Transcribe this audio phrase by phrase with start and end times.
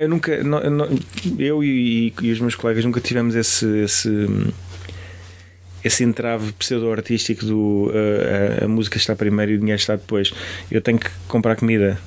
[0.00, 0.88] Eu nunca, não, não,
[1.38, 4.26] eu e, e, os meus colegas nunca tivemos esse, esse,
[5.84, 10.32] esse entrave pseudo-artístico do uh, a, a, música está primeiro e o dinheiro está depois.
[10.70, 12.00] Eu tenho que comprar comida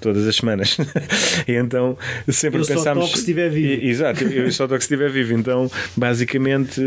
[0.00, 0.78] todas as semanas.
[1.46, 2.84] e então sempre eu pensámos.
[2.84, 3.84] Só toco se estiver vivo.
[3.84, 5.34] Exato, eu só toco se estiver vivo.
[5.34, 6.80] Então, basicamente,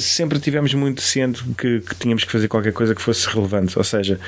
[0.00, 3.78] sempre tivemos muito ciente que, que tínhamos que fazer qualquer coisa que fosse relevante.
[3.78, 4.18] Ou seja,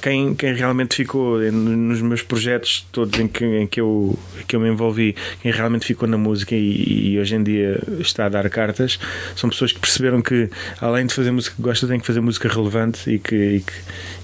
[0.00, 4.60] quem, quem realmente ficou nos meus projetos todos em que, em que, eu, que eu
[4.60, 8.48] me envolvi, quem realmente ficou na música e, e, hoje em dia está a dar
[8.50, 8.98] cartas,
[9.36, 12.48] são pessoas que perceberam que além de fazer música que gosta, tem que fazer música
[12.48, 13.72] relevante e que, e que,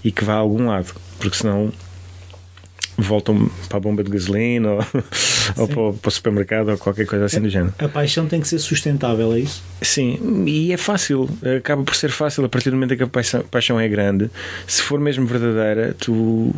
[0.05, 1.73] e que vá a algum lado, porque senão
[2.97, 4.79] voltam para a bomba de gasolina ou,
[5.57, 7.75] ou para, o, para, o, supermercado ou qualquer coisa assim do género.
[7.79, 9.63] A paixão tem que ser sustentável, é isso?
[9.83, 13.07] Sim, e é fácil, acaba por ser fácil a partir do momento em que a
[13.07, 14.31] paixão, paixão é grande.
[14.67, 16.55] Se for mesmo verdadeira, tu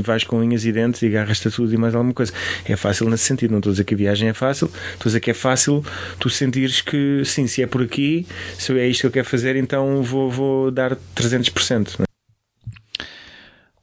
[0.00, 2.32] vais com unhas e dentes e agarras-te a tudo e mais alguma coisa.
[2.64, 3.50] É fácil nesse sentido.
[3.50, 5.84] Não estou a dizer que a viagem é fácil, estou a dizer que é fácil
[6.18, 8.26] tu sentires que, sim, se é por aqui,
[8.58, 12.00] se é isto que eu quero fazer, então vou, vou dar 300%.
[12.00, 12.04] Né?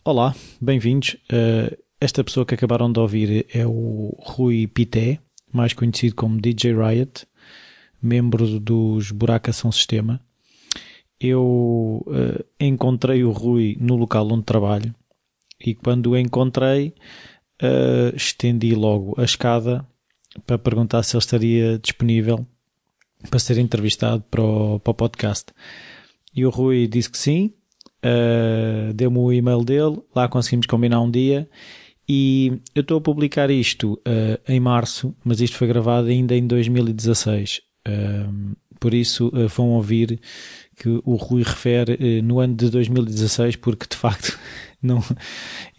[0.04, 1.16] Olá, bem-vindos.
[1.32, 5.20] Uh, esta pessoa que acabaram de ouvir é o Rui Pité,
[5.54, 7.28] mais conhecido como DJ Riot,
[8.02, 10.20] membro dos Buracação Sistema.
[11.20, 14.96] Eu uh, encontrei o Rui no local onde trabalho
[15.64, 16.96] e quando o encontrei
[17.62, 19.88] uh, estendi logo a escada
[20.48, 22.44] para perguntar se ele estaria disponível
[23.30, 25.54] para ser entrevistado para o, para o podcast.
[26.36, 27.54] E o Rui disse que sim,
[28.06, 31.48] uh, deu-me o e-mail dele, lá conseguimos combinar um dia
[32.14, 36.46] e eu estou a publicar isto uh, em março, mas isto foi gravado ainda em
[36.46, 37.62] 2016.
[37.88, 40.20] Uh, por isso uh, vão ouvir
[40.76, 44.38] que o Rui refere no ano de 2016, porque de facto
[44.84, 45.02] não,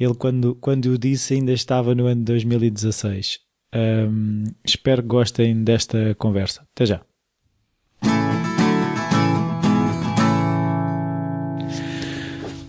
[0.01, 3.41] ele quando, quando eu disse ainda estava no ano de 2016.
[3.75, 6.67] Um, espero que gostem desta conversa.
[6.75, 7.01] Até já.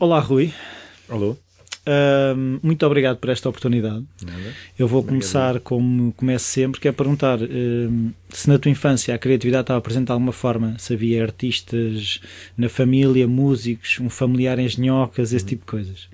[0.03, 0.51] Olá, Rui.
[1.07, 1.31] Alô.
[1.31, 4.03] Uh, muito obrigado por esta oportunidade.
[4.21, 4.53] Nada.
[4.77, 5.21] Eu vou obrigado.
[5.21, 9.79] começar como começo sempre, que é perguntar uh, se na tua infância a criatividade estava
[9.79, 12.19] presente de alguma forma, se havia artistas
[12.57, 15.47] na família, músicos, um familiar em engenhocas, esse uhum.
[15.47, 16.09] tipo de coisas.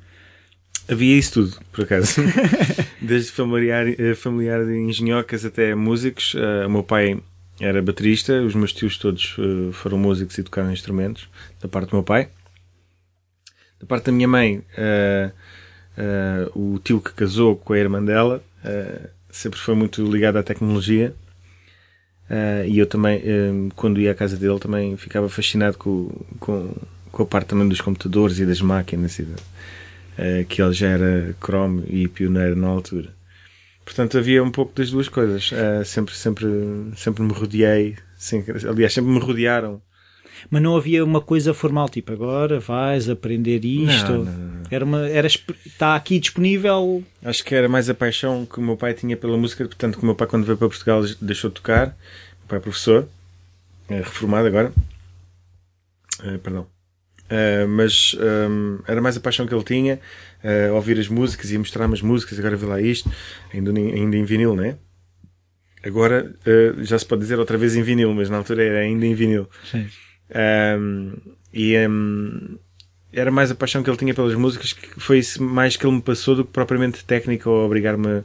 [0.88, 2.22] Havia isso tudo, por acaso.
[3.02, 6.36] Desde familiar, eh, familiar de engenhocas até músicos.
[6.36, 7.20] Uh, o meu pai
[7.60, 11.28] era baterista, os meus tios todos uh, foram músicos e tocaram instrumentos,
[11.60, 12.30] da parte do meu pai.
[13.80, 15.32] Da parte da minha mãe, uh,
[15.98, 20.44] uh, o tio que casou com a irmã dela uh, sempre foi muito ligado à
[20.44, 21.14] tecnologia.
[22.68, 23.22] e eu também,
[23.76, 26.10] quando ia à casa dele, também ficava fascinado com,
[26.40, 26.76] com,
[27.12, 29.20] com a parte também dos computadores e das máquinas.
[29.20, 33.14] E que ele já era Chrome e pioneiro na altura.
[33.86, 35.52] Portanto, havia um pouco das duas coisas.
[35.86, 36.48] sempre, sempre,
[36.96, 37.96] sempre me rodeei,
[38.68, 39.82] aliás, sempre me rodearam
[40.50, 44.12] mas não havia uma coisa formal, tipo agora vais aprender isto.
[44.12, 44.64] Não, não, não.
[44.72, 47.04] Era uma, era, está aqui disponível.
[47.24, 50.04] Acho que era mais a paixão que o meu pai tinha pela música, portanto, que
[50.04, 51.98] o meu pai, quando veio para Portugal, deixou de tocar.
[52.46, 53.08] O pai é professor,
[53.90, 54.72] é reformado agora.
[56.20, 56.68] Uh, perdão.
[57.30, 58.16] Uh, mas
[58.50, 60.00] um, era mais a paixão que ele tinha,
[60.44, 62.40] uh, ouvir as músicas e mostrar-me as músicas.
[62.40, 63.12] Agora vê lá isto,
[63.54, 64.78] ainda, ainda em vinil, né?
[65.84, 69.06] Agora uh, já se pode dizer outra vez em vinil, mas na altura era ainda
[69.06, 69.48] em vinil.
[69.70, 69.88] Sim.
[70.30, 71.14] Um,
[71.54, 72.58] e um,
[73.12, 76.02] era mais a paixão que ele tinha pelas músicas que foi mais que ele me
[76.02, 78.24] passou do que propriamente técnica ou obrigar-me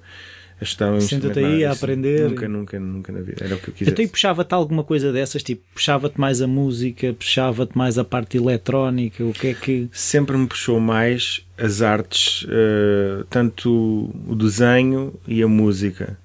[0.60, 2.28] a estudar um Senta-te aí a aprender.
[2.28, 3.44] Nunca, nunca, nunca na vida.
[3.44, 3.92] Era o que eu quisesse.
[3.92, 5.42] Então, e puxava-te alguma coisa dessas?
[5.42, 9.24] Tipo, puxava-te mais a música, puxava-te mais a parte eletrónica?
[9.24, 9.88] O que é que.
[9.92, 16.18] Sempre me puxou mais as artes, uh, tanto o desenho e a música.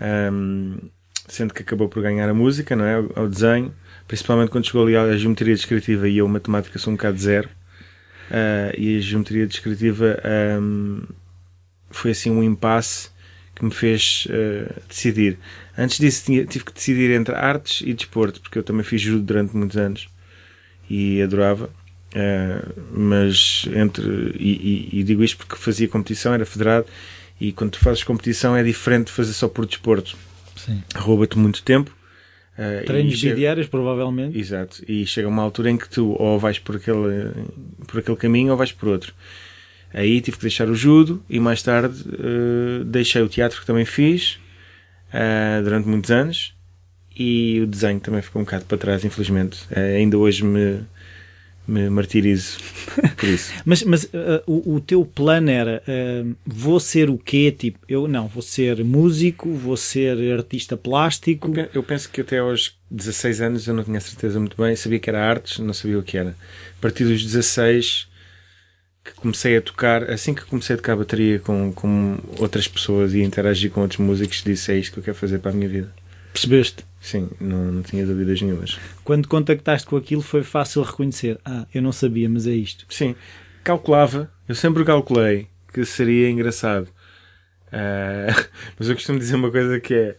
[0.00, 0.78] Um,
[1.28, 2.98] sendo que acabou por ganhar a música, não é?
[2.98, 3.72] O, o desenho
[4.12, 7.48] principalmente quando chegou ali à geometria descritiva e eu matemática sou um bocado zero.
[8.28, 10.20] Uh, e a geometria descritiva
[10.60, 11.02] um,
[11.90, 13.08] foi assim um impasse
[13.54, 15.38] que me fez uh, decidir.
[15.78, 19.22] Antes disso tinha, tive que decidir entre artes e desporto porque eu também fiz judo
[19.22, 20.10] durante muitos anos
[20.90, 21.70] e adorava.
[22.14, 26.84] Uh, mas entre e, e, e, digo isto porque fazia competição era federado
[27.40, 30.18] e quando tu fazes competição é diferente de fazer só por desporto.
[30.94, 31.90] Rouba-te muito tempo
[32.58, 34.38] Uh, bidiários, provavelmente.
[34.38, 34.82] Exato.
[34.86, 37.32] E chega uma altura em que tu ou vais por aquele,
[37.86, 39.14] por aquele caminho ou vais por outro.
[39.92, 43.84] Aí tive que deixar o judo e mais tarde uh, deixei o teatro que também
[43.84, 44.38] fiz
[45.08, 46.54] uh, durante muitos anos
[47.16, 49.66] e o desenho também ficou um bocado para trás, infelizmente.
[49.74, 50.80] ainda hoje me,
[51.66, 52.58] me martirizo
[53.16, 53.52] por isso.
[53.64, 57.54] mas mas uh, o, o, teu plano era uh, vou ser o quê?
[57.56, 61.52] Tipo, eu não, vou ser músico, vou ser artista plástico.
[61.72, 65.08] Eu penso que até aos 16 anos eu não tinha certeza muito bem, sabia que
[65.08, 66.30] era artes, não sabia o que era.
[66.30, 68.10] A partir dos 16
[69.04, 73.22] que comecei a tocar, assim que comecei a tocar bateria com, com outras pessoas e
[73.22, 75.92] interagir com outros músicos, disse é isto que eu quero fazer para a minha vida.
[76.32, 76.84] Percebeste?
[77.00, 78.78] Sim, não, não tinha dúvidas nenhumas.
[79.04, 81.38] Quando contactaste com aquilo foi fácil reconhecer.
[81.44, 82.86] Ah, eu não sabia, mas é isto.
[82.88, 83.14] Sim,
[83.64, 86.88] calculava, eu sempre calculei que seria engraçado.
[87.68, 88.48] Uh,
[88.78, 90.16] mas eu costumo dizer uma coisa que é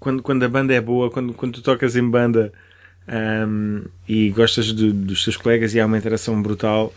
[0.00, 2.52] quando, quando a banda é boa, quando, quando tu tocas em banda
[3.46, 6.92] um, e gostas dos teus colegas e há uma interação brutal,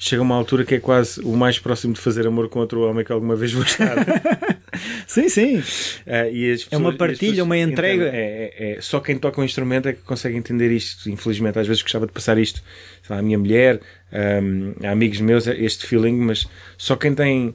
[0.00, 3.04] chega uma altura que é quase o mais próximo de fazer amor com outro homem
[3.04, 3.94] que alguma vez vou estar.
[5.06, 5.58] sim, sim.
[5.58, 5.62] Uh,
[6.32, 8.06] pessoas, é uma partilha, uma entrega.
[8.06, 11.10] É, é, é, só quem toca um instrumento é que consegue entender isto.
[11.10, 12.62] Infelizmente, às vezes gostava de passar isto
[13.10, 13.78] lá, à minha mulher,
[14.42, 16.48] um, a amigos meus, este feeling, mas
[16.78, 17.54] só quem tem.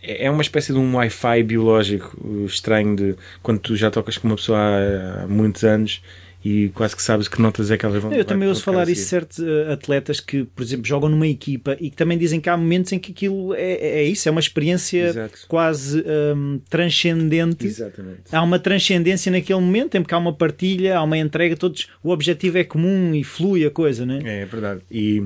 [0.00, 4.28] É, é uma espécie de um Wi-Fi biológico estranho de quando tu já tocas com
[4.28, 6.00] uma pessoa há, há muitos anos
[6.44, 9.02] e quase que sabes que notas é que elas vão Eu também ouço falar isso
[9.02, 12.48] de certos uh, atletas que, por exemplo, jogam numa equipa e que também dizem que
[12.48, 15.38] há momentos em que aquilo é, é isso, é uma experiência Exato.
[15.46, 16.04] quase
[16.36, 17.64] um, transcendente.
[17.66, 18.22] Exatamente.
[18.32, 22.10] Há uma transcendência naquele momento em que há uma partilha, há uma entrega, todos o
[22.10, 24.22] objetivo é comum e flui a coisa, não é?
[24.24, 24.80] É, é verdade.
[24.90, 25.24] E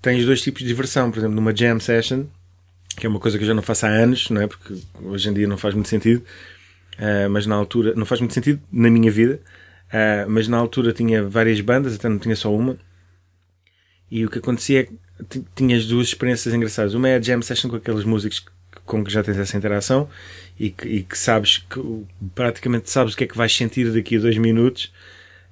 [0.00, 2.24] tens dois tipos de diversão, por exemplo, numa jam session,
[2.96, 4.46] que é uma coisa que eu já não faço há anos, não é?
[4.46, 6.22] Porque hoje em dia não faz muito sentido.
[6.98, 9.40] Uh, mas na altura não faz muito sentido na minha vida
[9.92, 12.78] Uh, mas na altura tinha várias bandas, até não tinha só uma.
[14.10, 16.94] E o que acontecia é que tinhas duas experiências engraçadas.
[16.94, 18.44] Uma é a jam session com aqueles músicos
[18.84, 20.08] com que já tens essa interação
[20.58, 21.80] e que, e que sabes que
[22.34, 24.92] praticamente sabes o que é que vais sentir daqui a dois minutos.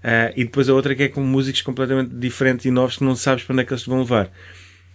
[0.03, 3.15] Uh, e depois a outra que é com músicos completamente diferentes e novos que não
[3.15, 4.31] sabes para onde é que eles te vão levar.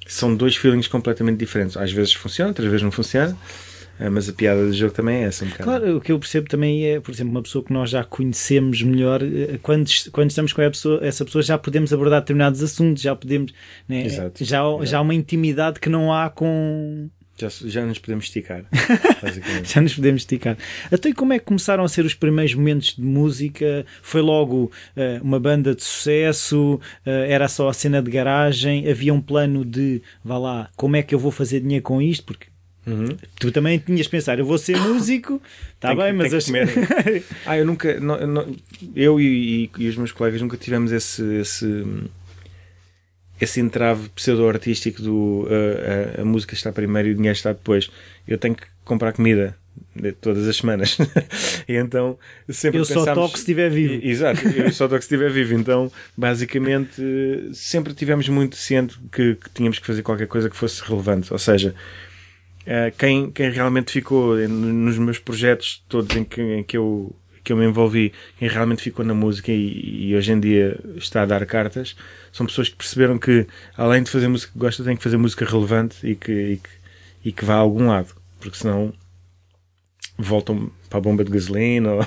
[0.07, 1.77] São dois feelings completamente diferentes.
[1.77, 3.37] Às vezes funciona, outras vezes não funciona.
[3.99, 5.63] É, mas a piada do jogo também é essa um bocado.
[5.63, 8.81] Claro, o que eu percebo também é, por exemplo, uma pessoa que nós já conhecemos
[8.81, 13.15] melhor, eh, quando, quando estamos com pessoa, essa pessoa já podemos abordar determinados assuntos, já
[13.15, 13.53] podemos,
[13.87, 14.43] né, Exato.
[14.43, 17.09] Já, já há uma intimidade que não há com.
[17.37, 18.65] Já, já nos podemos esticar.
[19.63, 20.57] já nos podemos esticar.
[20.89, 23.85] Até como é que começaram a ser os primeiros momentos de música?
[24.01, 26.75] Foi logo uh, uma banda de sucesso?
[27.05, 28.89] Uh, era só a cena de garagem?
[28.89, 32.23] Havia um plano de, vá lá, como é que eu vou fazer dinheiro com isto?
[32.23, 32.47] Porque
[32.85, 33.17] Uhum.
[33.39, 35.41] Tu também tinhas pensar, eu vou ser músico,
[35.73, 36.45] está bem, mas as...
[37.45, 38.55] ah, eu nunca, não, não,
[38.95, 41.83] eu e, e, e, os meus colegas nunca tivemos esse, esse,
[43.41, 47.89] esse entrave pseudo-artístico do uh, a, a, música está primeiro e o dinheiro está depois.
[48.27, 49.57] Eu tenho que comprar comida
[50.21, 50.97] todas as semanas.
[51.67, 52.17] e então
[52.49, 53.05] sempre Eu pensámos...
[53.05, 54.05] só toco se estiver vivo.
[54.05, 55.53] Exato, eu só toco se estiver vivo.
[55.53, 57.01] Então, basicamente,
[57.53, 61.31] sempre tivemos muito ciente que, que tínhamos que fazer qualquer coisa que fosse relevante.
[61.31, 61.73] Ou seja,
[62.65, 67.53] Uh, quem, quem realmente ficou nos meus projetos todos em que, em que, eu, que
[67.53, 71.25] eu me envolvi, quem realmente ficou na música e, e, hoje em dia está a
[71.25, 71.95] dar cartas,
[72.31, 73.45] são pessoas que perceberam que,
[73.77, 76.69] além de fazer música que gosta, tem que fazer música relevante e que, e que,
[77.25, 78.93] e que vá a algum lado, porque senão
[80.17, 82.05] voltam para a bomba de gasolina ou,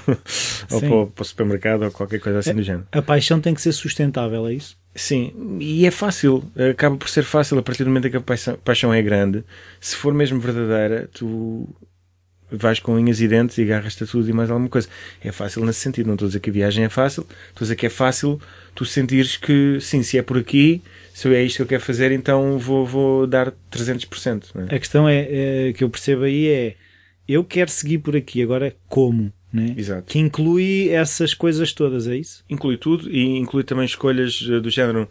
[0.70, 2.88] ou para, o, para, o, supermercado ou qualquer coisa assim a, do género.
[2.92, 4.77] A paixão tem que ser sustentável, é isso?
[4.94, 8.20] Sim, e é fácil, acaba por ser fácil a partir do momento em que a
[8.20, 9.44] paixão, paixão é grande.
[9.80, 11.68] Se for mesmo verdadeira, tu
[12.50, 14.88] vais com unhas e dentes e agarras-te a tudo e mais alguma coisa.
[15.22, 16.06] É fácil nesse sentido.
[16.06, 18.40] Não estou a dizer que a viagem é fácil, estou a dizer que é fácil
[18.74, 22.12] tu sentires que, sim, se é por aqui, se é isto que eu quero fazer,
[22.12, 24.68] então vou, vou dar 300%.
[24.68, 24.74] É?
[24.74, 26.76] A questão é, é, que eu percebo aí é
[27.28, 29.32] eu quero seguir por aqui, agora como?
[29.52, 29.74] Né?
[29.76, 30.12] Exato.
[30.12, 32.44] Que inclui essas coisas todas, é isso?
[32.48, 35.08] Inclui tudo e inclui também escolhas eh, do género.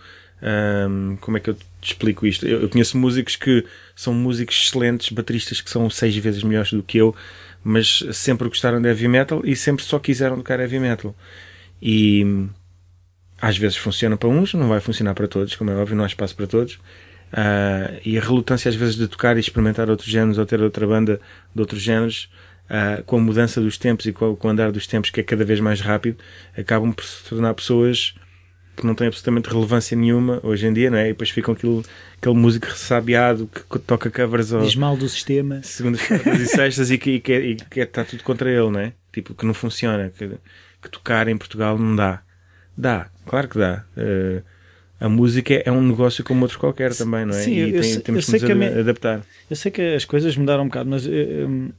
[1.22, 2.48] Como é que eu te explico isto?
[2.48, 3.66] Eu, eu, conheço músicos que
[3.96, 7.16] são músicos excelentes, bateristas que são seis vezes melhores do que eu,
[7.64, 11.16] mas sempre gostaram de heavy metal e sempre só quiseram tocar heavy metal.
[11.82, 12.48] E
[13.42, 16.08] às vezes funciona para uns, não vai funcionar para todos, como é óbvio, não há
[16.08, 16.76] espaço para todos.
[17.34, 20.88] Uh, e a relutância às vezes de tocar e experimentar outros géneros ou ter outra
[20.88, 21.20] banda
[21.54, 22.30] de outros géneros
[22.70, 25.24] uh, com a mudança dos tempos e com, com o andar dos tempos, que é
[25.24, 26.18] cada vez mais rápido,
[26.58, 28.14] acabam por se tornar pessoas
[28.78, 31.06] que não têm absolutamente relevância nenhuma hoje em dia, não é?
[31.06, 31.84] E depois ficam aquilo,
[32.16, 35.62] aquele músico ressabiado que toca covers ao, Diz mal do sistema.
[35.64, 38.80] Segundas, quartas e sextas e que, e que, e que está tudo contra ele, não
[38.80, 38.94] é?
[39.12, 40.12] Tipo, que não funciona.
[40.16, 40.30] Que,
[40.80, 42.22] que tocar em Portugal não dá.
[42.78, 43.84] Dá, claro que dá.
[43.98, 44.44] Uh,
[45.00, 47.42] a música é um negócio como outro qualquer também, não é?
[47.42, 49.22] Sim, e tem, sei, temos que nos que adaptar.
[49.50, 51.74] Eu sei que as coisas mudaram um bocado, mas uh,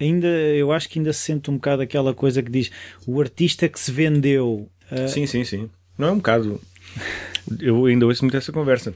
[0.00, 2.70] ainda eu acho que ainda se sente um bocado aquela coisa que diz
[3.06, 4.68] o artista que se vendeu.
[4.90, 5.08] Uh...
[5.08, 5.70] Sim, sim, sim.
[5.98, 6.60] Não é um bocado.
[7.60, 8.94] Eu ainda ouço muito essa conversa.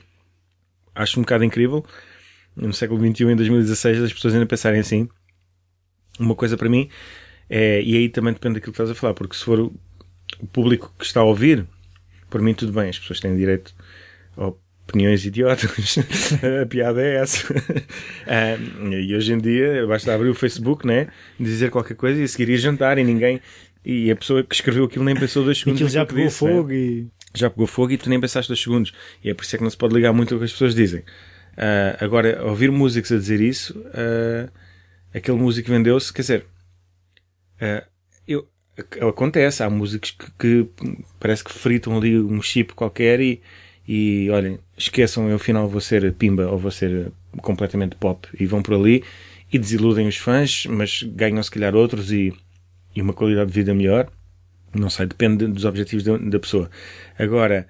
[0.94, 1.84] Acho um bocado incrível,
[2.56, 5.08] no século XXI, em 2016, as pessoas ainda pensarem assim.
[6.18, 6.90] Uma coisa para mim
[7.50, 9.72] é, e aí também depende daquilo que estás a falar, porque se for o,
[10.52, 11.66] público que está a ouvir,
[12.30, 13.74] por mim tudo bem, as pessoas têm direito
[14.36, 14.52] a
[14.90, 15.98] opiniões idiotas.
[16.62, 17.52] a piada é essa.
[18.82, 21.08] um, e hoje em dia basta abrir o Facebook, né?
[21.38, 23.40] Dizer qualquer coisa e seguir ir jantar e ninguém.
[23.84, 25.80] E a pessoa que escreveu aquilo nem pensou dois segundos.
[25.80, 26.74] Aquilo já pegou disse, fogo né?
[26.74, 27.06] e.
[27.32, 28.92] Já pegou fogo e tu nem pensaste dois segundos.
[29.24, 30.74] E é por isso é que não se pode ligar muito ao que as pessoas
[30.74, 31.00] dizem.
[31.00, 34.50] Uh, agora, ouvir músicos a dizer isso, uh,
[35.14, 36.46] aquele músico vendeu-se, quer dizer,
[37.62, 37.86] uh,
[38.26, 38.48] eu,
[39.08, 40.70] acontece, há músicos que, que,
[41.18, 43.40] parece que fritam ali um chip qualquer e,
[43.92, 48.62] e olhem, esqueçam, eu afinal vou ser pimba ou vou ser completamente pop e vão
[48.62, 49.02] por ali
[49.52, 52.32] e desiludem os fãs, mas ganham se calhar outros e,
[52.94, 54.08] e uma qualidade de vida melhor.
[54.72, 56.70] Não sei, depende dos objetivos da, da pessoa.
[57.18, 57.66] Agora,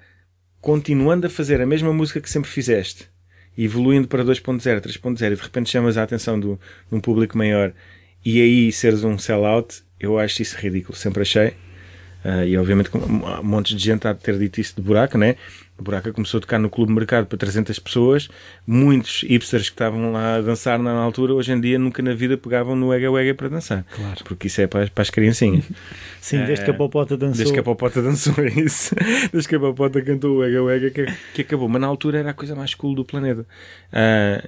[0.61, 3.09] continuando a fazer a mesma música que sempre fizeste,
[3.57, 6.55] evoluindo para 2.0, 3.0 e de repente chamas a atenção de
[6.91, 7.73] um público maior
[8.23, 10.95] e aí seres um sellout, eu acho isso ridículo.
[10.95, 11.47] Sempre achei.
[12.23, 15.35] Uh, e obviamente um monte de gente há de ter dito isso de buraco, né?
[15.81, 18.29] O buraco começou a tocar no Clube Mercado para 300 pessoas.
[18.67, 22.37] Muitos hipsters que estavam lá a dançar na altura, hoje em dia nunca na vida
[22.37, 23.83] pegavam no Ega Wega para dançar.
[23.95, 24.23] Claro.
[24.23, 25.65] Porque isso é para, para as criancinhas.
[26.21, 27.37] Sim, desde que a Popota dançou.
[27.37, 28.93] Desde que a Popota dançou, é isso.
[29.33, 31.67] Desde que a Popota cantou o Ega Wega que, que acabou.
[31.67, 33.41] Mas na altura era a coisa mais cool do planeta.
[33.91, 34.47] Uh,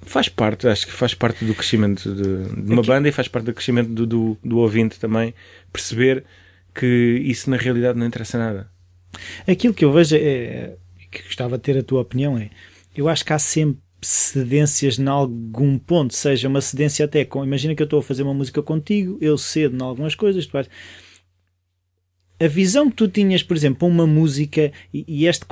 [0.00, 2.22] faz parte, acho que faz parte do crescimento de,
[2.62, 2.88] de uma Aqui...
[2.88, 5.34] banda e faz parte do crescimento do, do, do ouvinte também
[5.70, 6.24] perceber
[6.74, 8.72] que isso na realidade não interessa nada.
[9.46, 10.76] Aquilo que eu vejo é
[11.10, 12.50] que gostava de ter a tua opinião é
[12.94, 17.44] eu acho que há sempre cedências em algum ponto, seja uma cedência até com.
[17.44, 20.52] Imagina que eu estou a fazer uma música contigo, eu cedo em algumas coisas, tu
[20.52, 20.68] vais.
[22.40, 25.46] A visão que tu tinhas, por exemplo, uma música e, e este.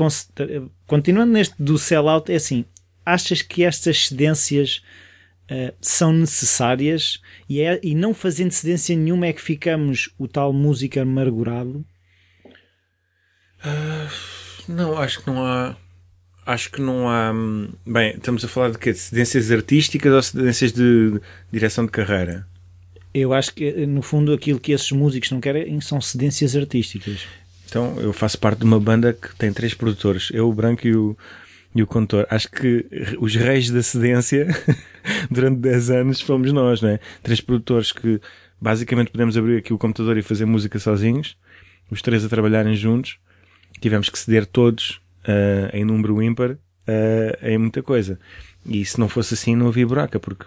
[0.87, 2.65] Continuando neste do sellout, é assim:
[3.07, 4.83] achas que estas cedências
[5.45, 10.53] uh, são necessárias e, é, e não fazendo cedência nenhuma é que ficamos o tal
[10.53, 11.87] música amargurado?
[13.65, 14.09] Uh,
[14.69, 15.77] não, acho que não há.
[16.47, 17.33] Acho que não há.
[17.87, 18.93] Bem, estamos a falar de quê?
[18.93, 21.21] De cedências artísticas ou cedências de, de
[21.53, 22.47] direção de carreira?
[23.13, 27.27] Eu acho que, no fundo, aquilo que esses músicos não querem são cedências artísticas.
[27.69, 30.29] Então, eu faço parte de uma banda que tem três produtores.
[30.33, 31.17] Eu, o Branco e o,
[31.75, 32.27] e o condutor.
[32.31, 32.87] Acho que
[33.21, 34.49] os reis da cedência
[35.31, 37.01] durante 10 anos fomos nós, não é?
[37.23, 38.21] Três produtores que
[38.61, 41.37] basicamente podemos abrir aqui o computador e fazer música sozinhos,
[41.91, 43.19] os três a trabalharem juntos.
[43.81, 46.59] Tivemos que ceder todos uh, em número ímpar uh,
[47.43, 48.19] em muita coisa.
[48.67, 50.47] E se não fosse assim, não havia buraca, porque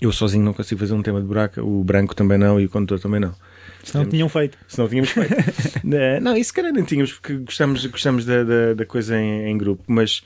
[0.00, 2.68] eu sozinho não consigo fazer um tema de buraca, o branco também não e o
[2.68, 3.34] condutor também não.
[3.82, 4.58] Se não tinham feito.
[4.68, 5.34] Se não tínhamos feito.
[5.88, 9.56] Eh, não, isso calhar nem tínhamos, porque gostamos, gostamos da, da, da coisa em, em,
[9.56, 10.20] grupo, mas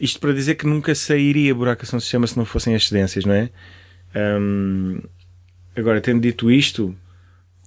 [0.00, 3.34] isto para dizer que nunca sairia buracação de sistema se não fossem as cedências, não
[3.34, 3.50] é?
[4.16, 5.02] Um,
[5.76, 6.96] agora, tendo dito isto.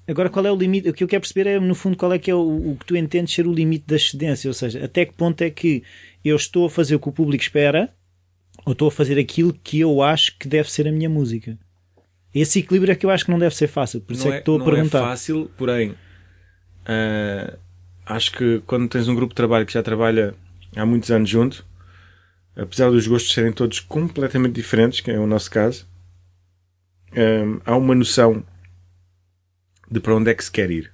[0.08, 0.90] Agora, qual é o limite?
[0.90, 2.86] O que eu quero perceber é, no fundo, qual é que é o, o que
[2.86, 5.84] tu entendes ser o limite da cedência, ou seja, até que ponto é que
[6.24, 7.90] eu estou a fazer o que o público espera
[8.66, 11.58] ou estou a fazer aquilo que eu acho que deve ser a minha música.
[12.34, 14.36] Esse equilíbrio é que eu acho que não deve ser fácil, por isso não é,
[14.36, 15.00] que estou a perguntar.
[15.00, 17.58] Não é fácil, porém, uh,
[18.06, 20.36] acho que quando tens um grupo de trabalho que já trabalha
[20.76, 21.66] há muitos anos junto,
[22.56, 25.88] apesar dos gostos serem todos completamente diferentes, que é o nosso caso,
[27.12, 28.44] uh, há uma noção
[29.90, 30.92] de para onde é que se quer ir.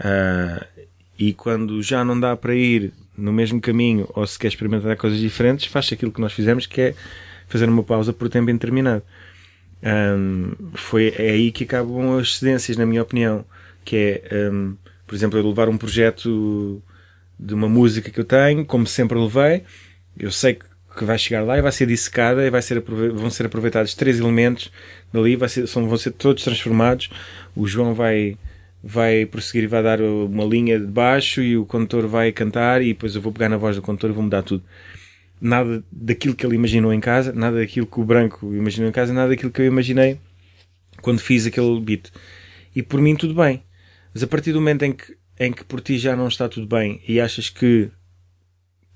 [0.00, 0.64] Uh,
[1.18, 5.18] e quando já não dá para ir no mesmo caminho ou se quer experimentar coisas
[5.18, 6.94] diferentes, faz aquilo que nós fizemos, que é
[7.46, 9.02] fazer uma pausa por tempo indeterminado.
[9.82, 13.44] Um, foi, é aí que acabam as cedências, na minha opinião.
[13.84, 16.82] Que é, um, por exemplo, eu levar um projeto
[17.38, 19.64] de uma música que eu tenho, como sempre levei,
[20.18, 20.64] eu sei que
[21.00, 24.70] vai chegar lá e vai ser dissecada e vai ser, vão ser aproveitados três elementos
[25.12, 27.10] dali, vai ser, são, vão ser todos transformados.
[27.56, 28.36] O João vai,
[28.82, 32.88] vai prosseguir e vai dar uma linha de baixo e o condutor vai cantar e
[32.88, 34.62] depois eu vou pegar na voz do condutor e vou mudar tudo
[35.40, 39.12] nada daquilo que ele imaginou em casa, nada daquilo que o branco imaginou em casa,
[39.12, 40.18] nada daquilo que eu imaginei
[41.00, 42.10] quando fiz aquele beat.
[42.76, 43.62] E por mim tudo bem.
[44.14, 46.66] Mas a partir do momento em que, em que por ti já não está tudo
[46.66, 47.90] bem e achas que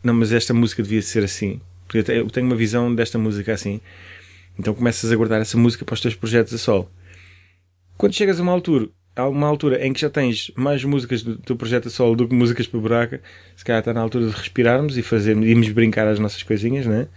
[0.07, 3.81] não, mas esta música devia ser assim, porque eu tenho uma visão desta música assim,
[4.59, 6.91] então começas a guardar essa música para os teus projetos a solo.
[7.97, 11.39] Quando chegas a uma altura há uma altura em que já tens mais músicas do
[11.39, 13.23] teu projeto a solo do que músicas para buraca,
[13.57, 17.09] se calhar está na altura de respirarmos e fazermos, irmos brincar as nossas coisinhas, né?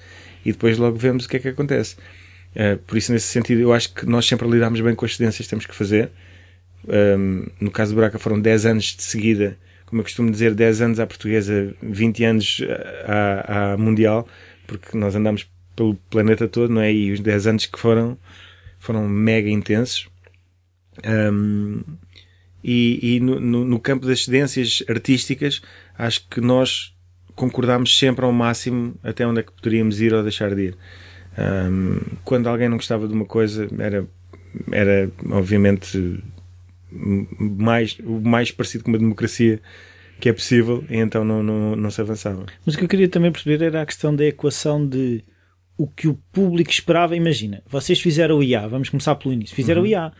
[0.46, 1.98] E depois logo vemos o que é que acontece.
[2.56, 5.46] Uh, por isso, nesse sentido, eu acho que nós sempre lidamos bem com as cedências
[5.46, 6.10] que temos que fazer.
[6.88, 9.58] Um, no caso do Buraca foram 10 anos de seguida
[9.90, 12.62] como eu costumo dizer, 10 anos à portuguesa, 20 anos
[13.08, 14.28] à, à mundial,
[14.70, 16.94] porque nós andamos pelo planeta todo, não é?
[16.94, 18.18] E os 10 anos que foram,
[18.78, 20.08] foram mega intensos.
[21.06, 21.82] Um,
[22.64, 25.62] e, e no, no, no, campo das cedências artísticas,
[25.98, 26.94] acho que nós
[27.36, 30.78] concordámos sempre ao máximo até onde é que poderíamos ir ou deixar de ir.
[31.38, 34.06] Um, quando alguém não gostava de uma coisa, era,
[34.72, 36.22] era obviamente
[36.92, 39.62] mais, o mais parecido com uma democracia
[40.20, 42.46] que é possível, e então não, não, não se avançava.
[42.66, 45.24] Mas o que eu queria também perceber era a questão da equação de
[45.78, 47.16] o que o público esperava.
[47.16, 49.88] Imagina, vocês fizeram o IA, vamos começar pelo início, fizeram uhum.
[49.88, 50.12] o IA.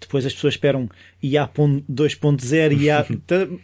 [0.00, 0.88] Depois as pessoas esperam
[1.22, 3.06] IA 2.0 IA.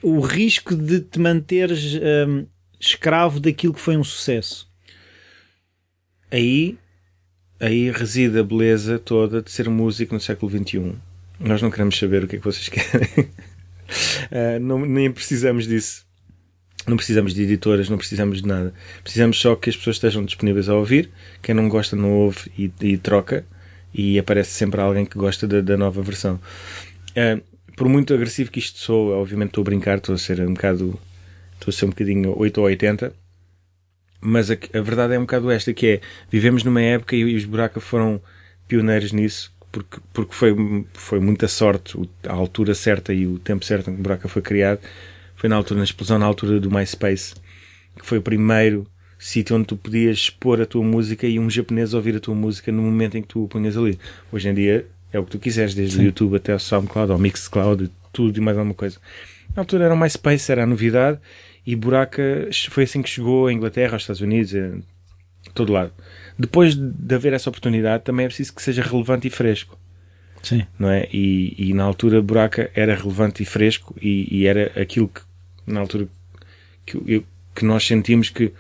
[0.03, 1.95] o risco de te manteres
[2.27, 2.47] um,
[2.81, 4.71] escravo daquilo que foi um sucesso.
[6.31, 6.79] Aí,
[7.61, 10.95] aí reside a beleza toda de ser músico no século XXI.
[11.39, 13.29] Nós não queremos saber o que é que vocês querem.
[14.31, 16.07] uh, não, nem precisamos disso.
[16.87, 18.75] Não precisamos de editoras, não precisamos de nada.
[19.05, 21.11] Precisamos só que as pessoas estejam disponíveis a ouvir.
[21.41, 23.45] Quem não gosta, não ouve e, e troca.
[23.95, 26.41] E aparece sempre alguém que gosta da, da nova versão.
[27.11, 27.41] Uh,
[27.77, 30.99] por muito agressivo que isto sou, obviamente estou a brincar, estou a ser um bocado
[31.63, 33.15] estou a ser um bocadinho 8 ou 80,
[34.21, 37.45] mas a, a, verdade é um bocado esta, que é, vivemos numa época e os
[37.45, 38.21] Buraca foram
[38.67, 40.55] pioneiros nisso, porque, porque foi,
[40.93, 41.99] foi muita sorte,
[42.29, 44.81] a altura certa e o tempo certo em que o Buraca foi criado,
[45.35, 47.35] foi na altura, na explosão, na altura do MySpace,
[47.99, 48.87] que foi o primeiro
[49.19, 52.71] sítio onde tu podias expor a tua música e um japonês ouvir a tua música
[52.71, 53.99] no momento em que tu o punhas ali.
[54.31, 56.03] Hoje em dia é o que tu quiseres, desde Sim.
[56.03, 58.99] o YouTube até o SoundCloud, ou Mixcloud, tudo e mais alguma coisa.
[59.55, 61.19] Na altura era o MySpace, era a novidade,
[61.67, 65.93] e Buraca foi assim que chegou à Inglaterra, aos Estados Unidos, a todo lado.
[66.39, 69.79] Depois de haver essa oportunidade, também é preciso que seja relevante e fresco.
[70.43, 70.67] Sim.
[70.79, 71.09] Não é?
[71.13, 75.21] E, e na altura Buraca era relevante e fresco e, e era aquilo que,
[75.67, 76.09] na altura,
[76.85, 77.25] que, eu,
[77.55, 78.53] que nós sentimos que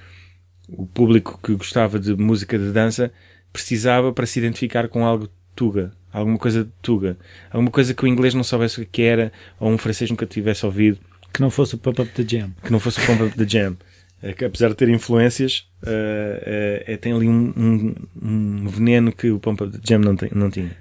[0.68, 3.12] o público que gostava de música de dança
[3.52, 7.16] precisava para se identificar com algo tuga, alguma coisa de tuga,
[7.50, 10.64] alguma coisa que o inglês não soubesse o que era ou um francês nunca tivesse
[10.64, 10.98] ouvido
[11.32, 12.52] que não fosse o Pump Up the Jam.
[12.62, 13.76] Que não fosse o Pump Up the Jam.
[14.22, 19.30] É que apesar de ter influências, uh, uh, tem ali um, um, um, veneno que
[19.30, 20.76] o Pump Up the Jam não, tem, não tinha.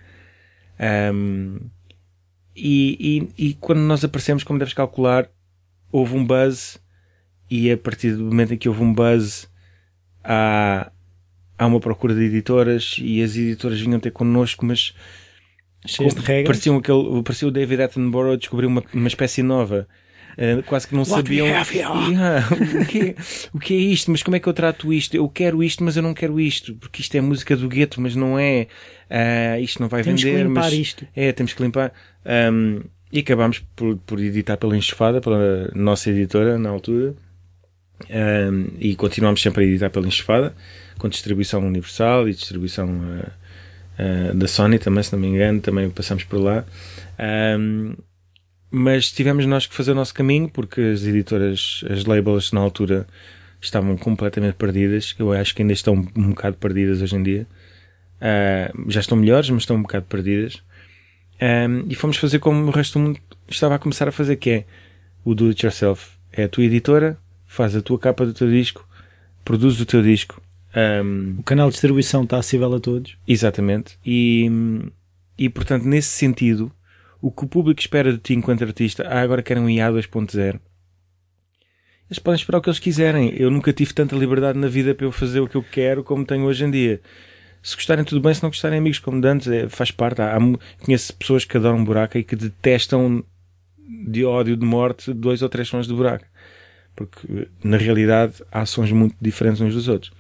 [1.12, 1.58] Um,
[2.56, 5.28] e, e, e, quando nós aparecemos, como deves calcular,
[5.92, 6.80] houve um buzz
[7.50, 9.50] e a partir do momento em que houve um buzz
[10.24, 10.92] há,
[11.58, 14.94] há uma procura de editoras e as editoras vinham ter connosco, mas
[15.86, 16.58] cheias de regras.
[16.58, 19.88] Parecia, aquele, parecia o David Attenborough descobrir uma, uma espécie nova
[20.42, 22.50] Uh, quase que não What sabiam yeah,
[22.82, 23.16] o, que é,
[23.54, 25.16] o que é isto, mas como é que eu trato isto?
[25.16, 28.16] Eu quero isto, mas eu não quero isto, porque isto é música do gueto, mas
[28.16, 28.66] não é.
[29.08, 30.38] Uh, isto não vai temos vender.
[30.38, 31.08] Temos que limpar mas, isto.
[31.16, 31.94] É, temos que limpar.
[32.26, 37.14] Um, e acabámos por, por editar pela Enxofada, pela nossa editora na altura.
[38.10, 40.56] Um, e continuamos sempre a editar pela Enxofada,
[40.98, 45.88] com distribuição universal e distribuição uh, uh, da Sony também, se não me engano, também
[45.92, 46.66] passamos por lá.
[47.60, 47.94] Um,
[48.72, 53.06] mas tivemos nós que fazer o nosso caminho porque as editoras, as labels na altura
[53.62, 55.14] estavam completamente perdidas.
[55.20, 57.48] Eu acho que ainda estão um bocado perdidas hoje em dia.
[58.22, 60.64] Uh, já estão melhores, mas estão um bocado perdidas.
[61.42, 64.50] Um, e fomos fazer como o resto do mundo estava a começar a fazer, que
[64.50, 64.66] é
[65.26, 66.12] o do it yourself.
[66.32, 68.88] É a tua editora, faz a tua capa do teu disco,
[69.44, 70.42] produz o teu disco.
[70.74, 73.18] Um, o canal de distribuição está acessível a todos.
[73.28, 73.98] Exatamente.
[74.06, 74.50] E,
[75.38, 76.72] e portanto, nesse sentido,
[77.22, 80.60] o que o público espera de ti enquanto artista, ah, agora querem um IA 2.0.
[82.10, 83.34] Eles podem esperar o que eles quiserem.
[83.38, 86.26] Eu nunca tive tanta liberdade na vida para eu fazer o que eu quero como
[86.26, 87.00] tenho hoje em dia.
[87.64, 88.34] Se gostarem, tudo bem.
[88.34, 90.22] Se não gostarem, amigos como dantes, é, faz parte.
[90.22, 90.40] Há, há,
[90.84, 93.24] conheço pessoas que adoram buraco e que detestam
[94.08, 96.26] de ódio, de morte, dois ou três sons de buraco.
[97.06, 100.12] Porque, na realidade, há sons muito diferentes uns dos outros.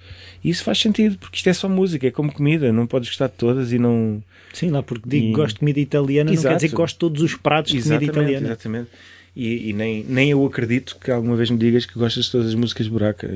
[0.43, 2.71] E isso faz sentido, porque isto é só música, é como comida.
[2.71, 5.31] Não podes gostar de todas e não Sim, lá porque digo e...
[5.31, 6.43] gosto de comida italiana, Exato.
[6.43, 8.47] não quer dizer que gosto de todos os pratos de comida italiana.
[8.47, 8.89] Exatamente.
[9.33, 12.47] E, e, nem, nem eu acredito que alguma vez me digas que gostas de todas
[12.47, 13.29] as músicas de buraca.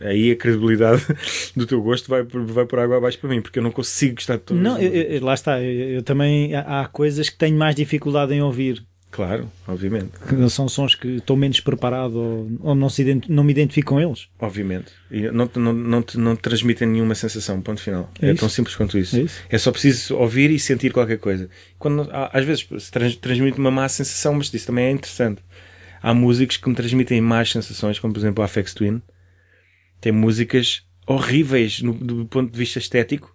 [0.00, 1.02] Aí a credibilidade
[1.54, 4.36] do teu gosto vai, vai por água abaixo para mim, porque eu não consigo gostar
[4.36, 4.62] de todas.
[4.62, 5.60] Não, eu, eu, lá está.
[5.60, 8.82] Eu, eu, também há coisas que tenho mais dificuldade em ouvir.
[9.10, 10.12] Claro, obviamente.
[10.28, 14.00] Que são sons que estou menos preparado ou, ou não, se não me identifico com
[14.00, 14.28] eles.
[14.38, 14.92] Obviamente.
[15.10, 18.10] E não, não, não, te, não te transmitem nenhuma sensação, ponto final.
[18.20, 19.16] É, é tão simples quanto isso.
[19.16, 19.40] É, isso.
[19.48, 21.48] é, só preciso ouvir e sentir qualquer coisa.
[21.78, 25.42] Quando, às vezes se trans, transmite uma má sensação, mas isso também é interessante.
[26.02, 29.02] Há músicos que me transmitem más sensações, como por exemplo a Afex Twin.
[30.00, 33.34] Tem músicas horríveis no, do ponto de vista estético,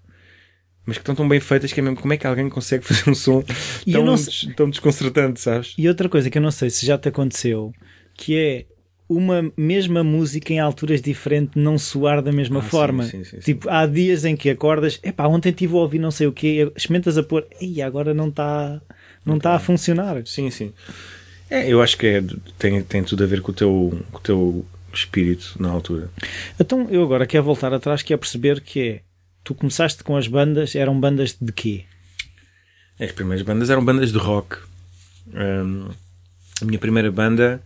[0.85, 3.09] mas que estão tão bem feitas que é mesmo como é que alguém consegue fazer
[3.09, 3.43] um som
[3.91, 5.73] tão, tão desconcertante, sabes?
[5.77, 7.73] E outra coisa que eu não sei se já te aconteceu,
[8.15, 8.65] que é
[9.09, 13.03] uma mesma música em alturas diferentes não soar da mesma Ah, forma.
[13.03, 16.09] sim, sim, sim, tipo, há dias em que acordas, epá, ontem estive a ouvir não
[16.09, 18.81] sei o quê, experimentas a pôr, e agora não está
[19.25, 20.21] não tá a funcionar.
[20.25, 20.73] Sim, sim.
[21.49, 22.23] É, eu acho que é,
[22.57, 26.09] tem, tem tudo a ver com o teu, com o teu espírito na altura.
[26.59, 29.01] Então eu agora quero voltar atrás, que é perceber que é,
[29.43, 31.83] tu começaste com as bandas, eram bandas de quê?
[32.99, 34.57] As primeiras bandas eram bandas de rock.
[35.33, 35.89] Hum,
[36.61, 37.61] a minha primeira banda,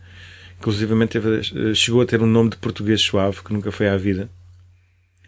[0.58, 4.28] inclusivamente, teve- chegou a ter um nome de português suave, que nunca foi à vida.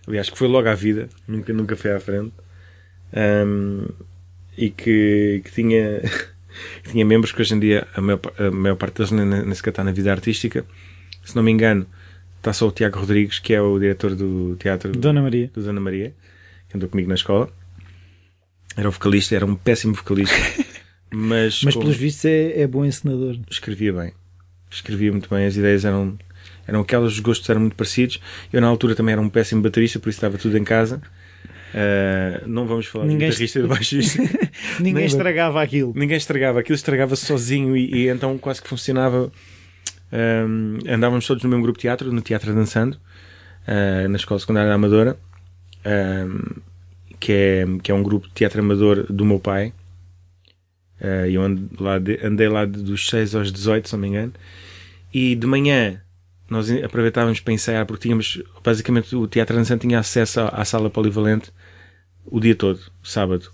[0.06, 2.32] Aliás, que foi logo à vida, nunca, nunca foi à frente.
[3.14, 3.86] Hum,
[4.56, 6.00] e que, que tinha,
[6.82, 9.54] que tinha membros que hoje em dia, a maior, a maior parte deles nem, nem
[9.54, 10.64] sequer está na vida artística.
[11.24, 11.86] Se não me engano,
[12.38, 15.50] está só o Tiago Rodrigues, que é o diretor do teatro Dona Maria.
[15.54, 16.12] do Dona Maria,
[16.70, 17.50] que andou comigo na escola.
[18.76, 20.34] Era o vocalista, era um péssimo vocalista,
[21.12, 23.36] mas, Mas como pelos vistos é, é bom encenador.
[23.50, 24.12] escrevia bem.
[24.70, 26.16] Escrevia muito bem, as ideias eram,
[26.66, 28.20] eram aquelas, os gostos eram muito parecidos.
[28.52, 31.02] Eu, na altura, também era um péssimo baterista, por isso estava tudo em casa.
[31.74, 34.22] Ah, não vamos falar Ninguém de guitarrista e de baixista.
[34.78, 35.92] Ninguém Nem- estragava aquilo.
[35.96, 39.32] Ninguém estragava, aquilo estragava-se sozinho e, e então quase que funcionava.
[40.12, 42.96] Ahm, andávamos todos no mesmo grupo de teatro, no Teatro Dançando,
[43.66, 45.16] ah, na Escola Secundária da Amadora,
[45.84, 46.60] ahm,
[47.18, 49.72] que, é, que é um grupo de teatro amador do meu pai.
[51.00, 54.32] Ah, eu andei lá de- dos 6 aos 18, se não me engano.
[55.12, 56.00] E de manhã
[56.48, 61.52] nós aproveitávamos para ensaiar, porque tínhamos, basicamente, o Teatro Dançando tinha acesso à, sala polivalente
[62.26, 63.50] o dia todo, sábado.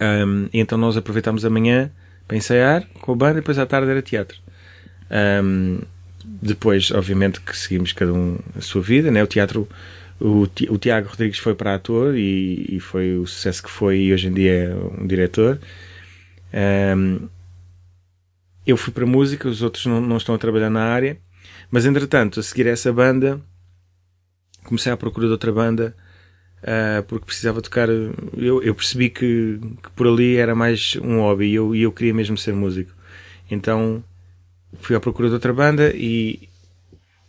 [0.00, 1.90] Um, então nós aproveitámos a manhã
[2.26, 4.38] para ensaiar com a banda e depois à tarde era teatro.
[5.42, 5.80] Um,
[6.24, 9.22] depois, obviamente, que seguimos cada um a sua vida, né?
[9.22, 9.68] O teatro,
[10.20, 13.98] o, Ti- o Tiago Rodrigues foi para ator e, e foi o sucesso que foi
[14.00, 15.60] e hoje em dia é um diretor.
[16.96, 17.28] Um,
[18.66, 21.18] eu fui para música, os outros não, não estão a trabalhar na área,
[21.70, 23.40] mas entretanto, a seguir essa banda,
[24.64, 25.94] comecei à procura de outra banda
[26.64, 27.90] Uh, porque precisava tocar.
[27.90, 32.14] Eu, eu percebi que, que por ali era mais um hobby e eu, eu queria
[32.14, 32.90] mesmo ser músico.
[33.50, 34.02] Então
[34.80, 36.48] fui à procura de outra banda e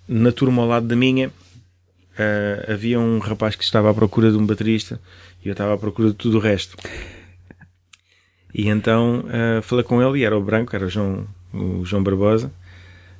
[0.08, 1.34] na turma ao lado da minha
[2.20, 5.00] uh, havia um rapaz que estava à procura de um baterista
[5.44, 6.76] e eu estava à procura de tudo o resto.
[8.54, 12.04] E então uh, falei com ele e era o branco, era o João, o João
[12.04, 12.52] Barbosa.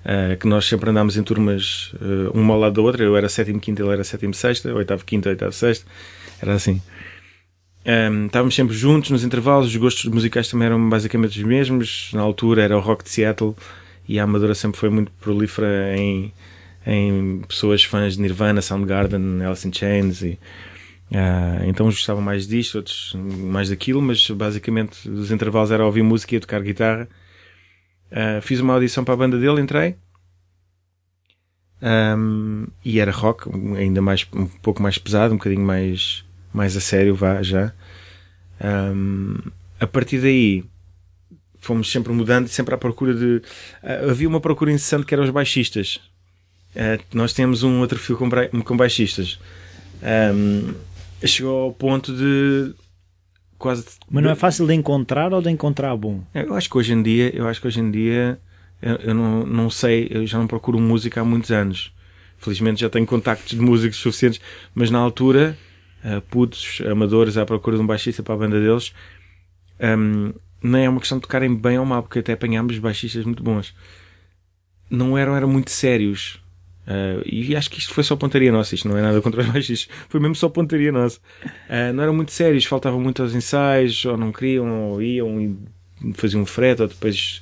[0.06, 1.92] Uh, que nós sempre andámos em turmas
[2.32, 3.04] uma ao lado da outra.
[3.04, 5.86] Eu era sétimo quinto, ele era sétimo sexta, oitavo quinto, oitavo sexta.
[6.40, 6.80] Era assim.
[7.86, 12.10] Um, estávamos sempre juntos nos intervalos, os gostos musicais também eram basicamente os mesmos.
[12.14, 13.56] Na altura era o rock de Seattle
[14.08, 16.34] e a Amadora sempre foi muito prolífera em,
[16.86, 20.22] em pessoas fãs de Nirvana, Soundgarden, Alice in Chains.
[20.22, 20.40] E,
[21.12, 26.04] uh, então uns gostavam mais disto, outros mais daquilo, mas basicamente os intervalos era ouvir
[26.04, 27.08] música e tocar guitarra.
[28.12, 29.96] Uh, fiz uma audição para a banda dele, entrei.
[31.82, 36.82] Um, e era rock, ainda mais, um pouco mais pesado, um bocadinho mais, mais a
[36.82, 37.74] sério, vá já.
[38.64, 39.38] Um,
[39.80, 40.64] a partir daí
[41.60, 43.42] fomos sempre mudando, sempre à procura de.
[43.84, 46.00] Uh, havia uma procura incessante que eram os baixistas.
[46.76, 48.30] Uh, nós temos um outro fio com,
[48.64, 49.40] com baixistas.
[50.04, 50.74] Um,
[51.26, 52.74] chegou ao ponto de
[53.58, 53.86] quase.
[54.10, 56.24] Mas não é fácil de encontrar ou de encontrar bom?
[56.34, 58.40] Eu acho que hoje em dia, eu acho que hoje em dia,
[58.82, 61.94] eu, eu não, não sei, eu já não procuro música há muitos anos.
[62.38, 64.42] Felizmente já tenho contactos de músicos suficientes,
[64.74, 65.58] mas na altura,
[66.04, 68.94] uh, putos, amadores à procura de um baixista para a banda deles,
[69.80, 73.42] um, não é uma questão de tocarem bem ou mal, porque até apanhámos baixistas muito
[73.42, 73.74] bons.
[74.90, 76.40] Não eram, eram muito sérios.
[76.88, 79.48] Uh, e acho que isto foi só pontaria nossa, isto não é nada contra os
[79.50, 81.20] baixistas, foi mesmo só pontaria nossa.
[81.68, 85.58] Uh, não eram muito sérios, faltavam muito aos ensaios, ou não queriam, ou iam e
[86.14, 87.42] faziam um frete, ou depois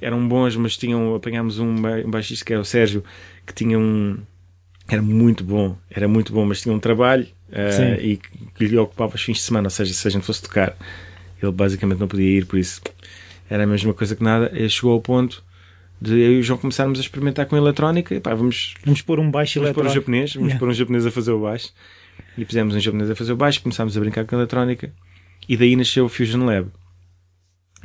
[0.00, 3.02] eram bons, mas tinham, apanhámos um, um baixista que era o Sérgio,
[3.46, 4.18] que tinha um.
[4.86, 8.18] Era muito bom, era muito bom, mas tinha um trabalho uh, e
[8.54, 10.74] que lhe ocupava os fins de semana, ou seja, se a gente fosse tocar,
[11.42, 12.80] ele basicamente não podia ir, por isso
[13.50, 14.50] era a mesma coisa que nada.
[14.54, 15.42] Ele chegou ao ponto
[16.00, 19.18] de eu e o João começarmos a experimentar com eletrónica, e pá, vamos Vamos pôr
[19.18, 19.94] um baixo Vamos pôr um eletrónico.
[20.00, 20.58] japonês, vamos Yeah.
[20.60, 21.72] pôr um japonês a fazer o baixo.
[22.36, 24.92] E pusemos um japonês a fazer o baixo, começámos a brincar com a eletrónica.
[25.48, 26.68] E daí nasceu o Fusion Lab.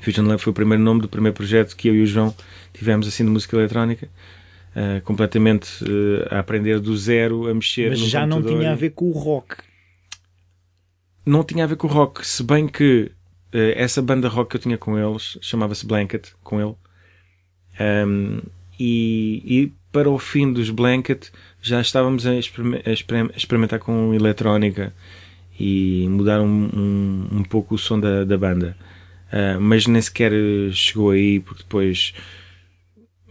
[0.02, 2.36] Fusion Lab foi o primeiro nome do primeiro projeto que eu e o João
[2.74, 4.10] tivemos assim de música eletrónica.
[4.76, 5.68] ah, completamente
[6.30, 9.12] ah, a aprender do zero, a mexer Mas já não tinha a ver com o
[9.12, 9.56] rock.
[11.26, 13.12] Não tinha a ver com o rock, se bem que
[13.54, 16.76] eh, essa banda rock que eu tinha com eles chamava-se Blanket, com ele.
[17.80, 18.40] Ahm,
[18.80, 21.30] e, e para o fim dos Blanket
[21.62, 24.94] já estávamos a, exper- a experimentar com eletrónica
[25.60, 28.76] e mudar um, um, um pouco o som da, da banda.
[29.32, 30.32] Ah, mas nem sequer
[30.74, 32.14] chegou aí porque depois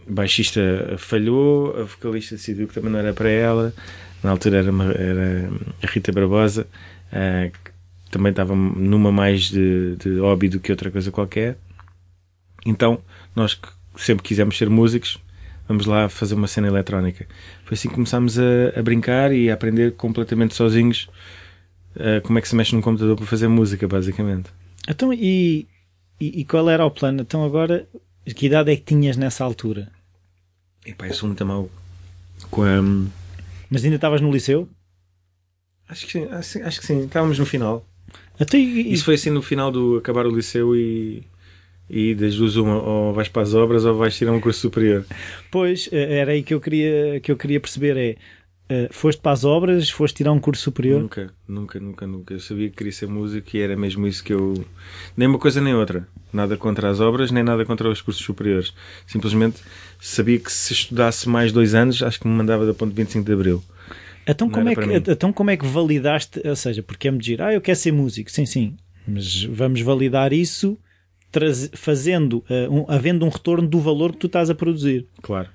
[0.05, 3.73] baixista falhou, a vocalista decidiu que também não era para ela.
[4.21, 5.49] Na altura era, uma, era
[5.81, 6.67] a Rita Barbosa,
[7.07, 7.71] uh, que
[8.11, 11.57] também estava numa mais de, de hobby do que outra coisa qualquer.
[12.65, 13.01] Então,
[13.35, 13.59] nós
[13.95, 15.19] sempre quisemos ser músicos,
[15.67, 17.27] vamos lá fazer uma cena eletrónica.
[17.65, 18.43] Foi assim que começámos a,
[18.77, 21.09] a brincar e a aprender completamente sozinhos
[21.95, 24.49] uh, como é que se mexe num computador para fazer música, basicamente.
[24.87, 25.67] Então, e,
[26.19, 27.21] e, e, qual era o plano?
[27.21, 27.87] Então, agora,
[28.35, 29.89] que idade é que tinhas nessa altura?
[30.85, 31.69] Epá, eu sou muito mal
[32.51, 32.81] com a.
[33.69, 34.67] Mas ainda estavas no liceu?
[35.87, 37.87] Acho que sim, acho, acho que sim, estávamos no final.
[38.39, 38.91] Até, e...
[38.91, 41.23] Isso foi assim no final do acabar o liceu e
[41.89, 45.05] e das duas uma, ou vais para as obras ou vais tirar um curso superior.
[45.51, 47.97] Pois, eh, era aí que eu queria, que eu queria perceber
[48.69, 51.01] é, uh, foste para as obras, foste tirar um curso superior?
[51.01, 52.33] Nunca, nunca, nunca, nunca.
[52.33, 54.65] Eu sabia que queria ser músico e era mesmo isso que eu...
[55.15, 56.07] Nem uma coisa nem outra.
[56.31, 58.73] Nada contra as obras, nem nada contra os cursos superiores.
[59.05, 59.61] Simplesmente
[59.99, 63.33] sabia que se estudasse mais dois anos, acho que me mandava da ponto 25 de
[63.33, 63.63] Abril.
[64.25, 67.41] Então como, é que, então como é que validaste, ou seja, porque é me dizer,
[67.41, 70.77] ah, eu quero ser músico, sim, sim, mas vamos validar isso
[71.73, 75.05] fazendo, uh, um, havendo um retorno do valor que tu estás a produzir.
[75.21, 75.49] Claro.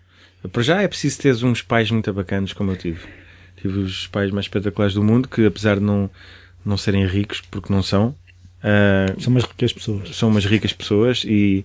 [0.52, 3.00] Para já é preciso teres uns pais muito bacanas como eu tive.
[3.60, 6.08] Tive os pais mais espetaculares do mundo que, apesar de não,
[6.64, 8.14] não serem ricos, porque não são,
[8.62, 10.16] uh, são umas ricas pessoas.
[10.16, 11.64] São umas ricas pessoas e,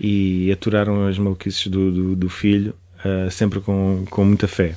[0.00, 4.74] e aturaram as maluquices do, do, do filho uh, sempre com, com muita fé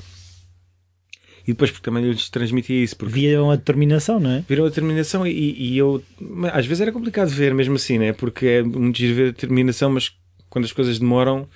[1.48, 2.98] e depois porque também lhes transmitia isso.
[2.98, 4.46] Porque Viram a determinação, não é?
[4.48, 6.04] Viram a determinação e, e eu.
[6.52, 8.14] Às vezes era complicado ver mesmo assim, né?
[8.14, 10.12] Porque é muito giro ver a determinação, mas
[10.50, 11.48] quando as coisas demoram.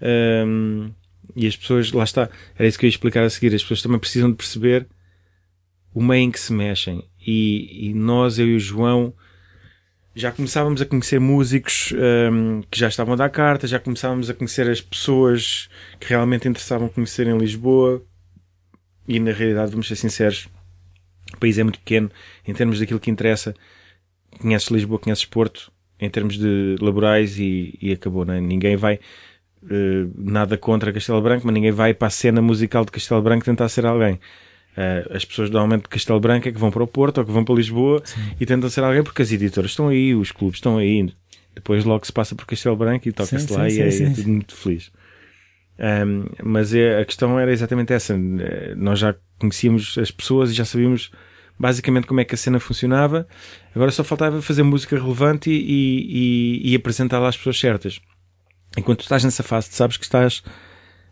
[0.00, 0.90] Hum,
[1.34, 2.28] e as pessoas, lá está,
[2.58, 3.54] era isso que eu ia explicar a seguir.
[3.54, 4.86] As pessoas também precisam de perceber
[5.94, 7.04] o meio em que se mexem.
[7.26, 9.14] E, e nós, eu e o João,
[10.14, 11.92] já começávamos a conhecer músicos
[12.30, 16.48] um, que já estavam a dar carta, já começávamos a conhecer as pessoas que realmente
[16.48, 18.02] interessavam conhecer em Lisboa.
[19.06, 20.48] E na realidade, vamos ser sinceros,
[21.34, 22.10] o país é muito pequeno
[22.46, 23.54] em termos daquilo que interessa.
[24.40, 28.40] Conheces Lisboa, conheces Porto, em termos de laborais e, e acabou, não é?
[28.40, 28.98] Ninguém vai,
[29.64, 33.44] uh, nada contra Castelo Branco, mas ninguém vai para a cena musical de Castelo Branco
[33.44, 34.14] tentar ser alguém.
[34.76, 37.30] Uh, as pessoas normalmente de Castelo Branco é que vão para o Porto ou que
[37.30, 38.20] vão para Lisboa Sim.
[38.40, 41.12] e tentam ser alguém porque as editoras estão aí, os clubes estão aí.
[41.54, 44.10] Depois logo se passa por Castelo Branco e toca-se lá sim, e sim, é, é
[44.14, 44.90] tudo muito feliz.
[45.82, 48.16] Um, mas é, a questão era exatamente essa.
[48.76, 51.10] Nós já conhecíamos as pessoas e já sabíamos
[51.58, 53.26] basicamente como é que a cena funcionava.
[53.74, 58.00] Agora só faltava fazer música relevante e, e, e apresentá-la às pessoas certas.
[58.76, 60.42] Enquanto estás nessa fase, sabes que estás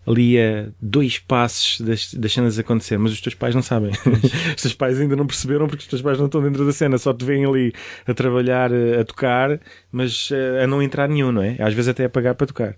[0.07, 3.91] ali a dois passos das, das cenas acontecer, mas os teus pais não sabem.
[4.57, 6.97] os teus pais ainda não perceberam porque os teus pais não estão dentro da cena,
[6.97, 7.73] só te veem ali
[8.07, 9.61] a trabalhar, a tocar,
[9.93, 10.31] mas
[10.63, 11.57] a não entrar nenhum, não é?
[11.59, 12.77] Às vezes até a pagar para tocar.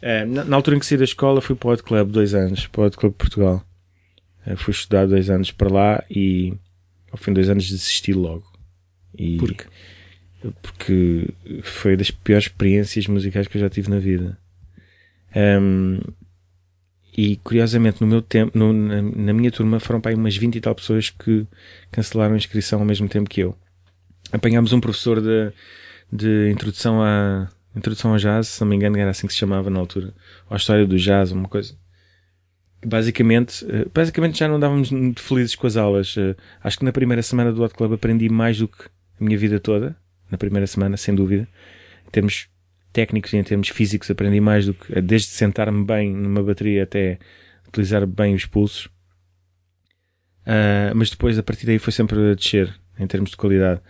[0.00, 2.34] É, na, na, altura em que saí da escola fui para o Hot Club dois
[2.34, 3.64] anos, para o Hot Club Portugal.
[4.46, 6.54] É, fui estudar dois anos para lá e
[7.10, 8.46] ao fim de dois anos desisti logo.
[9.16, 9.64] E, Por quê?
[10.62, 11.28] Porque
[11.62, 14.38] foi das piores experiências musicais que eu já tive na vida.
[15.34, 15.98] Um,
[17.16, 20.54] e curiosamente no meu tempo, no, na, na, minha turma foram para aí umas 20
[20.54, 21.46] e tal pessoas que
[21.90, 23.56] cancelaram a inscrição ao mesmo tempo que eu.
[24.30, 25.52] Apanhámos um professor de,
[26.12, 29.70] de introdução a, Introdução ao Jazz, se não me engano, era assim que se chamava
[29.70, 30.12] na altura.
[30.48, 31.74] Ou a história do jazz, uma coisa.
[32.84, 36.14] Basicamente, eh, basicamente já não andávamos muito felizes com as aulas.
[36.18, 38.84] Eh, acho que na primeira semana do Hot Club aprendi mais do que
[39.20, 39.96] a minha vida toda.
[40.30, 41.48] Na primeira semana, sem dúvida.
[42.06, 42.48] Em termos
[42.92, 47.18] técnicos e em termos físicos aprendi mais do que, desde sentar-me bem numa bateria até
[47.68, 48.86] utilizar bem os pulsos.
[50.46, 53.80] Uh, mas depois, a partir daí, foi sempre a descer, em termos de qualidade.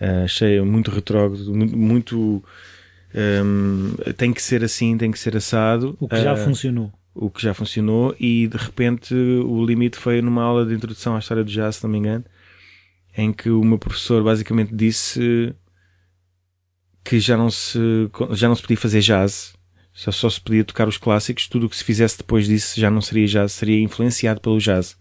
[0.00, 2.44] Uh, achei muito retrógrado, muito, muito
[3.14, 5.96] um, tem que ser assim, tem que ser assado.
[6.00, 6.92] O que já uh, funcionou.
[7.14, 11.20] O que já funcionou e de repente o limite foi numa aula de introdução à
[11.20, 12.24] história do jazz, se não me engano,
[13.16, 15.54] em que o meu professor basicamente disse
[17.04, 17.78] que já não se,
[18.32, 19.54] já não se podia fazer jazz,
[19.92, 22.90] só, só se podia tocar os clássicos, tudo o que se fizesse depois disso já
[22.90, 24.96] não seria jazz, seria influenciado pelo jazz.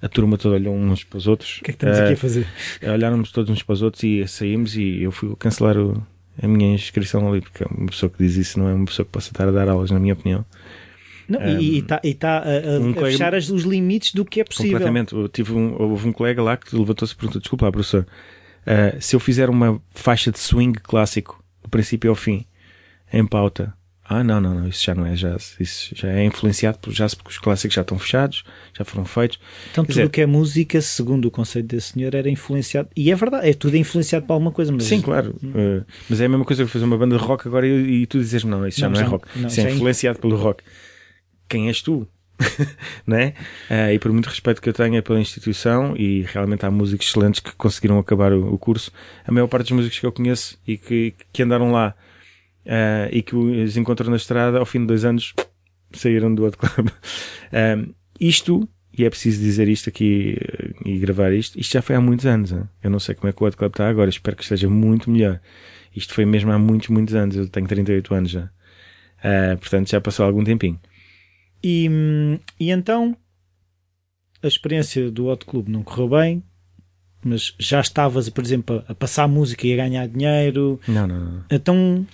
[0.00, 1.58] A turma toda olhou uns para os outros.
[1.58, 2.46] O que é que estamos uh, aqui a fazer?
[2.82, 6.06] Olharam-nos todos uns para os outros e saímos e eu fui cancelar o,
[6.40, 9.12] a minha inscrição ali, porque uma pessoa que diz isso não é uma pessoa que
[9.12, 10.44] possa estar a dar aulas, na minha opinião.
[11.28, 14.44] Não, um, e está tá a, a, um a fechar os limites do que é
[14.44, 14.72] possível.
[14.72, 15.14] Completamente.
[15.14, 18.06] Eu tive um, houve um colega lá que levantou-se e perguntou: Desculpa, professor,
[18.62, 22.46] uh, se eu fizer uma faixa de swing clássico, do princípio ao fim,
[23.12, 23.74] em pauta,
[24.08, 25.56] Ah, não, não, não, isso já não é jazz.
[25.58, 29.40] Isso já é influenciado por jazz porque os clássicos já estão fechados, já foram feitos.
[29.72, 32.88] Então Quer tudo o dizer- que é música, segundo o conceito desse senhor, era influenciado.
[32.94, 34.70] E é verdade, é tudo influenciado por alguma coisa.
[34.70, 35.34] Mas Sim, claro.
[35.42, 38.06] Uh, mas é a mesma coisa que fazer uma banda de rock agora e, e
[38.06, 39.26] tu dizes não, isso já Não, não, é rock.
[39.34, 40.62] não, isso é é- influenciado pelo rock.
[41.48, 42.06] Quem és tu?
[43.06, 43.34] não é?
[43.70, 47.40] Uh, e por muito respeito que eu tenha pela instituição, e realmente há músicos excelentes
[47.40, 48.92] que conseguiram acabar o, o curso,
[49.26, 51.94] a maior parte dos músicos que eu conheço e que, que andaram lá
[52.66, 55.34] uh, e que os encontro na estrada, ao fim de dois anos,
[55.92, 56.90] saíram do outro clube.
[57.52, 61.96] Um, isto, e é preciso dizer isto aqui eh, e gravar isto, isto já foi
[61.96, 62.52] há muitos anos.
[62.52, 62.62] hein?
[62.82, 65.10] Eu não sei como é que o outro clube está agora, espero que esteja muito
[65.10, 65.40] melhor.
[65.94, 67.36] Isto foi mesmo há muitos, muitos anos.
[67.36, 68.44] Eu tenho 38 anos já.
[68.44, 70.78] Uh, portanto, já passou algum tempinho.
[71.62, 73.16] E, hum, e então
[74.42, 76.42] a experiência do Hot Club não correu bem,
[77.24, 80.78] mas já estavas, por exemplo, a, a passar música e a ganhar dinheiro.
[80.86, 81.44] Não, não, não.
[81.50, 82.06] Então,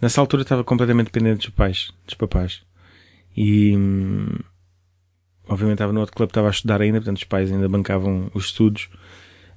[0.00, 2.62] Nessa altura estava completamente dependente dos pais, dos papás.
[3.36, 4.28] E hum,
[5.48, 8.46] obviamente estava no outro clube, estava a estudar ainda, portanto os pais ainda bancavam os
[8.46, 8.88] estudos.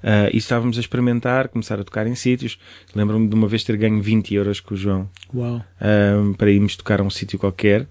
[0.03, 2.57] Ah, e estávamos a experimentar, começar a tocar em sítios.
[2.95, 6.75] Lembro-me de uma vez ter ganho 20 euros com o João uau, ah, para irmos
[6.75, 7.87] tocar a um sítio qualquer.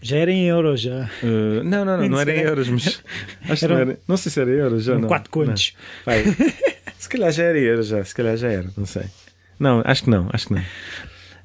[0.00, 1.10] já era em euros, já.
[1.22, 3.02] Ah, não, não, não, não era em euros, mas
[3.50, 4.92] acho que não, Era- era, não sei se era euros já.
[4.92, 5.08] Eram não.
[5.08, 5.74] quatro contos.
[6.06, 6.12] Não.
[6.14, 6.24] Vai.
[6.96, 9.04] se calhar já era euros, já, se calhar já era, não sei.
[9.58, 10.62] Não, acho que não, acho que não.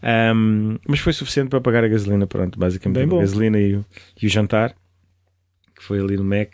[0.04, 3.20] Ahm, mas foi suficiente para pagar a gasolina, pronto, basicamente Bem a bom.
[3.22, 3.86] gasolina e o,
[4.22, 4.76] e o jantar,
[5.76, 6.52] que foi ali no Mac.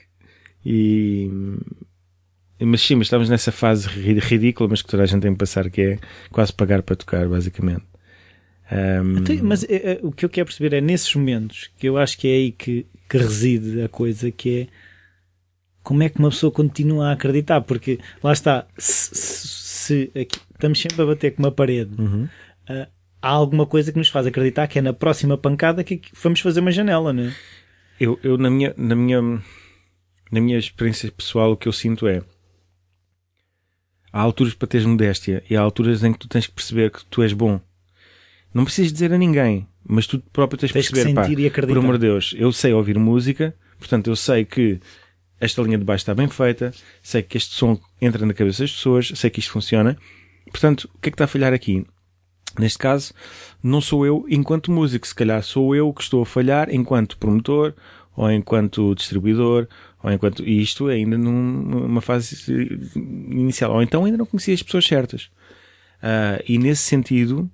[0.66, 1.30] E,
[2.62, 5.38] mas sim, mas estávamos nessa fase ri- ridícula, mas que toda a gente tem que
[5.40, 6.00] passar, que é
[6.32, 7.84] quase pagar para tocar, basicamente.
[8.72, 12.18] Ahm, Então, mas é, o que eu quero perceber é nesses momentos que eu acho
[12.18, 14.68] que é aí que, que reside a coisa, que é
[15.82, 20.40] como é que uma pessoa continua a acreditar, porque lá está, se, se- se aqui-
[20.54, 22.28] estamos sempre a bater com uma parede, uhum.
[22.68, 22.88] ah,
[23.22, 26.40] há alguma coisa que nos faz acreditar que é na próxima pancada que que vamos
[26.40, 27.36] fazer uma janela, não é?
[28.00, 29.22] Eu, eu na, minha, na, minha,
[30.32, 32.22] na minha experiência pessoal, o que eu sinto é
[34.12, 37.04] há alturas para teres modéstia e há alturas em que tu tens que perceber que
[37.06, 37.60] tu és bom.
[38.54, 41.40] Não precisas dizer a ninguém, mas tu próprio tens que Tens que perceber, pá, sentir
[41.40, 41.74] e acreditar.
[41.80, 44.80] por amor de Deus, eu sei ouvir música, portanto eu sei que
[45.40, 48.72] esta linha de baixo está bem feita, sei que este som entra na cabeça das
[48.72, 49.98] pessoas, sei que isto funciona.
[50.52, 51.86] Portanto, o que é que está a falhar aqui?
[52.60, 53.14] Neste caso,
[53.64, 57.74] não sou eu enquanto músico, se calhar sou eu que estou a falhar enquanto promotor,
[58.16, 59.66] ou enquanto distribuidor,
[60.04, 60.44] ou enquanto.
[60.44, 62.36] E isto ainda num- numa fase
[62.96, 63.72] inicial.
[63.74, 65.30] Ou então ainda não conhecia as pessoas certas.
[66.02, 67.50] Ah, e nesse sentido,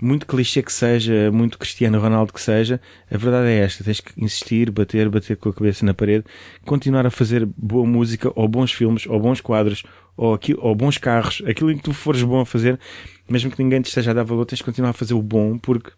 [0.00, 4.12] muito clichê que seja, muito Cristiano Ronaldo que seja, a verdade é esta: tens que
[4.20, 6.24] insistir, bater, bater com a cabeça na parede,
[6.64, 9.84] continuar a fazer boa música, ou bons filmes, ou bons quadros,
[10.16, 12.80] ou, aquilo, ou bons carros, aquilo em que tu fores bom a fazer,
[13.32, 15.56] mesmo que ninguém te esteja a dar valor, tens que continuar a fazer o bom,
[15.58, 15.90] porque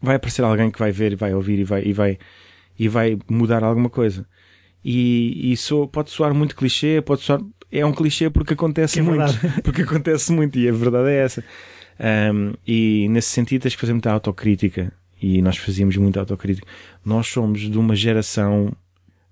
[0.00, 2.18] vai aparecer alguém que vai ver e vai ouvir e vai, e vai,
[2.78, 4.26] e vai mudar alguma coisa.
[4.84, 7.40] E, e so, pode soar muito clichê, pode soar.
[7.70, 9.18] É um clichê porque acontece é muito.
[9.18, 9.62] verdade.
[9.62, 11.44] Porque acontece muito e a verdade é essa.
[12.34, 14.92] Um, e nesse sentido tens que fazer muita autocrítica.
[15.22, 16.66] E nós fazíamos muita autocrítica.
[17.02, 18.76] Nós somos de uma geração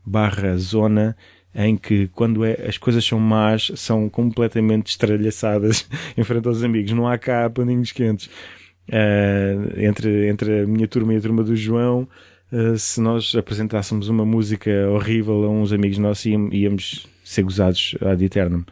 [0.07, 1.15] barra zona
[1.55, 6.93] em que quando é, as coisas são más são completamente estralhaçadas em frente aos amigos.
[6.93, 8.29] Não há cá paninhos quentes.
[8.89, 12.09] Uh, entre, entre a minha turma e a turma do João,
[12.53, 17.95] uh, se nós apresentássemos uma música horrível a uns amigos nossos, íamos, íamos ser gozados
[18.01, 18.65] ad eternum.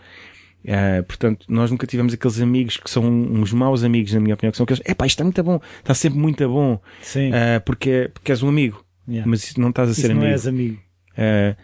[0.65, 4.51] Uh, portanto, nós nunca tivemos aqueles amigos que são uns maus amigos, na minha opinião,
[4.51, 7.31] que são aqueles, epá, isto está muito bom, está sempre muito bom, Sim.
[7.31, 9.27] uh, porque, porque és um amigo, Yeah.
[9.27, 10.33] mas isso não estás a Isso ser não amigo.
[10.33, 10.79] és amigo.
[11.13, 11.57] Uh,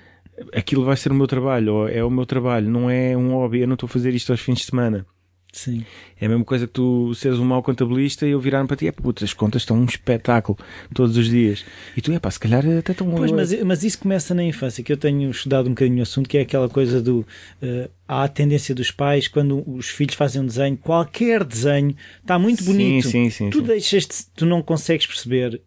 [0.53, 3.61] aquilo vai ser o meu trabalho, ou é o meu trabalho, não é um hobby,
[3.61, 5.07] eu não estou a fazer isto aos fins de semana.
[5.53, 5.85] Sim.
[6.21, 8.89] É a mesma coisa que tu seres um mau contabilista e eu virar para ti,
[8.89, 10.59] é puta, as contas estão um espetáculo
[10.93, 11.65] todos os dias.
[11.97, 14.83] E tu, é pá, se calhar até estão Pois, mas, mas isso começa na infância,
[14.83, 17.25] que eu tenho estudado um bocadinho o assunto, que é aquela coisa do.
[17.63, 22.37] eh, há a tendência dos pais, quando os filhos fazem um desenho, qualquer desenho, está
[22.37, 23.09] muito Sim, bonito.
[23.09, 23.65] sim, sim, tu sim.
[23.65, 25.63] deixas tu não consegues perceber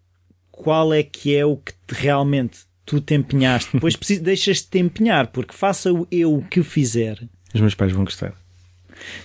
[0.51, 3.69] qual é que é o que te- realmente tu te empenhaste.
[3.73, 7.19] Depois precis- deixas de te empenhar, porque faça o eu o que fizer.
[7.53, 8.33] Os meus pais vão gostar.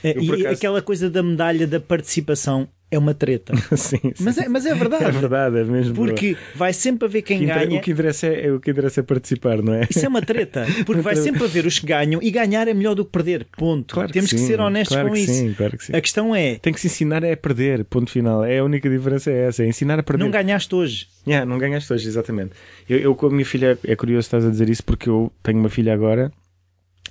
[0.05, 3.57] Eh, Eu, e acaso- aquela coisa da medalha da participação é uma treta.
[3.75, 4.13] sim, sim.
[4.21, 5.05] Mas é, mas é verdade.
[5.05, 5.95] É verdade, é mesmo.
[5.95, 7.79] Porque vai sempre haver quem que ganha.
[7.79, 9.87] O que interessa é, é- o que interessa é participar, não é?
[9.89, 12.95] Isso é uma treta, porque vai sempre haver os que ganham e ganhar é melhor
[12.95, 13.47] do que perder.
[13.57, 13.95] Ponto.
[13.95, 15.33] Claro Temos que, sim, ser honestos claro com que isso.
[15.33, 15.97] Sim, claro que sim.
[15.97, 18.45] A questão é: Tem que se ensinar é a perder, ponto final.
[18.45, 20.23] É a única diferença é essa, é ensinar a perder.
[20.23, 21.07] não ganhaste hoje.
[21.27, 22.51] Yeah, não ganhaste hoje, exatamente.
[22.87, 25.59] Eu, eu com a minha filha, é curioso estás a dizer isso porque eu tenho
[25.59, 26.31] uma filha agora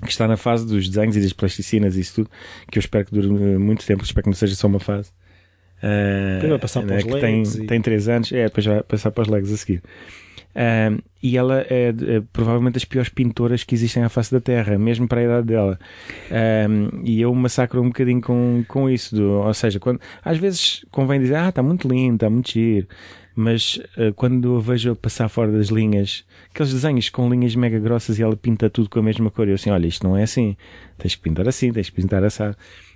[0.04, 2.30] que está na fase dos desenhos e das plasticinas e isso tudo,
[2.72, 5.12] que eu espero que dure muito tempo, espero que não seja só uma fase.
[5.84, 9.12] Uh, passar para né, os que tem, e- tem 3 anos, é, depois vai passar
[9.12, 9.82] para os legs a seguir.
[10.54, 14.78] Um, e ela é, é provavelmente das piores pintoras que existem à face da Terra,
[14.78, 15.80] mesmo para a idade dela.
[16.70, 19.16] Um, e eu massacro um bocadinho com, com isso.
[19.16, 22.88] do- ou seja, quando, às vezes convém dizer, ah, está muito lindo, está muito giro.
[23.34, 28.20] Mas uh, quando a vejo passar fora das linhas, aqueles desenhos com linhas mega grossas
[28.20, 30.58] e ela pinta tudo com a mesma cor, eu assim, olha, isto não é assim.
[30.98, 32.52] Tens que pintar assim, tens que pintar assim.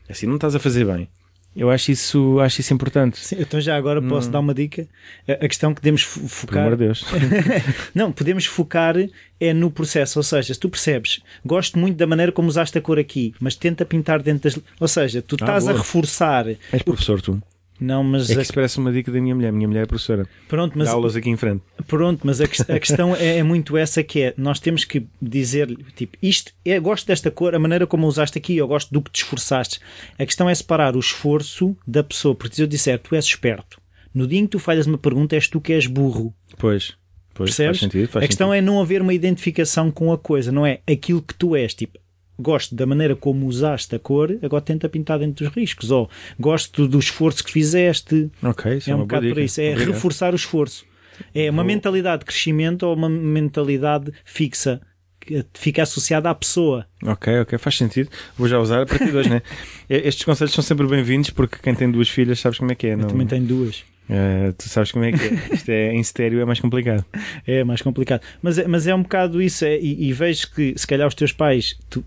[0.10, 1.08] Assim não estás a fazer bem.
[1.56, 3.18] Eu acho isso, acho isso importante.
[3.20, 4.86] Sim, então já agora posso dar uma dica.
[5.28, 6.64] A questão que podemos fo- Por focar.
[6.66, 7.06] amor de Deus.
[7.96, 8.96] Não, podemos focar
[9.40, 12.82] é no processo, ou seja, se tu percebes, gosto muito da maneira como usaste a
[12.82, 14.60] cor aqui, mas tenta pintar dentro das.
[14.80, 16.46] Ou seja, tu Ah, estás a reforçar.
[16.74, 17.42] És professor, tu.
[17.80, 19.52] Não, mas É que a- isso parece uma dica da minha mulher.
[19.52, 20.28] Minha mulher é professora.
[20.48, 21.62] pronto, mas Dá aulas aqui em frente.
[21.88, 25.68] Pronto, mas a, a questão é, é muito essa que é, nós temos que dizer,
[25.96, 29.02] tipo, isto, eu gosto desta cor, a maneira como a usaste aqui, eu gosto do
[29.02, 29.80] que te esforçaste.
[30.18, 33.80] A questão é separar o esforço da pessoa, porque se eu disser, tu és esperto,
[34.14, 36.34] no dia em que tu falhas uma pergunta, és tu que és burro.
[36.58, 36.94] Pois.
[37.34, 37.80] Pois, Percebes?
[37.82, 38.08] faz sentido.
[38.10, 38.58] Faz a questão sentido.
[38.64, 42.00] é não haver uma identificação com a coisa, não é aquilo que tu és, tipo,
[42.40, 46.10] gosto da maneira como usaste a cor, agora tenta pintar dentro dos riscos, ou
[46.40, 49.94] gosto do esforço que fizeste, Ok, isso é, é um bocado por isso, é Obrigado.
[49.94, 50.86] reforçar o esforço.
[51.34, 54.82] É uma Vou- mentalidade de crescimento ou uma mentalidade fixa
[55.20, 56.86] que fica associada à pessoa.
[57.04, 58.10] Ok, ok, faz sentido.
[58.38, 59.42] Vou já usar a partir de hoje, né?
[59.90, 62.88] E- Estes conselhos são sempre bem-vindos porque quem tem duas filhas sabes como é que
[62.88, 63.08] é, Eu não?
[63.08, 63.84] também tenho duas.
[64.08, 65.56] Eh, tu sabes como é que é.
[65.56, 67.04] Isto é em estéreo é mais complicado.
[67.48, 68.22] É mais complicado.
[68.42, 69.66] Mas, é- mas é um bocado isso.
[69.66, 72.06] é- e, e vejo que se calhar os teus pais tu-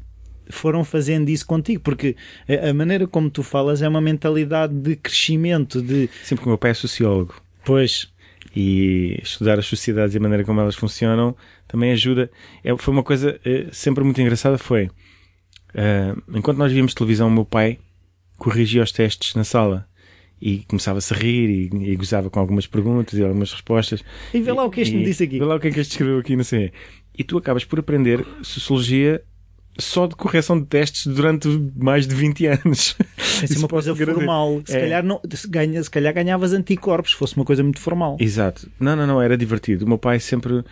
[0.50, 2.16] foram fazendo isso contigo, porque
[2.48, 6.50] a, a maneira como tu falas é uma mentalidade de crescimento, de Sempre que o
[6.50, 7.34] meu pai é sociólogo
[7.68, 8.10] pois,
[8.56, 11.36] e estudar as sociedades e a maneira como elas funcionam
[11.66, 12.30] também ajuda.
[12.64, 14.88] É, foi uma coisa eh, sempre muito engraçada foi
[15.74, 17.78] eh, enquanto nós víamos televisão o meu pai
[18.38, 19.86] corrigia os testes na sala
[20.40, 24.02] e começava-se a rir e, e gozava com algumas perguntas e algumas respostas.
[24.32, 25.38] E vê lá o que este me disse aqui.
[25.38, 26.72] Vê lá o que é que este escreveu aqui, não sei.
[27.18, 29.22] E tu acabas por aprender sociologia
[29.78, 32.96] só de correção de testes durante mais de 20 anos.
[33.42, 34.60] é uma coisa formal.
[34.64, 34.80] Se, É.
[34.80, 38.16] calhar não, se, ganha, se calhar ganhavas anticorpos, se fosse uma coisa muito formal.
[38.18, 38.68] Exato.
[38.80, 39.84] Não, não, não, era divertido.
[39.84, 40.54] O meu pai sempre.
[40.54, 40.64] O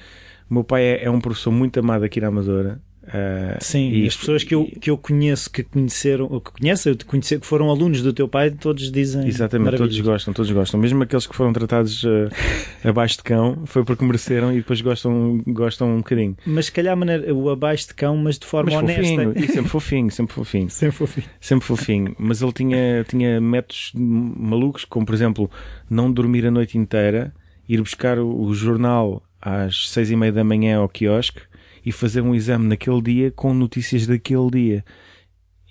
[0.55, 2.81] meu pai é, é um professor muito amado aqui na Amadora.
[3.09, 7.41] Ah, Sim, e- as pessoas que eu, que eu conheço, que conheceram, que conhecem, conhecer,
[7.41, 9.27] que foram alunos do teu pai, todos dizem.
[9.27, 10.81] Exatamente, todos gostam, todos gostam.
[10.81, 15.41] Mesmo aqueles que foram tratados ah, abaixo de cão, foi porque mereceram e depois gostam,
[15.47, 16.37] gostam um bocadinho.
[16.47, 19.03] Mas se calhar maneira, o abaixo de cão, mas de forma Mas honesta.
[19.03, 20.71] fofinho, e sempre fofinho, sempre fofinho.
[20.77, 21.27] Sempre fofinho.
[21.41, 22.17] Sempre fofinho.
[22.19, 25.51] Mas ele tinha, tinha métodos malucos, como por exemplo,
[25.89, 27.33] não dormir a noite inteira,
[27.69, 31.41] ir buscar o, o jornal às seis e meia da manhã ao quiosque
[31.87, 34.85] e fazer um exame naquele dia com notícias daquele dia.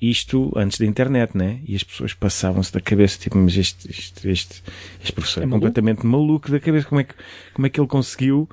[0.01, 1.59] Isto antes da internet, né?
[1.68, 4.63] E as pessoas passavam-se da cabeça, tipo, mas este, este, este,
[5.01, 6.88] este professor é, É completamente maluco da cabeça.
[6.88, 7.13] Como é que,
[7.53, 8.49] como é que ele conseguiu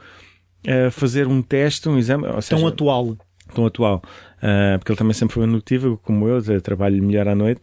[0.65, 2.25] eh, fazer um teste, um exame?
[2.27, 3.17] Ou Tão seja, atual.
[3.55, 4.03] tão atual.
[4.41, 7.61] Ah, porque ele também sempre foi notívago, como eu, trabalho melhor à noite.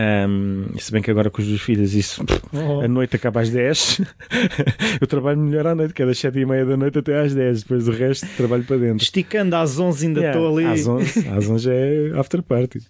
[0.00, 2.82] Ahm, se bem que agora com as duas filhas, isso Oh.
[2.82, 4.00] a noite acaba às 10.
[5.00, 7.34] eu trabalho melhor à noite, que é das 7 e meia da noite até às
[7.34, 7.62] 10.
[7.62, 9.02] Depois do resto, trabalho para dentro.
[9.02, 10.66] Esticando às 11 ainda Yeah, estou ali.
[10.66, 12.78] Às 11, às 11 é after party.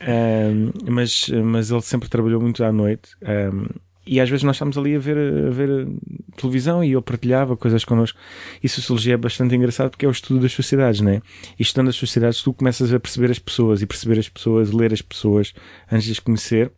[0.00, 3.10] Ahm, mas, mas ele sempre trabalhou muito à noite.
[3.24, 3.66] Ahm,
[4.08, 5.86] e às vezes nós estávamos ali a ver, a ver
[6.34, 8.18] televisão e ele partilhava coisas connosco.
[8.62, 11.20] E sociologia é bastante engraçado porque é o estudo das sociedades, né?
[11.58, 14.94] E estudando as sociedades, tu começas a perceber as pessoas e perceber as pessoas, ler
[14.94, 15.52] as pessoas
[15.92, 16.72] antes de as conhecer,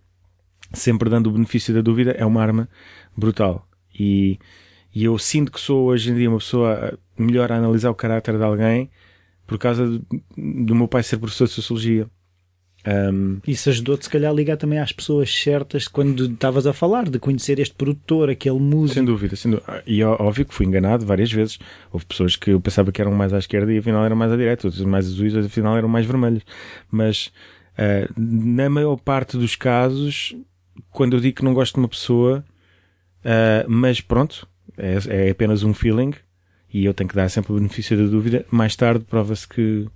[0.72, 2.68] sempre dando o benefício da dúvida, é uma arma
[3.16, 3.64] brutal.
[3.96, 4.36] E,
[4.92, 8.36] e eu sinto que sou hoje em dia uma pessoa melhor a analisar o caráter
[8.36, 8.90] de alguém
[9.46, 10.04] por causa do,
[10.36, 12.08] do meu pai ser professor de sociologia.
[12.86, 17.08] Um, Isso ajudou-te, se calhar, a ligar também às pessoas certas quando estavas a falar,
[17.10, 19.04] de conhecer este produtor, aquele sem músico.
[19.04, 19.82] dúvida, sem dúvida.
[19.86, 21.58] E ó- óbvio que fui enganado várias vezes.
[21.92, 24.36] Houve pessoas que eu pensava que eram mais à esquerda e afinal eram mais à
[24.36, 26.42] direita, outros mais azuis e afinal eram mais vermelhos.
[26.90, 27.30] Mas
[27.76, 30.34] ah, na maior parte dos casos,
[30.90, 32.42] quando eu digo que não gosto de uma pessoa,
[33.24, 36.14] ah, mas pronto, é, é apenas um feeling
[36.72, 39.86] e eu tenho que dar sempre o benefício da dúvida, mais tarde prova-se que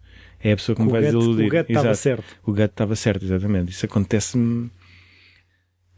[0.45, 1.47] é a pessoa que me vai gato, desiludir.
[1.47, 2.25] o gato estava certo.
[2.45, 3.73] O gato estava certo, exatamente.
[3.73, 4.71] Isso acontece-me.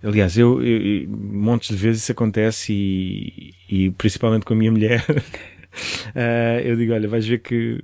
[0.03, 4.71] Aliás, eu, eu- eu- montes de vezes isso acontece e, e principalmente com a minha
[4.73, 5.05] mulher.
[6.15, 7.79] Ah, eu digo: olha, vais ver que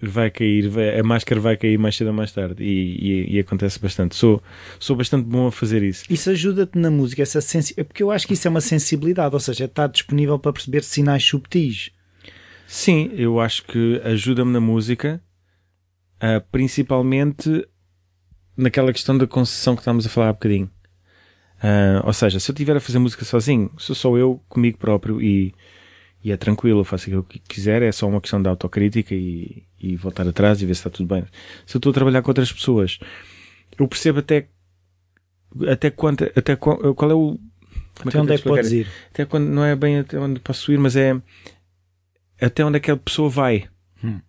[0.00, 2.64] vai cair, vai- a máscara vai cair mais cedo ou mais tarde.
[2.64, 4.16] E, e- e acontece bastante.
[4.16, 4.42] Sou,
[4.80, 6.04] sou bastante bom a fazer isso.
[6.08, 7.74] Isso ajuda-te na música, essa sensi...
[7.76, 10.82] é porque eu acho que isso é uma sensibilidade, ou seja, está disponível para perceber
[10.82, 11.90] sinais subtis.
[12.66, 15.20] Sim, eu acho que ajuda-me na música,
[16.20, 17.66] ah, principalmente
[18.56, 20.70] naquela questão da concessão que estávamos a falar há bocadinho.
[21.58, 25.20] Uh, ou seja, se eu estiver a fazer música sozinho, sou só eu comigo próprio
[25.20, 25.52] e,
[26.22, 29.64] e é tranquilo, eu faço aquilo que quiser, é só uma questão de autocrítica e,
[29.80, 31.24] e voltar atrás e ver se está tudo bem.
[31.66, 32.98] Se eu estou a trabalhar com outras pessoas,
[33.76, 34.48] eu percebo até
[35.68, 37.38] até quanto, até qual, qual é o
[38.04, 38.86] é até onde é que podes ir?
[39.10, 41.20] Até quando não é bem até onde posso ir, mas é
[42.40, 43.68] até onde aquela pessoa vai.
[44.02, 44.20] Hum.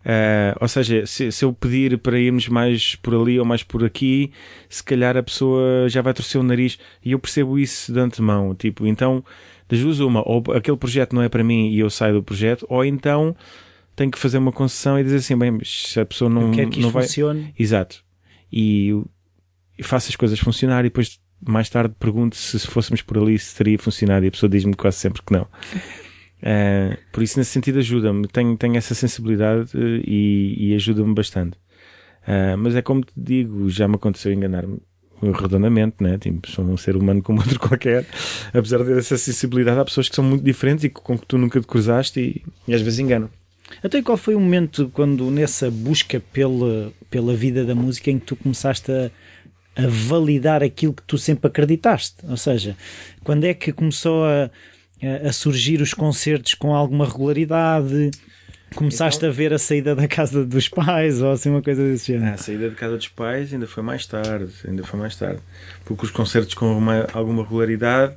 [0.00, 3.84] Uh, ou seja, se, se, eu pedir para irmos mais por ali ou mais por
[3.84, 4.32] aqui,
[4.68, 8.54] se calhar a pessoa já vai torcer o nariz e eu percebo isso de antemão.
[8.54, 9.22] Tipo, então,
[9.68, 12.64] das duas, uma, ou aquele projeto não é para mim e eu saio do projeto,
[12.68, 13.36] ou então
[13.94, 16.80] tenho que fazer uma concessão e dizer assim: bem, se a pessoa não, quer que
[16.80, 17.02] não vai.
[17.02, 17.54] Funcione.
[17.58, 18.02] Exato.
[18.50, 18.90] E,
[19.78, 23.38] e faço as coisas funcionar e depois mais tarde pergunto se, se fôssemos por ali
[23.38, 25.46] se teria funcionado e a pessoa diz-me quase sempre que não.
[26.40, 28.26] Uh, por isso, nesse sentido, ajuda-me.
[28.28, 31.56] Tenho, tenho essa sensibilidade uh, e, e ajuda-me bastante.
[32.22, 34.78] Uh, mas é como te digo, já me aconteceu enganar-me
[35.22, 36.18] redondamente, né?
[36.18, 38.06] Tipo, sou um ser humano como outro qualquer.
[38.54, 41.36] Apesar de ter essa sensibilidade, há pessoas que são muito diferentes e com que tu
[41.36, 43.30] nunca te cruzaste e, e às vezes enganam.
[43.82, 48.26] Até qual foi o momento quando, nessa busca pela, pela vida da música, em que
[48.26, 49.10] tu começaste a,
[49.76, 52.16] a validar aquilo que tu sempre acreditaste?
[52.28, 52.76] Ou seja,
[53.22, 54.50] quando é que começou a
[55.26, 58.10] a surgir os concertos com alguma regularidade?
[58.74, 62.12] Começaste então, a ver a saída da casa dos pais ou assim uma coisa desse
[62.12, 62.34] género?
[62.34, 65.40] A saída da casa dos pais ainda foi mais tarde, ainda foi mais tarde.
[65.84, 68.14] Porque os concertos com uma, alguma regularidade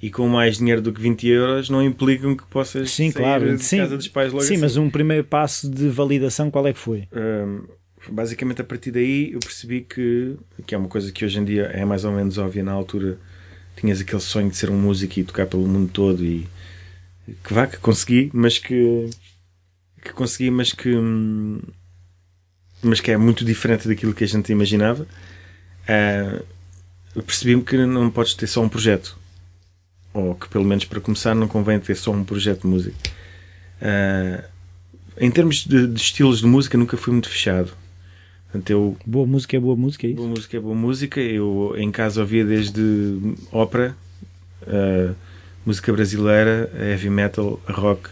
[0.00, 3.56] e com mais dinheiro do que 20 euros não implicam que possas Sim, sair claro.
[3.56, 4.62] de Sim, casa dos pais logo Sim, assim.
[4.62, 7.08] mas um primeiro passo de validação qual é que foi?
[7.12, 7.64] Um,
[8.10, 11.64] basicamente a partir daí eu percebi que, que é uma coisa que hoje em dia
[11.72, 13.18] é mais ou menos óbvia na altura
[13.80, 16.46] tinhas aquele sonho de ser um músico e tocar pelo mundo todo e
[17.44, 19.10] que vá que consegui, mas que
[20.02, 20.94] que consegui, mas que
[22.82, 25.06] mas que é muito diferente daquilo que a gente imaginava.
[25.84, 26.44] Uh,
[27.22, 29.18] Percebi-me que não podes ter só um projeto,
[30.14, 32.96] ou que pelo menos para começar não convém ter só um projeto de música.
[33.82, 34.44] Uh,
[35.20, 37.72] em termos de, de estilos de música, nunca fui muito fechado.
[38.50, 40.16] Portanto, eu, boa música é boa música, é isso?
[40.16, 41.20] Boa música é boa música.
[41.20, 42.80] Eu em casa ouvia desde
[43.52, 43.94] ópera,
[44.62, 45.14] uh,
[45.66, 48.08] música brasileira, heavy metal, rock.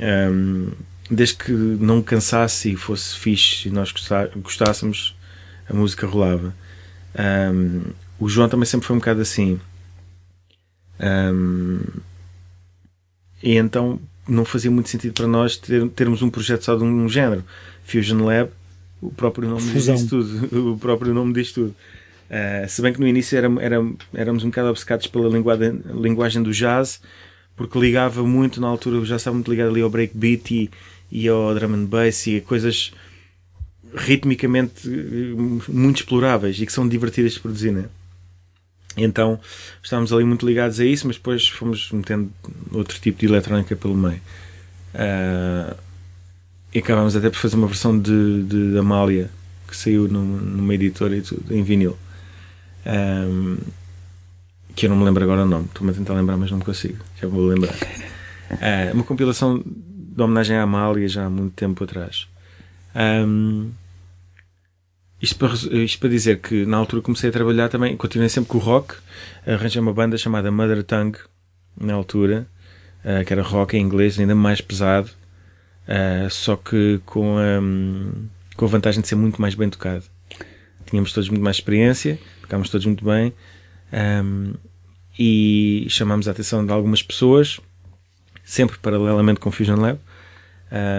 [0.00, 0.70] Um,
[1.10, 3.92] desde que não cansasse e fosse fixe e nós
[4.36, 5.14] gostássemos,
[5.68, 6.54] a música rolava.
[7.52, 7.82] Um,
[8.18, 9.60] o João também sempre foi um bocado assim.
[10.98, 11.82] Um,
[13.42, 17.06] e então não fazia muito sentido para nós ter, termos um projeto só de um
[17.06, 17.44] género.
[17.84, 18.50] Fusion Lab
[19.00, 19.94] o próprio nome Fusão.
[19.94, 20.72] diz tudo.
[20.72, 21.74] O próprio nome diz tudo.
[22.28, 23.76] Uh, se bem que no início era, era,
[24.12, 27.00] éramos um bocado obcecados pela linguagem, linguagem do jazz,
[27.54, 30.70] porque ligava muito na altura, já estava muito ligado ali ao breakbeat e,
[31.10, 32.92] e ao drum and bass e a coisas
[33.94, 37.86] ritmicamente eh, muito exploráveis e que são divertidas de produzir, né?
[38.96, 39.38] Então
[39.82, 42.30] estávamos ali muito ligados a isso, mas depois fomos metendo
[42.72, 44.20] outro tipo de eletrónica pelo meio.
[44.94, 45.76] Uh,
[46.76, 49.30] e acabámos até por fazer uma versão de, de Amália
[49.66, 51.96] que saiu numa editora e tudo, em vinil.
[52.84, 53.56] Um,
[54.74, 56.64] que eu não me lembro agora o nome, estou-me a tentar lembrar, mas não me
[56.64, 57.72] consigo, já vou lembrar.
[57.72, 62.28] Uh, uma compilação de homenagem à Amália já há muito tempo atrás.
[62.94, 63.70] Um,
[65.20, 68.58] isto, para, isto para dizer que na altura comecei a trabalhar também, continuei sempre com
[68.58, 68.96] o rock,
[69.46, 71.20] arranjei uma banda chamada Mother Tongue
[71.80, 72.46] na altura,
[73.02, 75.10] uh, que era rock em inglês, ainda mais pesado.
[75.86, 80.04] Uh, só que com a, com a vantagem de ser muito mais bem tocado.
[80.86, 83.32] Tínhamos todos muito mais experiência, tocámos todos muito bem
[83.92, 84.54] um,
[85.18, 87.60] e chamámos a atenção de algumas pessoas,
[88.44, 89.98] sempre paralelamente com Fusion Lab.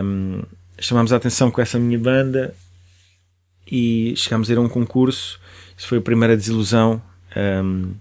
[0.03, 0.41] Um,
[0.79, 2.53] chamámos a atenção com essa minha banda
[3.69, 5.39] e chegámos a ir a um concurso.
[5.77, 7.01] Isso foi a primeira desilusão
[7.35, 7.93] um,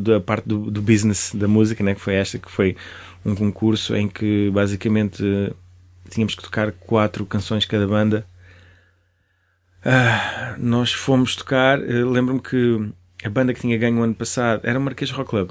[0.00, 1.94] da parte do, do business da música, né?
[1.94, 2.76] que foi esta, que foi
[3.24, 5.22] um concurso em que basicamente
[6.10, 8.26] tínhamos que tocar quatro canções cada banda.
[9.84, 12.92] Ah, nós fomos tocar, eh, lembro-me que
[13.24, 15.50] a banda que tinha ganho o ano passado era o Marquês Rock Club.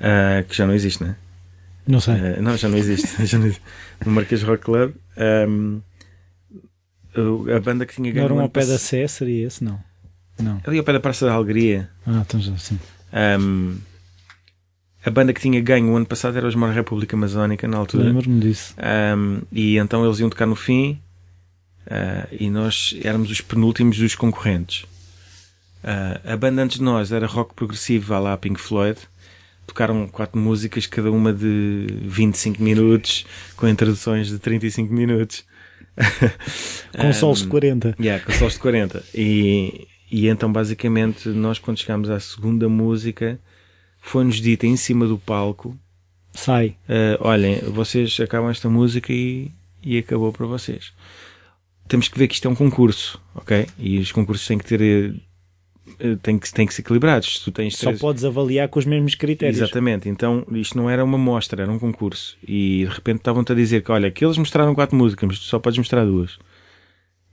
[0.00, 1.16] Ah, que já não existe, né?
[1.86, 2.14] Não sei.
[2.14, 3.06] Uh, não, já não existe.
[3.26, 3.62] já não existe.
[4.04, 4.94] O Marquês Rock Club.
[5.16, 5.80] Um,
[7.54, 8.28] a banda que tinha ganho.
[8.28, 9.62] Não era um ao pé da Sé, seria esse?
[9.62, 9.80] Não.
[10.38, 10.60] não.
[10.66, 11.88] Ali ao pé da Praça da Alegria.
[12.04, 12.78] Ah, então já sim.
[13.40, 13.78] Um,
[15.06, 18.06] a banda que tinha ganho o ano passado era os Mar República Amazónica, na altura.
[18.06, 18.74] Lembro-me disso.
[19.16, 21.00] Um, e então eles iam tocar no fim
[21.86, 24.82] uh, e nós éramos os penúltimos dos concorrentes.
[25.84, 28.98] Uh, a banda antes de nós era rock progressivo, à lá Pink Floyd.
[29.64, 33.24] Tocaram quatro músicas, cada uma de 25 minutos,
[33.56, 35.44] com introduções de 35 minutos.
[36.98, 37.94] com um, solos de 40.
[38.00, 39.04] Yeah, com solos de 40.
[39.14, 43.38] E, e então, basicamente, nós quando chegámos à segunda música,
[44.08, 45.76] foi-nos dito em cima do palco:
[46.32, 46.76] Sai.
[46.88, 49.50] uh, olhem, vocês acabam esta música e,
[49.82, 50.92] e acabou para vocês.
[51.88, 53.66] Temos que ver que isto é um concurso, ok?
[53.78, 55.14] E os concursos têm que ter.
[56.00, 57.38] eh, têm que, têm que ser equilibrados.
[57.40, 59.60] Tu tens Só três- podes avaliar com os mesmos critérios.
[59.60, 62.36] Exatamente, então isto não era uma mostra, era um concurso.
[62.42, 65.44] E de repente estavam-te a dizer que, olha, que eles mostraram quatro músicas, mas tu
[65.44, 66.38] só podes mostrar duas.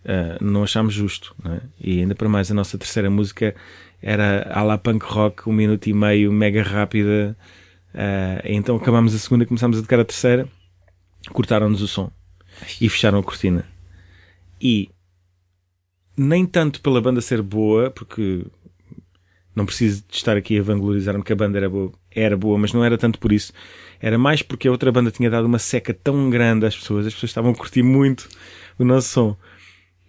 [0.06, 1.62] Ah, não achámos justo, não é?
[1.82, 3.56] E ainda para mais, a nossa terceira música
[4.04, 7.36] era à la punk rock, um minuto e meio, mega rápida.
[7.93, 10.47] Ah, então acabámos a segunda, começámos a tocar a terceira,
[11.32, 12.12] cortaram-nos o som
[12.82, 13.66] e fecharam a cortina.
[14.62, 14.89] E
[16.18, 18.45] nem tanto pela banda ser boa, porque
[19.56, 22.74] não preciso de estar aqui a vanglorizar-me que a banda era boa, era boa, mas
[22.74, 23.54] não era tanto por isso.
[24.01, 27.14] Era mais porque a outra banda tinha dado uma seca tão grande às pessoas, as
[27.14, 28.28] pessoas estavam a curtir muito
[28.78, 29.38] o nosso som.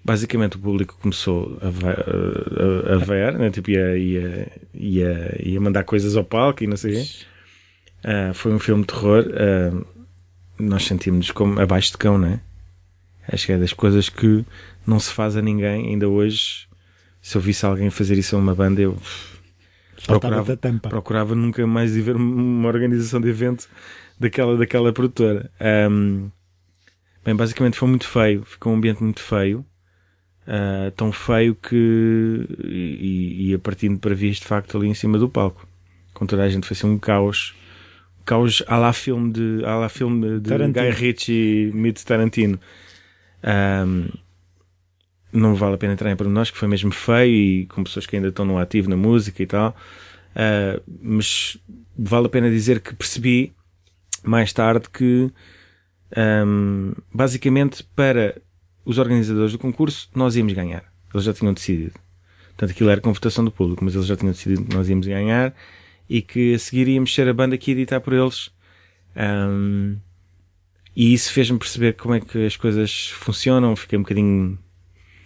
[0.04, 1.90] Basicamente o público começou a, va-
[2.90, 3.50] a, a, ver, né?
[3.50, 7.10] tipo, ia, ia, ia, ia mandar coisas ao palco e não sei o quê.
[8.04, 9.24] Ah, foi um filme de terror.
[9.32, 9.84] ah,
[10.58, 12.40] nós sentimos-nos como abaixo de cão, não é?
[13.26, 14.44] Acho que é das coisas que
[14.86, 16.68] não se faz a ninguém ainda hoje.
[17.22, 18.98] Se eu visse alguém fazer isso a uma banda, eu
[20.06, 20.56] procurava,
[20.90, 23.66] procurava nunca mais ir ver uma organização de evento
[24.20, 25.50] daquela, daquela produtora.
[25.58, 26.28] Ahm,
[27.24, 29.64] bem, basicamente foi muito feio, ficou um ambiente muito feio.
[30.46, 35.18] Ah, tão feio que e, e a partindo para vias de facto ali em cima
[35.18, 35.66] do palco.
[36.12, 37.54] Com toda a gente foi assim um caos.
[38.24, 40.86] Caos à lá filme de, à lá filme de Tarantino.
[40.86, 42.58] Guy Ritchie meets Tarantino.
[43.42, 44.08] Ahm,
[45.32, 48.16] não vale a pena entrar em pormenores, que foi mesmo feio e com pessoas que
[48.16, 49.74] ainda estão no ativo na música e tal.
[50.36, 51.58] Ah, mas
[51.96, 53.52] vale a pena dizer que percebi
[54.22, 55.30] mais tarde que
[56.16, 58.40] ahm, basicamente para
[58.84, 60.84] os organizadores do concurso nós íamos ganhar.
[61.12, 61.92] Eles já tinham decidido.
[62.48, 65.06] Portanto, aquilo era com votação do público, mas eles já tinham decidido que nós íamos
[65.06, 65.54] ganhar
[66.08, 68.50] e que a seguir íamos ser a banda que ia editar por eles.
[69.16, 69.96] Ahm,
[70.96, 73.74] e isso fez-me perceber como é que as coisas funcionam.
[73.74, 74.58] Fiquei um bocadinho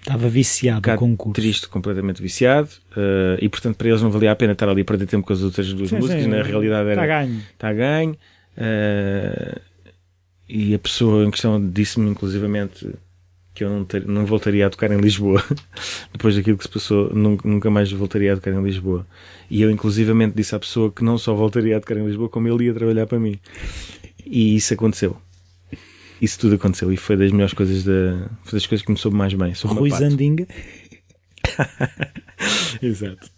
[0.01, 1.35] Estava viciado o bocado concurso.
[1.35, 2.71] triste, completamente viciado.
[2.97, 5.33] eh, e portanto, para eles não valia a pena estar ali a perder tempo com
[5.33, 6.23] as outras duas Sim, músicas.
[6.23, 7.43] sim, Na realidade Está era ganho.
[7.53, 8.17] está a ganho.
[8.57, 9.61] eh,
[10.49, 12.89] e a pessoa em questão disse-me inclusivamente
[13.59, 15.43] que eu não, ter- não voltaria a tocar em Lisboa.
[16.13, 19.05] Depois daquilo que se passou, nunca, mais voltaria a tocar em Lisboa.
[19.51, 22.49] E eu inclusivamente disse à pessoa que não só voltaria a tocar em Lisboa, como
[22.49, 23.39] ele ia trabalhar para mim.
[24.25, 25.17] E isso aconteceu.
[26.21, 29.17] Isso tudo aconteceu e foi das melhores coisas da, foi das coisas que me soube
[29.17, 29.55] mais bem.
[29.55, 29.91] Soube Rui.
[29.91, 30.47] Zandinga.
[32.83, 33.31] Exato.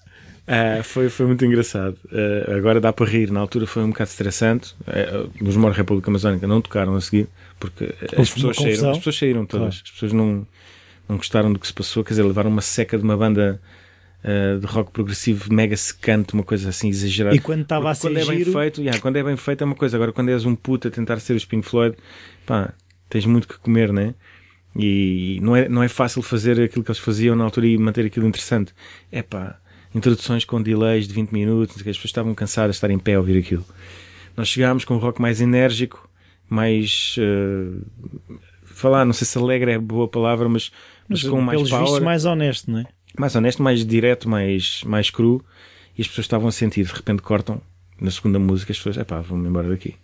[0.47, 1.97] Ah, foi, foi muito engraçado.
[2.12, 3.31] Ah, agora dá para rir.
[3.31, 4.75] Na altura foi um bocado estressante.
[4.87, 7.29] Ah, os Mor República Amazónica não tocaram a seguir
[7.61, 9.75] porque as pessoas, saíram, as pessoas saíram todas.
[9.75, 9.83] Claro.
[9.85, 10.47] As pessoas não,
[11.09, 12.03] não gostaram do que se passou.
[12.03, 13.61] Quer dizer, levaram uma seca de uma banda
[14.23, 17.35] ah, de rock progressivo mega secante, uma coisa assim exagerada.
[17.35, 19.63] E quando estava a ser quando é bem giro, feito, yeah, quando é bem feito
[19.63, 19.97] é uma coisa.
[19.97, 21.97] Agora, quando és um puto a tentar ser os Pink Floyd,
[22.45, 22.75] pá,
[23.09, 24.15] tens muito que comer, né?
[24.77, 28.05] E não é, não é fácil fazer aquilo que eles faziam na altura e manter
[28.05, 28.75] aquilo interessante.
[29.11, 29.59] É pá,
[29.95, 33.19] introduções com delays de 20 minutos, as pessoas estavam cansadas de estar em pé a
[33.19, 33.65] ouvir aquilo.
[34.37, 36.10] Nós chegámos com um rock mais enérgico,
[36.51, 37.17] mais.
[37.19, 37.81] eh,
[38.65, 40.71] falar, não sei se alegre é boa palavra, mas,
[41.09, 42.87] mas, mas com mais power vistos mais honesto, não é?
[43.19, 45.45] mais honesto, mais direto, mais, mais cru,
[45.97, 47.61] e as pessoas estavam a sentir, de repente cortam
[48.01, 49.95] na segunda música, as pessoas, epá, vamos embora daqui.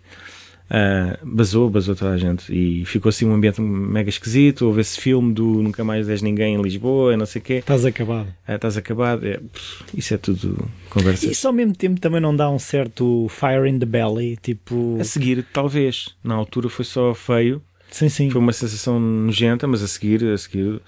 [0.69, 4.67] Ah, basou, basou toda a gente, e ficou assim um ambiente mega esquisito.
[4.67, 7.85] Houve esse filme do Nunca Mais És Ninguém em Lisboa, não sei o quê, Estás
[7.85, 8.27] acabado.
[8.47, 9.25] Ah, estás acabado.
[9.27, 11.27] É, pff, isso é tudo conversa.
[11.31, 14.99] Isso ao mesmo tempo também não dá um certo fire in the belly, tipo.
[15.01, 18.31] A seguir, talvez, na altura foi só feio, Sim, sim.
[18.31, 20.81] foi uma sensação nojenta, mas a seguir, a seguir,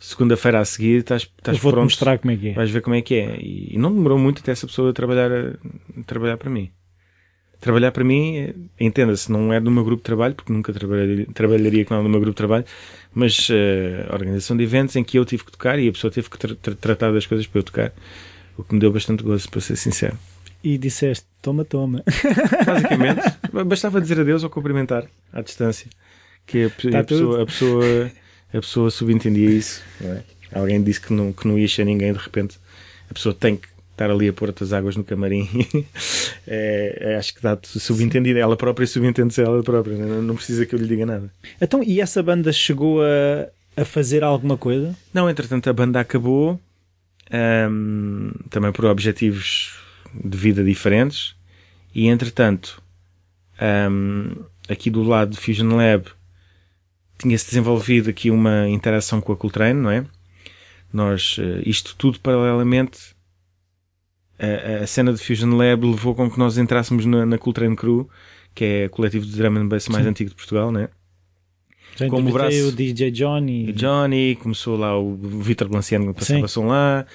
[0.00, 1.84] segunda-feira a seguir, estás, estás vou-te pronto.
[1.84, 2.52] mostrar como é que é.
[2.54, 3.36] Vais ver como é que é.
[3.38, 5.30] E, e não demorou muito até essa pessoa trabalhar,
[6.06, 6.70] trabalhar para mim.
[7.60, 11.26] Trabalhar para mim, eh, entenda-se, não é do meu grupo de trabalho, porque nunca trabalharia,
[11.34, 12.64] trabalharia com ela no meu grupo de trabalho,
[13.14, 13.48] mas
[14.10, 16.38] a organização de eventos em que eu tive que tocar e a pessoa teve que
[16.38, 17.92] tra- tra- tratar das coisas para eu tocar,
[18.58, 20.16] o que me deu bastante gozo, para ser sincero.
[20.62, 22.02] E disseste, toma, toma.
[22.66, 23.22] Basicamente,
[23.66, 25.88] bastava dizer adeus ou cumprimentar à distância,
[26.46, 28.10] que a, Tá a pessoa, a, pessoa,
[28.52, 29.82] a pessoa subentendia isso.
[30.02, 30.22] é?
[30.52, 32.58] Alguém disse que não, que não ia ser ninguém, de repente
[33.10, 35.48] a pessoa tem que estar ali a pôr as águas no camarim.
[36.46, 40.74] é, é, acho que dá subentendido, ela própria subentende-se ela própria, não, não precisa que
[40.74, 41.32] eu lhe diga nada.
[41.60, 43.48] Então, e essa banda chegou a,
[43.80, 44.94] a fazer alguma coisa?
[45.12, 46.60] Não, entretanto a banda acabou,
[47.30, 49.74] ahm, também por objetivos
[50.14, 51.34] de vida diferentes,
[51.94, 52.82] e entretanto,
[53.58, 56.04] ahm, aqui do lado do Fusion Lab,
[57.16, 60.04] tinha-se desenvolvido aqui uma interação com a Coltrane, não é?
[60.92, 63.15] Nós, uh, isto tudo paralelamente,
[64.38, 68.08] a, a, cena de Fusion Lab levou com que nós entrássemos na, na Crew,
[68.54, 70.10] que é o coletivo de drum and bass mais Sim.
[70.10, 70.88] antigo de Portugal, né?
[71.96, 73.72] Já Como o, braço, o DJ Johnny.
[73.72, 77.06] Johnny, começou lá o Vitor Blanciano que passava som lá.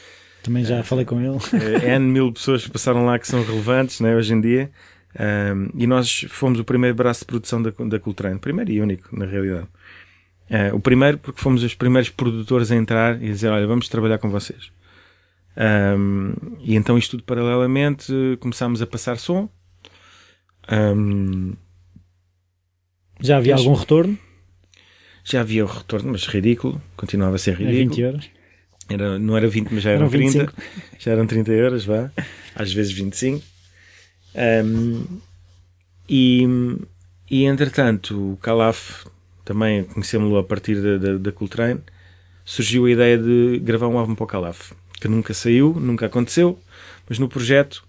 [0.42, 1.30] Também já uh, falei com ele.
[1.30, 4.72] Uh, N mil pessoas passaram lá que são relevantes né, hoje em dia.
[5.20, 8.40] Um, e nós fomos o primeiro braço de produção da, da Coltrane.
[8.40, 9.68] Primeiro e único, na realidade.
[10.50, 14.18] Uh, o primeiro porque fomos os primeiros produtores a entrar e dizer, olha, vamos trabalhar
[14.18, 14.72] com vocês.
[15.58, 19.50] Um, e então isto tudo paralelamente começámos a passar som.
[20.72, 21.54] Um,
[23.20, 24.18] Já havia algum retorno?
[25.24, 26.82] Já havia o retorno, mas ridículo.
[26.96, 27.76] Continuava a ser ridículo.
[27.76, 28.30] É 20 euros?
[28.90, 30.54] Era, não era 20, mas já eram, eram 30.
[31.00, 32.12] Já eram 30 euros, vá.
[32.56, 33.44] Às vezes 25.
[34.66, 35.06] Um,
[36.10, 36.46] e,
[37.30, 39.06] e entretanto, o Calaf,
[39.46, 41.82] também conhecemos-lo a partir da, da, da Coltrane,
[42.44, 44.72] surgiu a ideia de gravar um álbum para o Calaf,
[45.02, 46.60] que nunca saiu, nunca aconteceu,
[47.10, 47.84] mas no projeto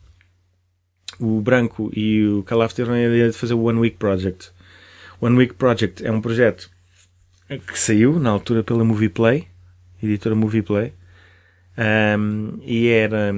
[1.21, 4.51] o Branco e o Calaf tiveram a ideia de fazer o One Week Project.
[5.21, 6.71] One Week Project é um projeto
[7.49, 9.47] que saiu na altura pela Movie Play,
[10.03, 10.95] editora Movie Play,
[12.19, 13.31] um, e era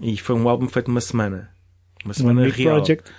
[0.00, 1.50] e foi um álbum feito numa semana,
[2.04, 3.10] uma semana One real, Project.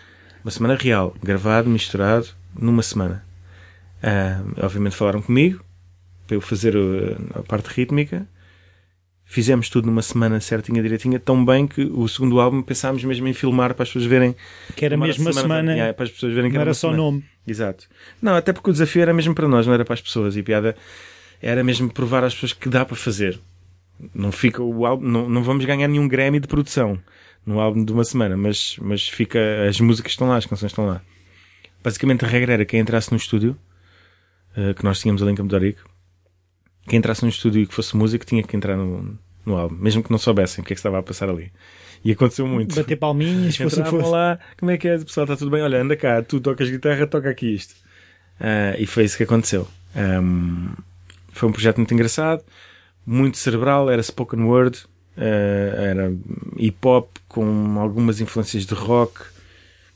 [0.44, 3.26] uma semana real, gravado, misturado numa semana.
[4.04, 5.66] Um, obviamente falaram comigo
[6.28, 8.28] para eu fazer a, a parte rítmica.
[9.28, 13.34] Fizemos tudo numa semana certinha, direitinha, tão bem que o segundo álbum pensámos mesmo em
[13.34, 14.36] filmar para as pessoas verem.
[14.76, 16.92] Que era mesmo uma semana, semana para as pessoas verem que não era, era só
[16.92, 17.04] semana.
[17.04, 17.26] nome.
[17.46, 17.88] Exato.
[18.22, 20.36] Não, até porque o desafio era mesmo para nós, não era para as pessoas.
[20.36, 20.76] E a piada
[21.42, 23.40] era mesmo provar às pessoas que dá para fazer.
[24.14, 27.00] Não fica o álbum, não, não vamos ganhar nenhum Grammy de produção
[27.46, 30.86] no álbum de uma semana, mas, mas fica, as músicas estão lá, as canções estão
[30.86, 31.02] lá.
[31.84, 33.56] Basicamente a regra era quem entrasse no estúdio,
[34.58, 35.95] uh, que nós tínhamos ali em Campo de Orico,
[36.88, 40.04] quem entrasse no estúdio e que fosse músico tinha que entrar no, no álbum, mesmo
[40.04, 41.52] que não soubessem o que é que estava a passar ali.
[42.04, 42.76] E aconteceu muito.
[42.76, 44.10] Bater palminhas, fosse fosse.
[44.10, 44.98] lá, como é que é?
[44.98, 45.62] Pessoal, está tudo bem?
[45.62, 47.74] Olha, anda cá, tu tocas guitarra, toca aqui isto.
[48.40, 49.68] Uh, e foi isso que aconteceu.
[49.96, 50.70] Um,
[51.32, 52.44] foi um projeto muito engraçado,
[53.06, 54.78] muito cerebral, era spoken word,
[55.18, 56.14] uh, era
[56.58, 59.22] hip hop com algumas influências de rock,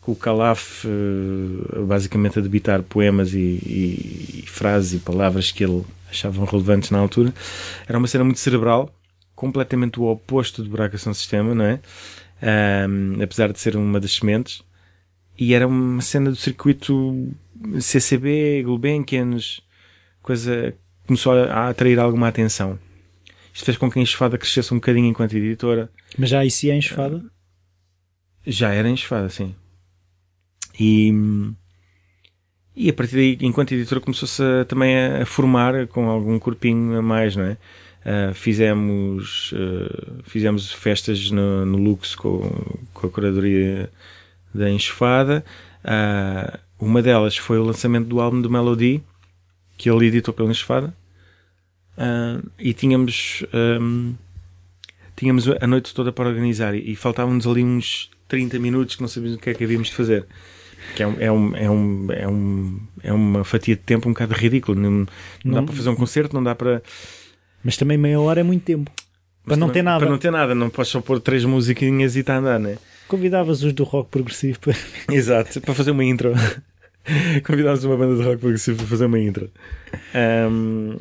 [0.02, 5.64] com o Calaf uh, basicamente a debitar poemas e, e, e frases e palavras que
[5.64, 7.34] ele achavam relevantes na altura.
[7.88, 8.94] Era uma cena muito cerebral,
[9.36, 11.80] completamente o oposto de Buraco São Sistema, não é?
[12.88, 14.62] Um, apesar de ser uma das sementes.
[15.38, 17.32] E era uma cena do circuito
[17.80, 19.62] CCB, Gulbenkians,
[20.22, 20.76] coisa
[21.08, 22.78] começou a atrair alguma atenção.
[23.54, 25.90] Isto fez com que a Enxofada crescesse um bocadinho enquanto editora.
[26.18, 27.24] Mas já isso é Enxofada?
[28.46, 29.56] Já era Enxofada, sim.
[30.80, 31.12] E,
[32.76, 37.36] e a partir daí, enquanto editora, começou-se também a, formar com algum corpinho a mais,
[37.36, 37.58] não é?
[38.00, 42.40] Uh, fizemos, uh, fizemos festas no, no Lux com,
[42.94, 43.92] com a curadoria
[44.54, 45.44] da Enxofada.
[45.84, 49.04] Uh, uma delas foi o lançamento do álbum do Melody,
[49.78, 50.94] que ele editou pela Enxofada.
[52.58, 53.44] e tínhamos,
[53.82, 54.16] um,
[55.18, 59.10] tínhamos a noite toda para organizar e, e faltavam-nos ali uns 30 minutos que não
[59.10, 60.26] sabíamos o que é que havíamos de fazer.
[60.96, 64.14] Que é, um, é, um, é, um, é, um, é uma fatia de tempo um
[64.14, 64.80] bocado ridículo.
[64.80, 65.08] Não, não,
[65.44, 66.82] não dá para fazer um concerto, não dá para
[67.64, 68.92] mas também meia hora é muito tempo.
[69.46, 70.00] Para não ter nada.
[70.00, 72.78] Para não ter nada, não podes só pôr três musiquinhas e está a andar, né?
[73.08, 74.76] Convidavas os do rock progressivo para.
[75.12, 76.34] Exato, para fazer uma intro.
[77.46, 79.50] Convidavas uma banda de rock progressivo para fazer uma intro.
[80.52, 80.98] Um,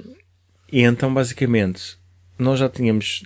[0.72, 1.98] e então, basicamente,
[2.38, 3.22] nós já tínhamos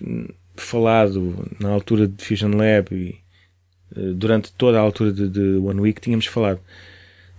[0.56, 3.21] falado na altura de Fusion Lab e
[4.14, 6.60] durante toda a altura de, de One Week, tínhamos falado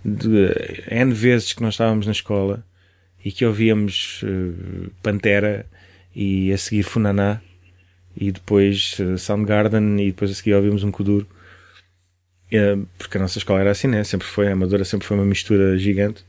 [0.04, 0.52] de
[0.90, 2.64] N vezes que nós estávamos na escola
[3.24, 5.66] e que ouvíamos uh, Pantera
[6.14, 7.40] e a seguir Funaná
[8.14, 11.26] e depois uh, Soundgarden e depois a seguir ouvimos um Kuduro
[12.52, 14.04] uh, porque a nossa escola era assim, né?
[14.04, 16.22] sempre foi, a Amadora sempre foi uma mistura gigante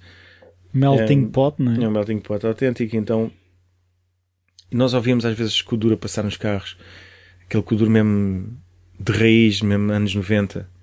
[0.74, 1.84] Melting pot, não é?
[1.84, 3.32] É um melting pot autêntico, então
[4.72, 6.78] nós ouvíamos às vezes Kuduro a passar nos carros
[7.46, 8.58] aquele Kuduro mesmo
[9.00, 10.76] de raiz, mesmo anos 90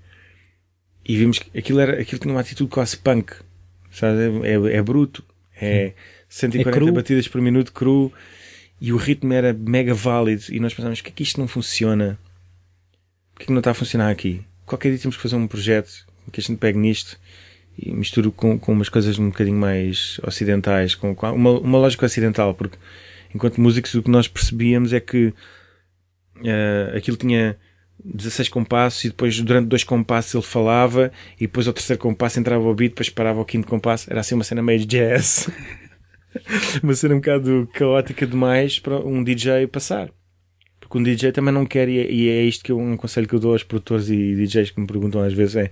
[1.04, 3.34] e vimos que aquilo, era, aquilo tinha uma atitude quase punk.
[3.90, 4.46] Sabe?
[4.46, 5.92] É, é, é bruto é
[6.28, 8.12] 140 é batidas por minuto cru.
[8.80, 10.44] E o ritmo era mega válido.
[10.50, 12.18] E nós pensávamos, que é que isto não funciona?
[13.32, 14.42] Porquê que não está a funcionar aqui?
[14.66, 17.18] Qualquer dia temos que fazer um projeto que a gente pegue nisto
[17.76, 22.06] e misturo com, com umas coisas um bocadinho mais ocidentais, com, com uma, uma lógica
[22.06, 22.76] ocidental, porque
[23.34, 25.26] enquanto músicos o que nós percebíamos é que
[26.36, 27.56] uh, aquilo tinha
[28.04, 32.62] 16 compassos e depois durante dois compassos ele falava e depois ao terceiro compasso entrava
[32.62, 34.10] o beat, depois parava o quinto compasso.
[34.10, 35.48] Era assim uma cena meio jazz.
[36.82, 40.10] uma cena um bocado caótica demais para um DJ passar.
[40.80, 43.26] Porque um DJ também não quer, e é, e é isto que eu, um conselho
[43.26, 45.70] que eu dou aos produtores e DJs que me perguntam às vezes é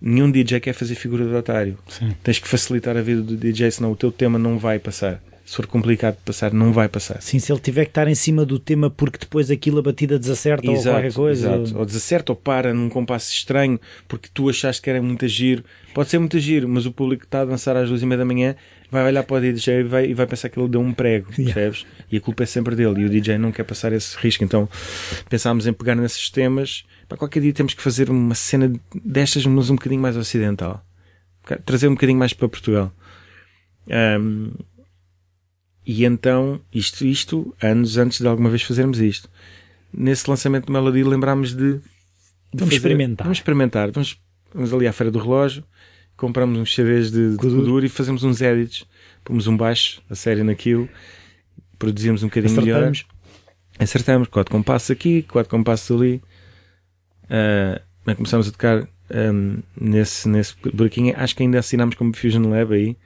[0.00, 1.78] nenhum DJ quer fazer figura de otário.
[1.88, 2.14] Sim.
[2.22, 5.22] Tens que facilitar a vida do DJ, senão o teu tema não vai passar.
[5.50, 7.20] Se for complicado de passar, não vai passar.
[7.20, 10.16] Sim, se ele tiver que estar em cima do tema porque depois aquilo a batida
[10.16, 11.56] desacerta ou qualquer coisa.
[11.56, 11.76] Exato.
[11.76, 15.64] Ou desacerta ou para num compasso estranho porque tu achaste que era muito giro.
[15.92, 18.18] Pode ser muito giro, mas o público que está a dançar às duas e meia
[18.18, 18.54] da manhã
[18.92, 21.26] vai olhar para o DJ e vai, e vai pensar que ele deu um prego,
[21.36, 21.52] Yeah.
[21.52, 21.84] percebes?
[22.12, 23.00] E a culpa é sempre dele.
[23.00, 24.44] E o DJ não quer passar esse risco.
[24.44, 24.68] Então
[25.28, 26.84] pensámos em pegar nesses temas.
[27.08, 28.72] Para qualquer dia temos que fazer uma cena
[29.04, 30.80] destas, mas um bocadinho mais ocidental.
[31.66, 32.92] Trazer um bocadinho mais para Portugal.
[33.90, 34.52] Ahm,
[35.86, 39.28] e então, isto, isto, anos antes de alguma vez fazermos isto.
[39.92, 41.82] Nesse lançamento de Melody lembrámos de, de
[42.54, 43.24] Vamos experimentar.
[43.24, 43.90] Vamos experimentar.
[43.90, 44.20] Vamos,
[44.54, 45.64] vamos ali à Feira do Relógio,
[46.16, 48.86] compramos uns CDs de, de e fazemos uns edits.
[49.24, 50.88] Pomos um baixo, a série naquilo,
[51.78, 52.82] produzimos um bocadinho melhor.
[52.82, 53.06] Acertamos.
[53.78, 56.22] Acertamos, quatro compassos aqui, quatro compassos ali.
[57.30, 61.14] Ah, bem, começámos a tocar ahm, nesse, nesse buraquinho.
[61.16, 62.96] Acho que ainda assinámos como Fusion Lab aí.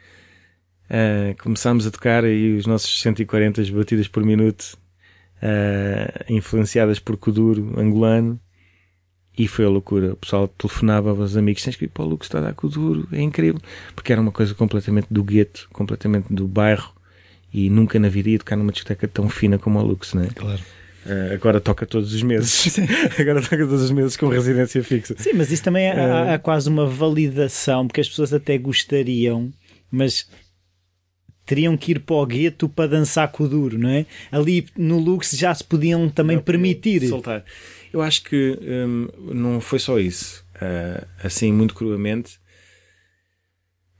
[0.89, 4.76] Ah, começámos a tocar aí os nossos 140 batidas por minuto,
[5.43, 8.41] ah, influenciadas por Kuduro angolano.
[9.37, 10.12] E foi a loucura.
[10.12, 13.09] O pessoal telefonava aos amigos: tens que ir para o Lux, está a dar Kuduro,
[13.11, 13.61] é incrível.
[13.95, 16.93] Porque era uma coisa completamente do gueto, completamente do bairro.
[17.53, 20.28] E nunca na vida ia tocar numa discoteca tão fina como a Lux, não é?
[20.28, 20.61] Claro.
[21.05, 22.78] Uh, agora toca todos os meses.
[23.18, 25.14] agora toca todos os meses com residência fixa.
[25.18, 29.53] Sim, mas isso também é, há, há quase uma validação, porque as pessoas até gostariam,
[29.91, 30.28] mas
[31.47, 34.07] teriam que ir para o gueto para dançar com o duro, não é?
[34.33, 37.07] Ali no Lux já se podiam também permitir.
[37.09, 37.45] Soltar.
[37.93, 40.45] Eu acho que hum, não foi só isso.
[40.57, 42.39] Uh, assim, muito cruamente.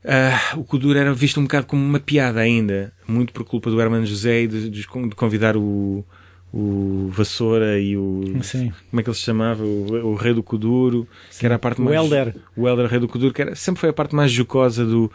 [0.03, 3.81] Uh, o Kuduro era visto um bocado como uma piada ainda, muito por culpa do
[3.81, 6.05] Hermano José e de, de- de convidar o,
[6.53, 8.21] o Vassoura e o.
[8.43, 8.71] Sim.
[8.91, 9.63] Como é que ele se chamava?
[9.63, 11.07] O, o Rei do Kuduro,
[11.39, 11.95] que era a parte O mais.
[11.97, 12.35] Elder.
[12.55, 15.11] O Elder Rei do Kuduro, que era, sempre foi a parte mais jocosa do.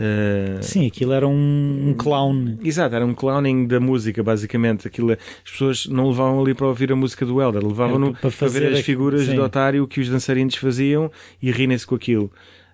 [0.00, 2.56] Uh, Sim, aquilo era um, um clown.
[2.64, 4.88] Exato, era um clowning da música, basicamente.
[4.88, 8.48] Aquilo, as pessoas não levavam ali para ouvir a música do Elder, levavam-no para para,
[8.48, 9.32] ver as figuras sim.
[9.34, 11.10] de otário que os dançarinos faziam
[11.42, 12.30] e rirem-se com aquilo.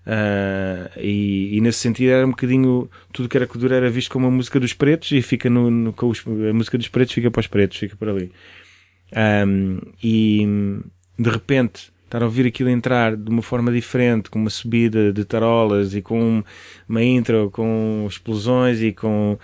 [0.09, 4.29] Ah, e, e nesse sentido era um bocadinho tudo que era Kuduro era visto como
[4.29, 7.41] a música dos pretos e fica no, no- os- a música dos pretos fica para
[7.41, 8.31] os pretos, fica por ali.
[9.12, 10.47] Ahm, e
[11.18, 15.25] de repente estar a ouvir aquilo entrar de uma forma diferente, com uma subida de
[15.25, 16.43] tarolas e com
[16.89, 19.39] uma intro com explosões e com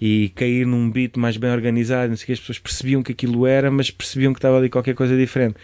[0.00, 3.12] e cair num beat mais bem organizado, não sei o que, as pessoas percebiam que
[3.12, 5.56] aquilo era, mas percebiam que estava ali qualquer coisa diferente.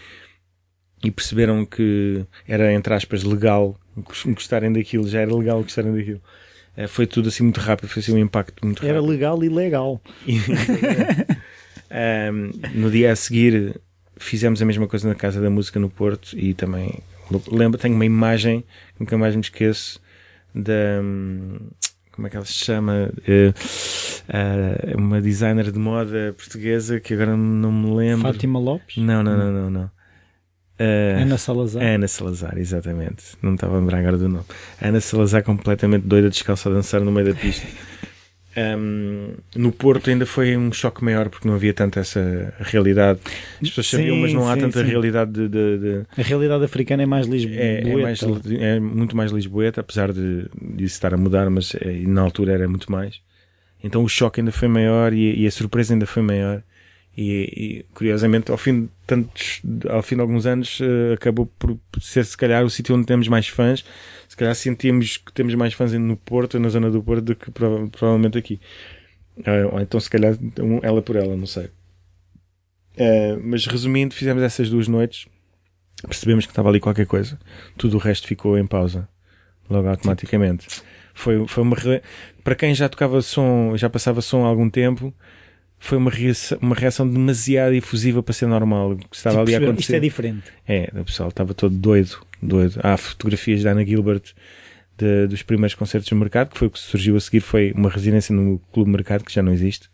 [1.03, 3.77] E perceberam que era, entre aspas, legal
[4.25, 6.21] gostarem daquilo, já era legal gostarem daquilo.
[6.75, 9.11] Eh, Foi tudo assim muito rápido, foi assim um impacto muito Era rápido.
[9.11, 10.01] legal e legal.
[10.27, 10.39] E-
[11.95, 13.79] Um, no dia a seguir
[14.23, 16.99] fizemos a mesma coisa na Casa da Música no Porto e também
[17.51, 18.61] lembro, tenho uma imagem
[18.93, 20.01] que nunca mais me esqueço
[20.53, 21.01] da
[22.11, 23.11] como é que ela se chama?
[23.27, 23.51] Eh,
[24.29, 28.31] ah, uma designer de moda portuguesa que agora não me lembro.
[28.31, 29.91] Fátima Lopes, Não, não, não, não, não.
[30.77, 31.83] Ah, Ana Salazar.
[31.83, 33.23] Ana Salazar, exatamente.
[33.41, 34.45] Não me estava a lembrar agora do nome.
[34.79, 37.67] Ana Salazar completamente doida, descalça a dançar no meio da pista.
[38.55, 43.19] Ahm, no Porto ainda foi um choque maior porque não havia tanta essa realidade.
[43.61, 44.85] As pessoas Sim, sabiam, mas não há sim, tanta sim.
[44.89, 45.47] realidade de.
[45.49, 47.61] de- de- A realidade africana é mais lisboeta.
[47.61, 48.21] é, é mais-
[48.59, 52.53] é muito mais lisboeta, apesar de, de isso estar a mudar, mas é, na altura
[52.53, 53.19] era muito mais.
[53.83, 56.61] Então o choque ainda foi maior e, e a surpresa ainda foi maior.
[57.15, 61.77] E, e, curiosamente, ao fim de tantos, ao fim de alguns anos, eh, acabou por
[62.01, 63.85] ser se calhar o sítio onde temos mais fãs.
[64.27, 67.51] Se calhar sentimos que temos mais fãs no Porto, na zona do Porto, do que
[67.51, 68.59] prova- provavelmente aqui.
[69.45, 71.69] Eh, ou então, se calhar, um- ela por ela, não sei.
[72.97, 75.27] Eh, mas resumindo, fizemos essas duas noites,
[76.07, 77.39] percebemos que estava ali qualquer coisa,
[77.77, 79.07] tudo o resto ficou em pausa,
[79.69, 80.67] logo automaticamente.
[81.13, 81.75] Foi, foi uma,
[82.43, 85.13] para quem já tocava som, já passava som há algum tempo,
[85.85, 88.95] foi uma reação, uma reação demasiado efusiva para ser normal.
[88.95, 89.81] Que estava ali a acontecer.
[89.81, 90.43] Isto é diferente.
[90.67, 92.79] É, o pessoal estava todo doido, doido.
[92.81, 94.21] Há fotografias da Ana Gilbert
[94.97, 97.89] de- dos primeiros concertos no mercado, que foi o que surgiu a seguir, foi uma
[97.89, 99.89] residência no Clube Mercado, que já não existe.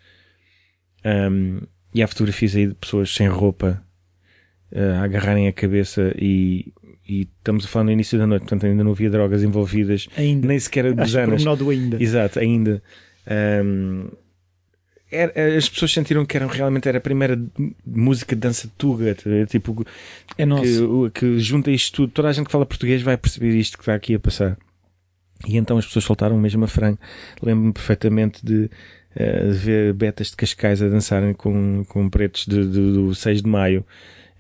[1.04, 1.62] Um,
[1.94, 3.82] e há fotografias aí de pessoas sem roupa
[4.72, 6.72] uh, a agarrarem a cabeça e,
[7.08, 10.48] e estamos a falar no início da noite, portanto ainda não havia drogas envolvidas, Ainda.
[10.48, 11.44] nem sequer dos anos.
[11.58, 11.98] do ainda.
[12.04, 12.84] Exato, ainda.
[13.66, 14.10] Um,
[15.12, 17.40] era- as pessoas sentiram que eram, realmente era a primeira
[17.86, 19.86] música de dança tuga, tá tipo,
[20.38, 21.12] É nosso.
[21.14, 22.12] que, que junta isto tudo.
[22.12, 24.58] Toda a gente que fala português vai perceber isto que está aqui a passar.
[25.48, 27.00] E então as pessoas soltaram mesmo a frango.
[27.42, 28.70] Lembro-me perfeitamente de,
[29.16, 33.42] uh, de, ver betas de Cascais a dançarem com, com pretos de, de, do 6
[33.42, 33.86] de maio.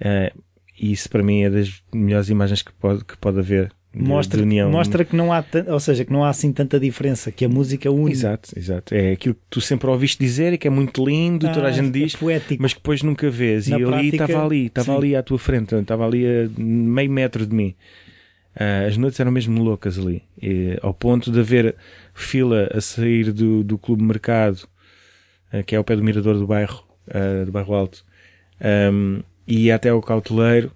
[0.01, 0.38] Uh,
[0.78, 3.72] e isso para mim é das melhores imagens que pode, que pode haver.
[3.91, 7.49] Mostra, mostra que não há, ou seja, que não há assim tanta diferença, que a
[7.49, 8.11] música une.
[8.11, 8.93] Exato, exato.
[8.93, 11.71] É aquilo que tu sempre ouviste dizer e que é muito lindo, ah, toda a
[11.71, 13.67] gente diz, é mas que depois nunca vês.
[13.67, 17.09] Na e prática, ali estava ali, estava ali à tua frente, estava ali a meio
[17.09, 17.75] metro de mim.
[18.55, 21.75] Uh, as noites eram mesmo loucas ali, e, ao ponto de haver
[22.13, 24.67] fila a sair do, do Clube Mercado,
[25.51, 28.03] uh, que é ao pé do mirador do bairro, uh, do bairro Alto,
[28.91, 30.71] um, e até ao cauteleiro,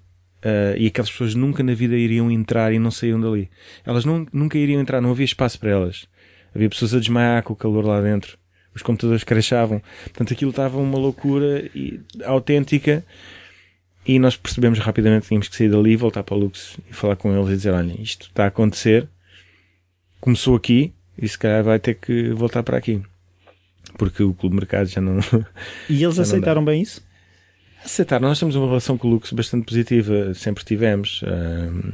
[0.77, 3.49] e aquelas pessoas nunca na vida iriam entrar e não saíam dali.
[3.85, 6.07] Elas não, nunca iriam entrar, não havia espaço para elas.
[6.53, 8.37] Havia pessoas a desmaiar com o calor lá dentro.
[8.75, 9.81] Os computadores crachavam.
[10.03, 13.03] Portanto, aquilo estava uma loucura e, autêntica
[14.05, 17.15] e nós percebemos rapidamente que tínhamos que sair dali, voltar para o Lux e falar
[17.15, 19.07] com eles e dizer: olha, isto está a acontecer,
[20.19, 23.01] começou aqui e se calhar vai ter que voltar para aqui.
[23.97, 25.19] Porque o Clube Mercado já não.
[25.89, 27.01] E eles aceitaram bem isso?
[27.83, 28.27] Aceitaram.
[28.27, 31.21] Nós temos uma relação com o Lux bastante positiva, sempre tivemos.
[31.23, 31.91] Um,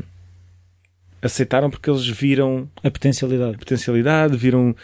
[1.21, 3.55] aceitaram porque eles viram a potencialidade.
[3.55, 4.75] A potencialidade, viram,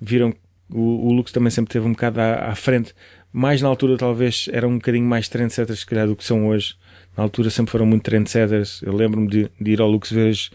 [0.00, 0.34] viram
[0.70, 2.92] o, o Lux também sempre teve um bocado à, à frente
[3.36, 6.74] mais na altura talvez eram um bocadinho mais trendsetters se calhar do que são hoje.
[7.14, 8.80] Na altura sempre foram muito trendsetters.
[8.82, 10.50] Eu lembro-me de, de, ir ao Lux ver as,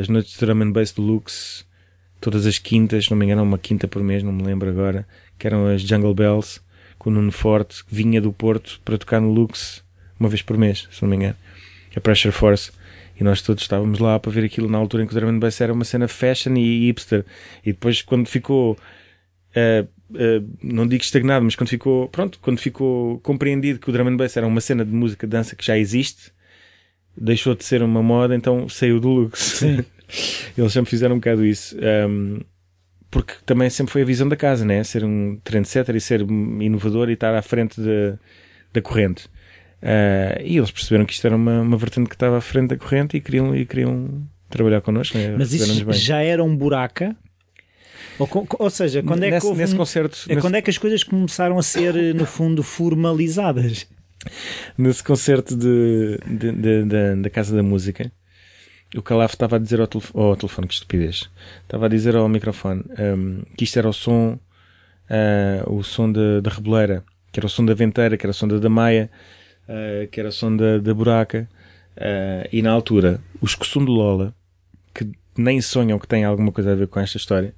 [0.00, 1.66] as noites de drum and bass do Lux
[2.20, 5.06] todas as quintas, não me engano, uma quinta por mês, não me lembro agora,
[5.38, 6.60] que eram as Jungle Bells
[7.04, 9.84] com o Nuno Forte, que vinha do Porto para tocar no Lux
[10.18, 11.36] uma vez por mês, se não me engano.
[11.94, 12.72] A Pressure Force.
[13.20, 15.38] E nós todos estávamos lá para ver aquilo na altura em que o drum and
[15.38, 17.24] bass era uma cena fashion e hipster.
[17.64, 23.18] E depois quando ficou uh, Uh, não digo estagnado, mas quando ficou, pronto, quando ficou
[23.20, 26.30] compreendido que o drum and bass era uma cena de música dança que já existe,
[27.16, 29.64] deixou de ser uma moda, então saiu do luxo.
[30.56, 31.76] Eles sempre fizeram um bocado isso.
[32.08, 32.40] Um,
[33.14, 34.82] porque também sempre foi a visão da casa, né?
[34.82, 38.14] Ser um trendsetter e ser inovador e estar à frente de,
[38.72, 39.26] da corrente.
[39.80, 42.76] Uh, e eles perceberam que isto era uma, uma vertente que estava à frente da
[42.76, 45.16] corrente e queriam, e queriam trabalhar connosco.
[45.16, 45.32] Né?
[45.38, 47.14] Mas isso já era um buraca
[48.18, 50.40] ou, ou seja, quando é nesse, que nesse concerto, é nesse...
[50.40, 53.86] quando é que as coisas começaram a ser, no fundo, formalizadas?
[54.76, 58.10] Nesse concerto de, de, de, de da Casa da Música,
[58.96, 61.30] o Calaf estava a dizer ao, telefone, ao telefone, que estupidez,
[61.62, 64.38] estava a dizer ao microfone um, que isto era o som,
[65.10, 68.34] uh, o som da, da Reboleira, que era o som da Venteira, que era o
[68.34, 69.10] som da Damaia,
[69.68, 71.48] uh, que era o som da, da Buraca,
[71.96, 74.34] uh, e na altura, os Cossum de Lola,
[74.94, 77.54] que nem sonham que tem alguma coisa a ver com esta história,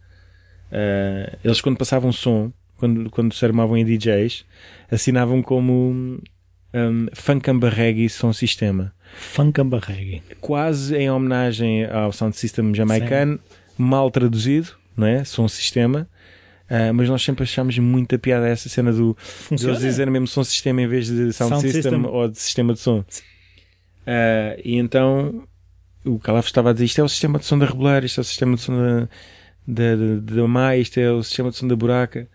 [1.44, 4.44] eles quando passavam som, quando, quando se armavam em DJs,
[4.90, 6.20] assinavam como
[6.74, 8.92] um, Funkamba Reggae Som Sistema.
[9.16, 10.22] Funkamba Reggae.
[10.40, 13.40] Quase em homenagem ao sound system jamaicano, Sim.
[13.78, 15.24] mal traduzido, não é?
[15.24, 16.08] Som Sistema.
[16.66, 19.16] Uh, mas nós sempre achámos muita piada essa cena do
[19.52, 22.38] de eles dizerem mesmo som sistema em vez de sound, sound system, system, ou de
[22.40, 22.98] sistema de som.
[22.98, 25.46] Uh, e então
[26.04, 28.22] o Calaf estava a dizer isto é o sistema de som da Reboleira, isto é
[28.22, 29.08] o sistema de som da,
[29.64, 32.28] da, da, da isto é o sistema de som da buraca,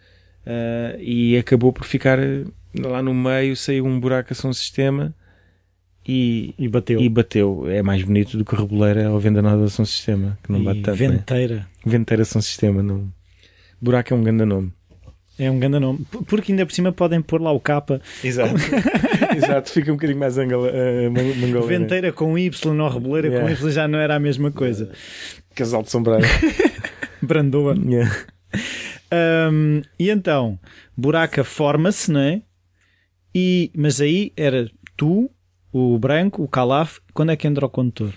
[0.45, 2.17] uh, e acabou por ficar
[2.79, 5.13] lá no meio, saiu um buraco a som sistema
[6.07, 6.99] e, e bateu.
[6.99, 7.69] E bateu.
[7.69, 10.81] É mais bonito do que reboleira ou venda nada som sistema, que não e bate
[10.81, 10.99] tanto.
[10.99, 11.09] Né?
[11.09, 11.55] Venteira.
[11.55, 11.65] Né?
[11.85, 13.11] Venteira som sistema, não.
[13.79, 14.71] Buraco é um grande nome.
[15.37, 16.05] É um grande nome.
[16.27, 18.01] Porque ainda por cima podem pôr lá o capa.
[18.23, 18.53] Exato.
[19.35, 23.47] Exato, fica um bocadinho mais angola, uh, Venteira com Y ou reboleira yeah.
[23.47, 24.91] com Y já não era a mesma coisa.
[25.55, 26.27] Casal de sombreiro.
[27.21, 27.75] Brandoa.
[27.75, 28.11] Yeah.
[29.51, 30.59] Um, e então,
[30.95, 32.41] Buraca forma-se, não é?
[33.33, 35.29] E, mas aí era tu,
[35.71, 36.99] o branco, o calaf.
[37.13, 38.13] Quando é que entra o condutor?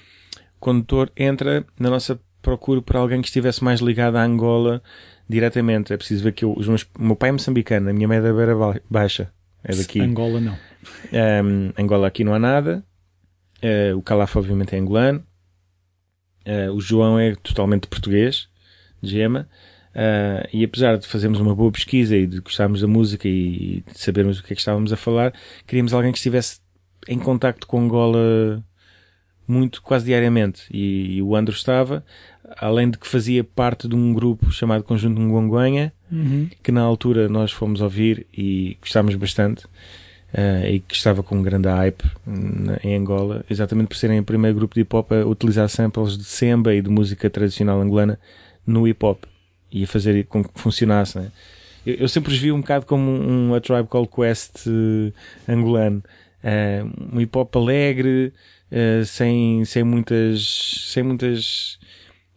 [0.57, 4.83] O condutor entra na nossa procura por alguém que estivesse mais ligado à Angola
[5.29, 5.93] diretamente.
[5.93, 8.19] É preciso ver que eu, os meus, o meu pai é moçambicano, a minha mãe
[8.19, 8.55] é da Beira
[8.89, 9.33] Baixa.
[9.63, 10.01] É daqui.
[10.01, 10.59] Angola não.
[11.13, 12.85] Um, Angola aqui não há nada.
[13.63, 15.25] Uh, o Calaf obviamente é angolano.
[16.47, 18.49] Uh, o João é totalmente português
[19.03, 19.49] gema.
[19.95, 23.99] Uh, e apesar de fazermos uma boa pesquisa e de gostarmos da música e de
[23.99, 25.33] sabermos o que é que estávamos a falar,
[25.67, 26.61] queríamos alguém que estivesse
[27.09, 28.63] em contacto com Angola
[29.47, 30.63] muito, quase diariamente.
[30.71, 32.05] E, e o Andro estava,
[32.57, 36.49] além de que fazia parte de um grupo chamado Conjunto Ngonguanha, uhum.
[36.63, 39.67] que na altura nós fomos ouvir e gostámos bastante.
[40.37, 44.25] Uh, e que estava com um grande hype na, em Angola, exatamente por serem o
[44.25, 48.19] primeiro grupo de hip hop a utilizar samples de semba e de música tradicional angolana
[48.67, 49.23] no hip hop
[49.71, 51.21] e a fazer com que funcionasse.
[51.21, 51.31] Né?
[51.87, 55.13] Eu, eu, sempre os vi um bocado como um, A Tribe Called Quest uh,
[55.49, 56.03] angolano.
[56.45, 58.33] Uh, um hip hop alegre,
[58.71, 61.79] uh, sem, sem muitas, sem muitas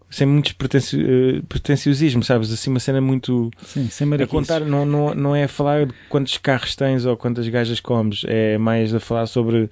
[0.10, 2.52] sem muito pretencio, uh, pretenciosismo, sabes?
[2.52, 3.52] Assim, uma cena muito.
[3.64, 7.48] Sim, sem A contar não, não, não é falar de quantos carros tens ou quantas
[7.50, 9.70] gajas comes, é mais a falar sobre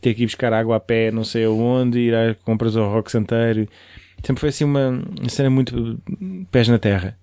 [0.00, 3.10] ter que ir buscar água a pé, não sei aonde, ir a compras ao Rock
[3.10, 3.68] Santeiro.
[4.22, 5.98] Sempre foi assim uma, uma cena muito
[6.50, 7.16] pés na terra.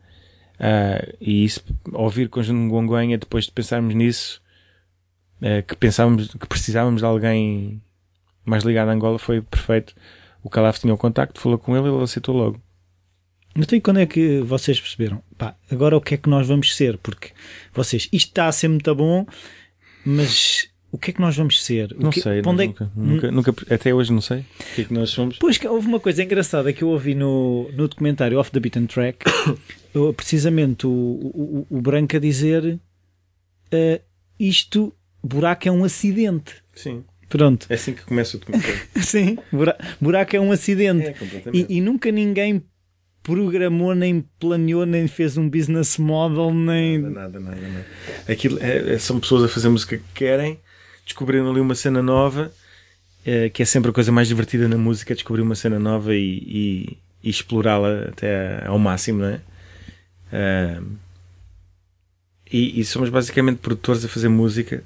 [0.60, 4.41] Ah, e isso, ouvir Conjunto Gongonha, depois de pensarmos nisso,
[5.42, 7.82] eh, que pensávamos que precisávamos de alguém
[8.46, 9.94] mais ligado a Angola, foi perfeito.
[10.44, 12.62] O Calaf tinha o contacto, falou com ele, ele aceitou logo.
[13.56, 15.22] Então e quando é que vocês perceberam?
[15.38, 16.98] Pá, agora o que é que nós vamos ser?
[17.00, 17.32] Porque
[17.74, 19.26] vocês, isto está a ser muito bom,
[20.06, 21.92] mas o que é que nós vamos ser?
[21.94, 24.40] O Não que- sei, para onde é que- nunca, nunca, nunca- até hoje não sei
[24.42, 25.38] o que é que nós somos.
[25.40, 28.86] Pois que houve uma coisa engraçada que eu ouvi no, no documentário Off the Beaten
[28.86, 29.26] Track,
[30.16, 32.80] precisamente o, o, o Branco a dizer
[33.72, 34.02] eh,
[34.40, 34.94] isto,
[35.28, 36.56] buraco é um acidente.
[36.76, 37.04] Sim.
[37.30, 37.68] Pronto.
[37.70, 38.80] É assim que começa o documentário.
[39.04, 41.08] Sim, bura- buraco é um acidente.
[41.08, 41.16] é.
[41.54, 42.64] E, e nunca ninguém
[43.22, 46.98] programou, nem planeou, nem fez um business model, nem.
[47.00, 47.62] Nada, nada, nada.
[47.62, 47.86] nada.
[48.30, 50.58] Aquilo é- é- são pessoas a fazer música que querem,
[51.04, 52.50] descobrindo ali uma cena nova,
[53.26, 56.22] eh, que é sempre a coisa mais divertida na música, descobrir uma cena nova e,
[56.22, 59.42] e- e explorá-la até ao máximo, não é?
[60.32, 60.82] Ah,
[62.52, 64.82] e, e somos basicamente produtores a fazer música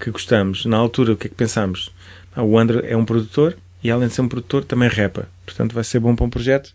[0.00, 0.64] que gostamos.
[0.64, 1.92] Na altura, o que é que pensámos?
[2.34, 5.28] Ah, o André é um produtor e, além de ser um produtor, também repa.
[5.44, 6.74] Portanto, vai ser bom para um projeto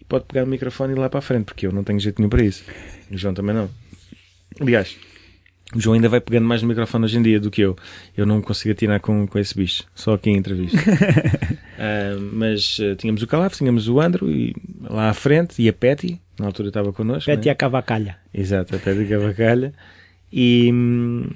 [0.00, 2.00] e pode pegar o microfone e ir lá para a frente, porque eu não tenho
[2.00, 2.64] jeito nenhum para isso.
[3.10, 3.70] O João também não.
[4.60, 4.96] Aliás,
[5.74, 7.76] o João ainda vai pegando mais no microfone hoje em dia do que eu.
[8.16, 10.78] Eu não consigo atinar com, com esse bicho, só aqui em entrevista.
[11.76, 15.72] Ah, mas ah, tínhamos o Calaf, tínhamos o Andro e, lá à frente e a
[15.72, 17.28] Petty, na altura estava connosco.
[17.28, 17.50] Pete né?
[17.50, 18.16] a cavacalha.
[18.32, 19.74] Exato, a Petty Cavacalha.
[20.32, 21.28] E, hum,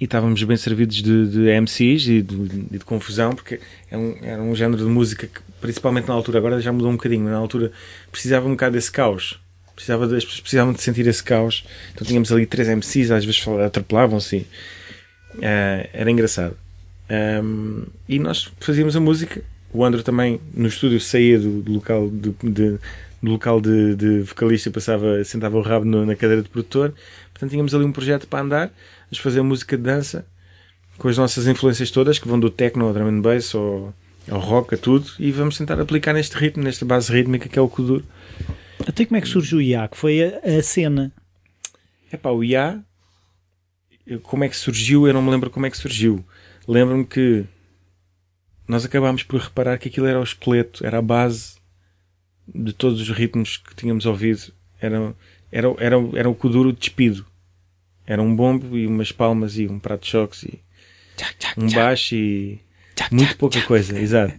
[0.00, 2.36] e estávamos bem servidos de, de MCs e de,
[2.70, 6.60] de confusão, porque é um, era um género de música que, principalmente na altura, agora
[6.60, 7.70] já mudou um bocadinho, mas na altura
[8.10, 9.38] precisava um bocado desse caos.
[9.74, 11.64] Precisava as pessoas precisavam de sentir esse caos.
[11.94, 14.46] Então tínhamos ali três MCs, às vezes atrapalhavam-se.
[15.42, 16.56] Ah, era engraçado.
[17.08, 19.42] Ahm, e nós fazíamos a música.
[19.72, 22.78] O Andro também no estúdio saía do, do local de, de-
[23.22, 26.92] do local de, de vocalista passava, sentava o rabo no- na cadeira de produtor.
[27.32, 28.72] Portanto, tínhamos ali um projeto para andar,
[29.12, 30.26] a fazer música de dança
[30.98, 33.94] com as nossas influências todas, que vão do techno ao drum and bass ao,
[34.28, 37.62] ao rock, a tudo, e vamos tentar aplicar neste ritmo, nesta base rítmica que é
[37.62, 38.04] o Kuduro.
[38.86, 39.88] Até como é que surgiu o IA?
[39.88, 41.10] Que foi a, a cena.
[42.12, 42.84] Epá, o IA,
[44.22, 45.06] como é que surgiu?
[45.06, 46.24] Eu não me lembro como é que surgiu.
[46.68, 47.44] Lembro-me que
[48.68, 51.56] nós acabámos por reparar que aquilo era o esqueleto, era a base
[52.46, 54.52] de todos os ritmos que tínhamos ouvido.
[54.80, 55.14] Era,
[55.50, 57.24] era, era, era o Kuduro despido.
[58.10, 60.60] Era um bombo e umas palmas e um prato de choques e
[61.56, 62.60] um baixo e
[63.12, 64.34] muito pouca coisa, exato.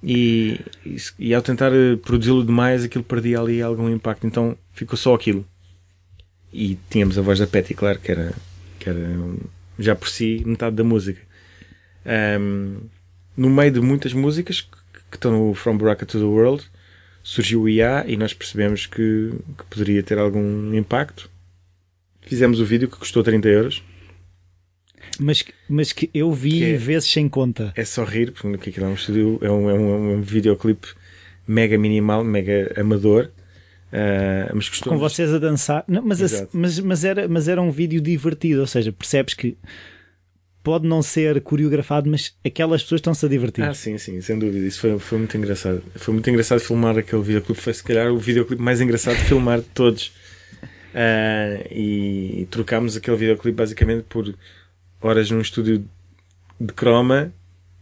[0.00, 4.96] E, e, e ao tentar eh, produzi-lo demais, aquilo perdia ali algum impacto, então ficou
[4.96, 5.44] só aquilo.
[6.52, 8.32] E tínhamos a voz da Petty, claro, que era,
[8.78, 9.38] que era um,
[9.76, 11.20] já por si metade da música.
[12.06, 12.76] Ahm,
[13.36, 16.64] no meio de muitas músicas que, que estão no From Baraka to the World,
[17.24, 21.28] surgiu o IA e nós percebemos que, que poderia ter algum impacto.
[22.22, 23.82] Fizemos o vídeo que custou 30 euros.
[25.18, 27.72] Mas, que- mas que eu vi Que é- vezes sem conta.
[27.76, 30.88] É só rir, porque aquilo é um estúdio, é um, é um, é um videoclipe
[31.46, 33.30] mega minimal, mega amador.
[33.92, 35.84] ah, mas custou Com vocês a dançar.
[35.88, 38.60] Não, mas, a- mas, mas, era, mas era um vídeo divertido.
[38.60, 39.56] Ou seja, percebes que
[40.62, 43.64] pode não ser coreografado, mas aquelas pessoas estão-se a divertir.
[43.64, 44.64] Ah, sim, sim, sem dúvida.
[44.66, 45.82] Isso foi, foi muito engraçado.
[45.96, 47.60] Foi muito engraçado filmar aquele videoclipe.
[47.60, 50.12] Foi se calhar o videoclipe mais engraçado de filmar de todos.
[50.94, 54.34] Ah, e, trocámos aquele videoclipe basicamente por
[55.00, 55.84] horas num estúdio
[56.58, 57.32] de croma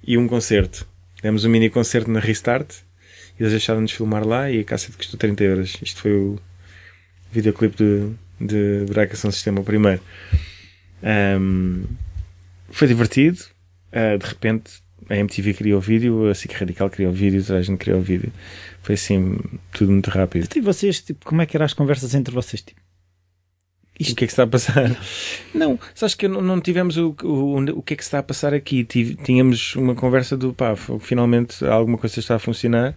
[0.06, 0.86] e um concerto.
[1.22, 2.70] Demos um mini concerto na Restart
[3.38, 5.76] e eles deixaram-nos filmar lá e a cassete custou 30 euros.
[5.82, 6.40] Isto foi o
[7.32, 10.00] videoclipe de, de Buraca São Sistema, o primeiro.
[11.02, 11.84] Ahm,
[12.70, 13.38] foi divertido.
[13.92, 17.58] Ah, de repente a MTV criou o vídeo, a SIC Radical criou o vídeo, toda
[17.58, 18.30] a gente criou o vídeo.
[18.82, 19.38] Foi assim,
[19.72, 20.48] tudo muito rápido.
[20.54, 22.60] E vocês, tipo, como é que eram as conversas entre vocês?
[22.62, 22.80] Tipo,
[24.00, 24.96] O que é que está a passar?
[25.52, 28.54] Não, sabes que não, não tivemos o, o, o que é que está a passar
[28.54, 28.84] aqui.
[28.84, 32.94] Tínhamos uma conversa do pá, finalmente alguma coisa está a funcionar,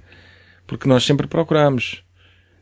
[0.68, 2.04] porque nós sempre procurámos.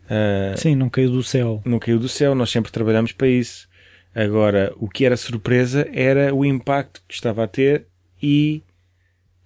[0.10, 1.62] Ah, sim, não caiu do céu.
[1.66, 3.68] não caiu do céu, nós sempre trabalhámos para isso.
[4.14, 7.86] Agora, o que era surpresa era o impacto que estava a ter
[8.22, 8.64] e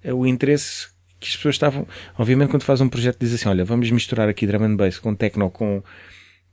[0.01, 0.87] eh, o interesse
[1.19, 1.85] que as pessoas estavam.
[2.17, 5.13] Obviamente, quando faz um projeto, diz assim: Olha, vamos misturar aqui drum and bass com
[5.13, 5.83] techno, com,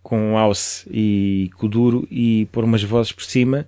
[0.02, 3.66] com house e kuduro e pôr umas vozes por cima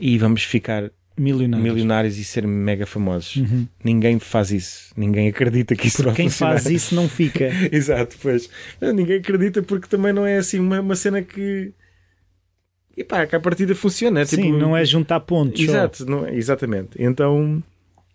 [0.00, 1.62] e vamos ficar Milionários.
[1.72, 3.42] milionários e ser mega famosos.
[3.84, 4.92] Ninguém faz isso.
[4.96, 7.50] Ninguém acredita que isso Porque quem faz isso não fica.
[7.70, 8.48] Exato, pois.
[8.80, 11.72] Não, ninguém acredita porque também não é assim uma, uma cena que.
[12.96, 14.20] E pá, que a partida funciona.
[14.20, 15.60] é Sim, tipo- não é juntar pontos.
[15.60, 16.90] Exato, não, é- exatamente.
[16.98, 17.62] Então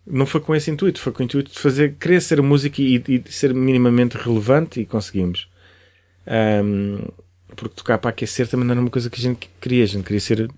[0.06, 2.96] não foi com esse intuito, foi com o intuito de fazer, querer ser música e,
[3.08, 5.48] e ser minimamente relevante e conseguimos.
[6.26, 7.06] Ahm,
[7.58, 10.04] porque tocar para aquecer também não era uma coisa que a gente queria, a gente
[10.04, 10.48] queria ser.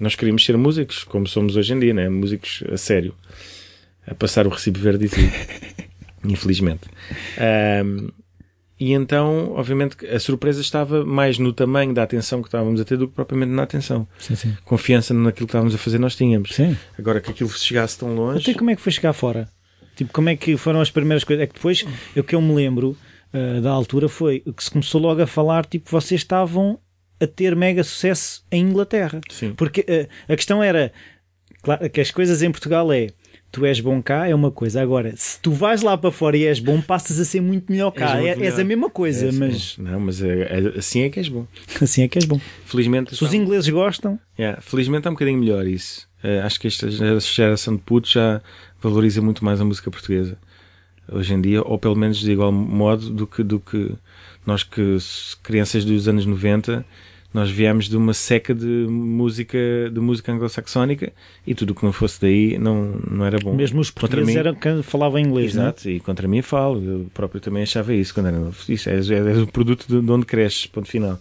[0.00, 2.08] Nós queríamos ser músicos, como somos hoje em dia, né?
[2.08, 3.14] músicos a sério,
[4.06, 5.30] a passar o recibo verde e tudo.
[6.24, 6.82] Infelizmente.
[7.36, 8.08] Ahm,
[8.80, 12.96] e então, obviamente, a surpresa estava mais no tamanho da atenção que estávamos a ter
[12.96, 14.56] do que propriamente na atenção Sim, sim.
[14.64, 16.54] confiança naquilo que estávamos a fazer, nós tínhamos.
[16.54, 16.76] Sim.
[16.96, 18.42] Agora que aquilo chegasse tão longe.
[18.42, 19.48] Até como é que foi chegar fora?
[19.96, 21.42] Tipo, como é que foram as primeiras coisas?
[21.42, 21.84] É que depois,
[22.16, 22.96] o que eu me lembro
[23.32, 26.78] ah, da altura foi que se começou logo a falar, tipo, vocês estavam
[27.20, 29.20] a ter mega sucesso em Inglaterra.
[29.28, 29.52] Sim.
[29.54, 30.92] Porque ah, a questão era,
[31.62, 33.08] claro, que as coisas em Portugal é,
[33.50, 34.80] tu és bom cá, é uma coisa.
[34.82, 37.90] Agora, se tu vais lá para fora e és bom, passas a ser muito melhor
[37.92, 38.14] cá.
[38.16, 40.42] muito É- és a mesma coisa, É mas Não, mas é-
[40.74, 41.46] é- assim é que és bom.
[41.80, 42.38] assim é que és bom.
[42.66, 43.10] Felizmente.
[43.16, 46.06] Se os está- ingleses gostam, Yeah, felizmente está um bocadinho melhor isso.
[46.22, 48.40] Eh, acho que esta gera- geração de putos já
[48.82, 50.36] valoriza muito mais a música portuguesa.
[51.10, 53.92] Hoje em dia, ou pelo menos de igual modo do que, do que
[54.46, 54.96] nós que
[55.42, 56.84] crianças dos anos 90
[57.32, 59.58] nós viemos de uma seca de música
[59.92, 61.12] de música anglo-saxónica
[61.46, 63.54] e tudo o que não fosse daí não, não era bom.
[63.54, 65.66] mesmo os Contra portugueses mim- eram que falavam inglês, não é?
[65.66, 68.56] Exato, e contra mim falo, eu próprio também achava isso quando era novo.
[68.68, 71.20] Isso é, é, é o produto de, de onde cresces, ponto final.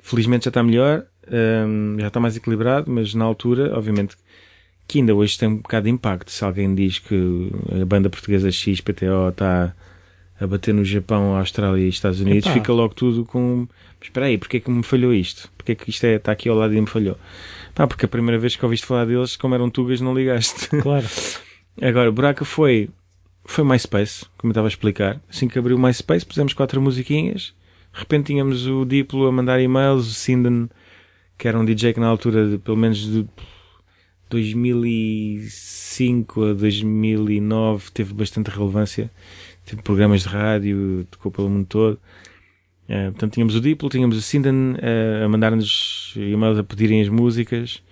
[0.00, 1.04] Felizmente já está melhor,
[1.66, 4.16] hum, já está mais equilibrado, mas na altura, obviamente,
[4.86, 6.30] que ainda hoje tem um bocado de impacto.
[6.30, 7.50] Se alguém diz que
[7.80, 9.74] a banda portuguesa XPTO está
[10.40, 12.54] a bater no Japão, Austrália e Estados Unidos, Epá.
[12.54, 13.66] fica logo tudo com.
[13.98, 15.50] Mas espera aí, porque é que me falhou isto?
[15.56, 17.16] Porque é que isto é, está aqui ao lado e me falhou?
[17.74, 20.68] Pá, porque a primeira vez que ouviste falar deles, como eram tugas, não ligaste.
[20.68, 21.06] Claro.
[21.80, 22.90] Agora, o Buraca foi,
[23.44, 25.20] foi MySpace, como eu estava a explicar.
[25.28, 27.54] Assim que abriu o MySpace, pusemos quatro musiquinhas.
[27.92, 30.68] De repente tínhamos o Diplo a mandar e-mails, o Sinden,
[31.38, 33.26] que era um DJ que na altura, pelo menos de
[34.30, 39.10] 2005 a 2009, teve bastante relevância.
[39.64, 41.98] Teve programas de rádio, tocou pelo mundo todo.
[42.88, 47.08] Eh, portanto, tínhamos o Diplo, tínhamos o Sinden eh, a mandar-nos e-mails a pedirem as
[47.08, 47.82] músicas.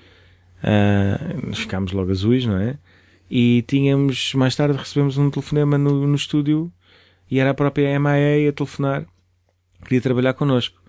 [1.45, 2.79] Nós ficámos logo azuis, não é?
[3.31, 6.71] E tínhamos, mais tarde recebemos um telefonema no, no estúdio
[7.31, 9.07] e era a própria MIA a telefonar,
[9.83, 10.83] queria trabalhar connosco.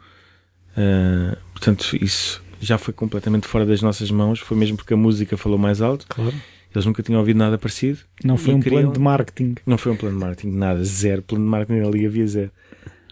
[0.75, 5.37] Eh, portanto, isso já foi completamente fora das nossas mãos, foi mesmo porque a música
[5.37, 6.05] falou mais alto.
[6.07, 6.33] Claro.
[6.73, 7.99] Eles nunca tinham ouvido nada parecido.
[8.23, 9.55] Não foi um queriam- plano de marketing.
[9.65, 11.21] Não foi um plano de marketing, nada, zero.
[11.21, 12.51] Plano de marketing ali havia zero.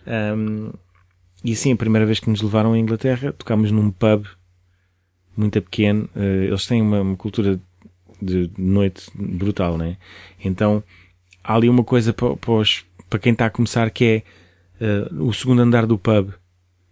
[0.08, 0.72] Ahm,
[1.44, 4.26] e assim, a primeira vez que nos levaram à Inglaterra, tocámos num pub
[5.38, 6.10] muito pequeno.
[6.16, 7.60] Eh, eles têm uma, uma cultura
[8.22, 9.98] de noite brutal, né?
[10.44, 10.84] Então,
[11.44, 14.24] há ali uma coisa para, para, os- para quem está a começar que é
[14.80, 16.32] eh, o segundo andar do pub.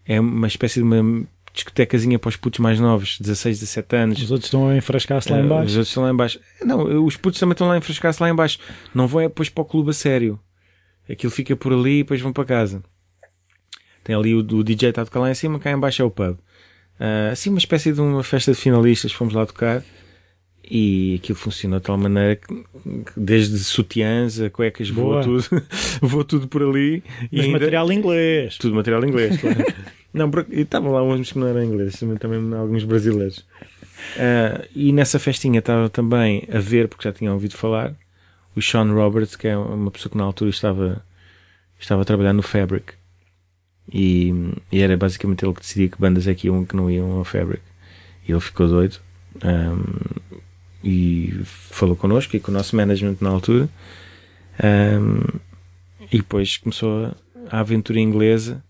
[0.05, 1.23] É uma espécie de uma
[1.53, 4.21] discotecazinha para os putos mais novos, 16, 17 anos.
[4.21, 5.71] Os outros estão a enfrascar-se lá Eh, em Os baixo.
[5.73, 6.39] outros estão lá em baixo.
[6.63, 8.59] Não, os putos também estão lá a enfrascar-se lá em baixo.
[8.93, 10.39] Não vão é depois para o clube a sério.
[11.09, 12.83] Aquilo fica por ali e depois vão para casa.
[14.03, 16.05] Tem ali o, o DJ está a tocar lá em cima, cá em baixo é
[16.05, 16.37] o pub.
[16.99, 19.83] Ah, assim, uma espécie de uma festa de finalistas, fomos lá tocar
[20.63, 22.63] e aquilo funcionou de tal maneira que,
[23.17, 25.23] desde sutiãs a cuecas Boa.
[25.23, 25.43] tudo,
[26.01, 27.03] voou tudo por ali.
[27.31, 28.57] E Mas ainda- material inglês.
[28.57, 29.57] tudo material inglês, claro.
[30.13, 33.45] não, e estavam lá uns que não eram ingleses, também, também alguns brasileiros.
[34.17, 37.93] Ah, e nessa festinha estava também a ver, porque já tinham ouvido falar,
[38.55, 41.03] o Sean Roberts, que é uma pessoa que na altura estava,
[41.79, 42.93] estava a trabalhar no Fabric.
[43.91, 44.31] E,
[44.71, 47.11] e era basicamente ele que decidia que bandas é que iam e que não iam
[47.13, 47.61] ao Fabric.
[48.27, 48.97] E ele ficou doido.
[49.41, 49.83] Ahm,
[50.83, 53.69] e falou connosco e com o nosso management na altura.
[54.61, 55.39] Ahm,
[56.11, 57.15] e depois começou a,
[57.49, 58.63] a aventura inglesa,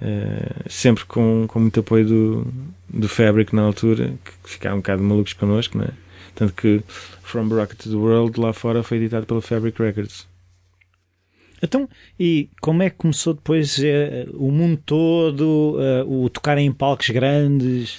[0.00, 2.46] eh, sempre com, com muito apoio do,
[2.88, 5.88] do Fabric na altura, que, que ficaram um bocado malucos connosco, né?
[6.34, 6.82] Tanto que
[7.22, 10.26] From Rocket to the World lá fora foi editado pela Fabric Records.
[11.60, 11.88] Então,
[12.18, 17.08] e como é que começou depois eh, o mundo todo, eh, o tocar em palcos
[17.08, 17.98] grandes?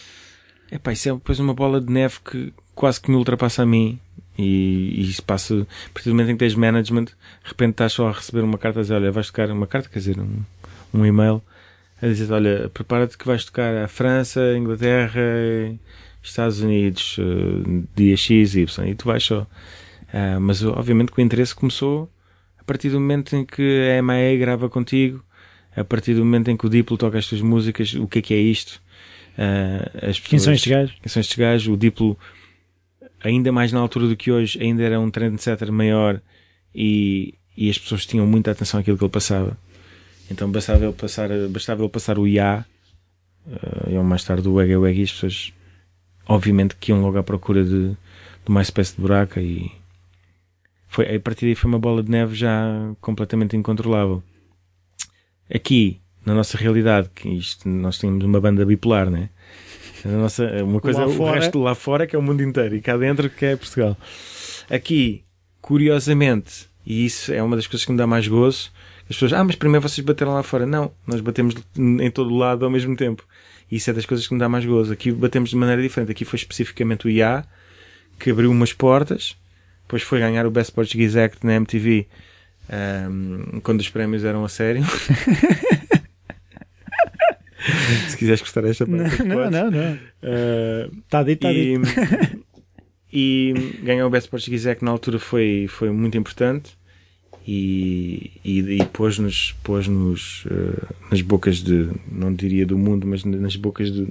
[0.72, 4.00] Epá, isso é depois uma bola de neve que quase que me ultrapassa a mim.
[4.38, 5.54] E, e isso passa,
[5.86, 8.58] a partir do momento em que tens management, de repente estás só a receber uma
[8.58, 10.38] carta a dizer, olha, vais tocar uma carta, quer dizer, um,
[10.94, 11.42] um e-mail,
[12.02, 15.22] a dizer, olha, prepara-te que vais tocar a França, Inglaterra,
[16.24, 19.46] Estados Unidos, eh, dia X, Y, e tu vais só.
[20.14, 22.10] Ah, mas obviamente que o interesse começou
[22.58, 25.22] a partir do momento em que a MIA grava contigo,
[25.76, 28.22] a partir do momento em que o Diplo toca as tuas músicas, o que é
[28.22, 28.82] que é isto?
[29.38, 30.96] Ah, as Quem são pessoas- estes gajos?
[31.02, 31.68] quem são estes gajos?
[31.74, 32.18] O Diplo
[33.24, 36.22] ainda mais na altura do que hoje, ainda era um trendsetter maior
[36.74, 39.58] e, e as pessoas tinham muita atenção àquilo que ele passava.
[40.30, 42.66] Então bastava ele passar, bastava ele passar o IA,
[43.48, 45.54] uh, e mais tarde o Wega, e as pessoas,
[46.28, 47.98] obviamente, que iam logo à procura de, de
[48.48, 49.72] uma espécie de buraca e
[50.88, 52.52] foi, a partir daí foi uma bola de neve já
[53.00, 54.24] completamente incontrolável.
[55.54, 59.30] Aqui, na nossa realidade, que isto, nós tínhamos uma banda bipolar, né?
[60.06, 62.96] Nossa, uma coisa, lá o resto lá fora que é o mundo inteiro e cá
[62.98, 63.98] dentro que é Portugal.
[64.70, 65.24] Aqui,
[65.62, 68.72] curiosamente, e isso é uma das coisas que me dá mais gozo,
[69.10, 70.68] as pessoas, ah, mas primeiro vocês bateram lá fora.
[70.68, 73.24] Não, nós batemos em todo o lado ao mesmo tempo.
[73.72, 74.94] E isso é das coisas que me dá mais gozo.
[74.94, 76.12] Aqui batemos de maneira diferente.
[76.12, 77.44] Aqui foi especificamente o IA
[78.20, 79.36] que abriu umas portas,
[79.84, 82.06] depois foi ganhar o Best Portuguese Act na MTV
[83.10, 84.84] um, quando os prémios eram a sério.
[88.10, 90.00] Se quiseres gostar desta parte, não, não, não,
[91.06, 92.40] Está uh, dito, está dito.
[93.12, 96.78] E ganhar o Best Portuguese Act na altura foi, foi muito importante
[97.48, 103.24] e, e, e pôs-nos pôs -nos, uh, nas bocas de, não diria do mundo, mas
[103.24, 104.08] nas bocas de,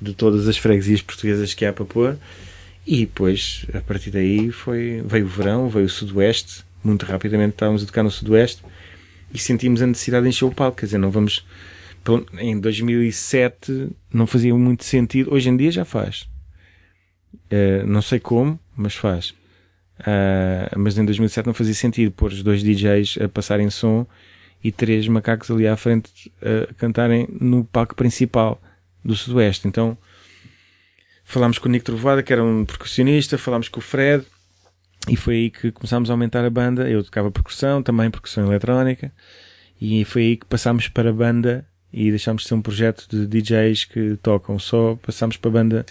[0.00, 2.16] de todas as freguesias portuguesas que há para pôr.
[2.86, 7.82] E depois, a partir daí, foi, veio o verão, veio o Sudoeste, muito rapidamente estávamos
[7.82, 8.62] a tocar no Sudoeste
[9.32, 10.78] e sentimos a necessidade de encher o palco.
[10.78, 11.44] Quer dizer, não vamos.
[12.38, 16.28] Em 2007 não fazia muito sentido, hoje em dia já faz.
[17.52, 19.30] Uh, não sei como, mas faz.
[20.00, 24.06] Uh, mas em 2007 não fazia sentido pôr os dois DJs a passarem som
[24.62, 28.60] e três macacos ali à frente a cantarem no palco principal
[29.04, 29.68] do Sudoeste.
[29.68, 29.96] Então
[31.24, 34.24] falámos com o Nick Trovada, que era um percussionista, falámos com o Fred,
[35.08, 36.88] e foi aí que começámos a aumentar a banda.
[36.88, 39.12] Eu tocava percussão, também percussão eletrónica,
[39.80, 43.26] e foi aí que passámos para a banda e deixámos de ser um projeto de
[43.26, 45.86] DJs que tocam só, passámos para a banda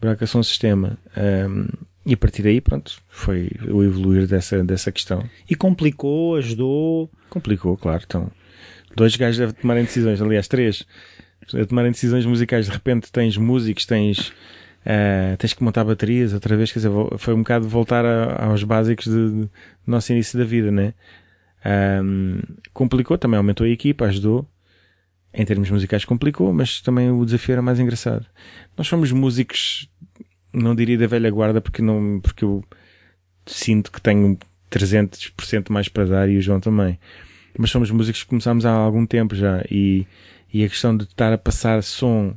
[0.00, 0.98] Braca Som Sistema.
[1.16, 1.66] Um,
[2.06, 5.28] e a partir daí, pronto, foi o evoluir dessa, dessa questão.
[5.48, 7.10] E complicou, ajudou?
[7.28, 8.02] Complicou, claro.
[8.06, 8.30] Então,
[8.96, 10.86] dois gajos a tomarem decisões, aliás, três,
[11.52, 12.66] a tomarem decisões musicais.
[12.66, 14.32] De repente tens músicos, tens
[14.88, 18.62] Uh, tens que montar baterias outra vez, quer dizer, foi um bocado voltar a, aos
[18.62, 19.50] básicos do
[19.86, 20.94] nosso início da vida, né?
[22.02, 22.40] Um,
[22.72, 24.48] complicou, também aumentou a equipa, ajudou.
[25.38, 28.26] Em termos musicais complicou, mas também o desafio era mais engraçado.
[28.76, 29.88] Nós somos músicos,
[30.52, 32.64] não diria da velha guarda, porque não, porque eu
[33.46, 34.36] sinto que tenho
[34.68, 36.98] 300% mais para dar e o João também.
[37.56, 40.08] Mas somos músicos que começámos há algum tempo já e,
[40.52, 42.36] e a questão de estar a passar som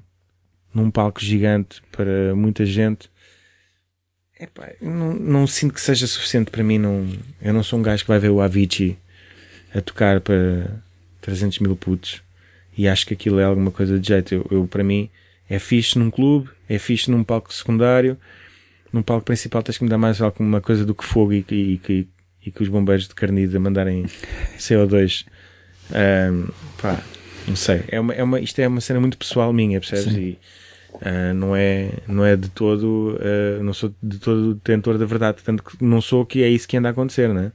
[0.72, 3.10] num palco gigante para muita gente.
[4.40, 6.78] Epá, não, não sinto que seja suficiente para mim.
[6.78, 7.08] Não,
[7.42, 8.96] eu não sou um gajo que vai ver o Avicii
[9.74, 10.84] a tocar para
[11.22, 12.22] 300 mil putos
[12.78, 14.34] e acho que aquilo é alguma coisa de jeito.
[14.34, 15.10] Eu, eu, para mim
[15.50, 18.18] é fixe num clube, é fixe num palco secundário.
[18.92, 21.82] Num palco principal tens que me dar mais alguma coisa do que fogo e, e,
[21.90, 22.08] e,
[22.46, 24.06] e que os bombeiros de carnida mandarem
[24.58, 25.26] CO2.
[25.92, 26.48] Um,
[26.82, 27.02] pá,
[27.48, 27.84] não sei.
[27.88, 30.16] É uma, é uma, isto é uma cena muito pessoal minha, percebes?
[30.16, 30.38] E,
[30.94, 35.40] uh, não, é, não é de todo, uh, não sou de todo detentor da verdade,
[35.44, 37.52] tanto que não sou que é isso que anda a acontecer, né?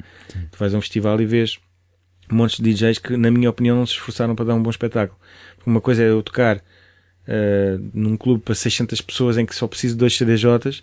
[0.50, 1.58] Tu vais a um festival e vês
[2.30, 5.18] montes de DJs que, na minha opinião, não se esforçaram para dar um bom espetáculo.
[5.64, 9.94] uma coisa é eu tocar uh, num clube para 600 pessoas em que só preciso
[9.94, 10.82] de dois CDJs,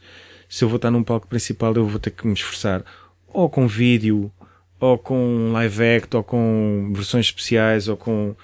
[0.50, 2.84] se eu vou estar num palco principal eu vou ter que me esforçar
[3.34, 4.32] ou com vídeo,
[4.80, 8.36] ou com live act, ou com versões especiais, ou com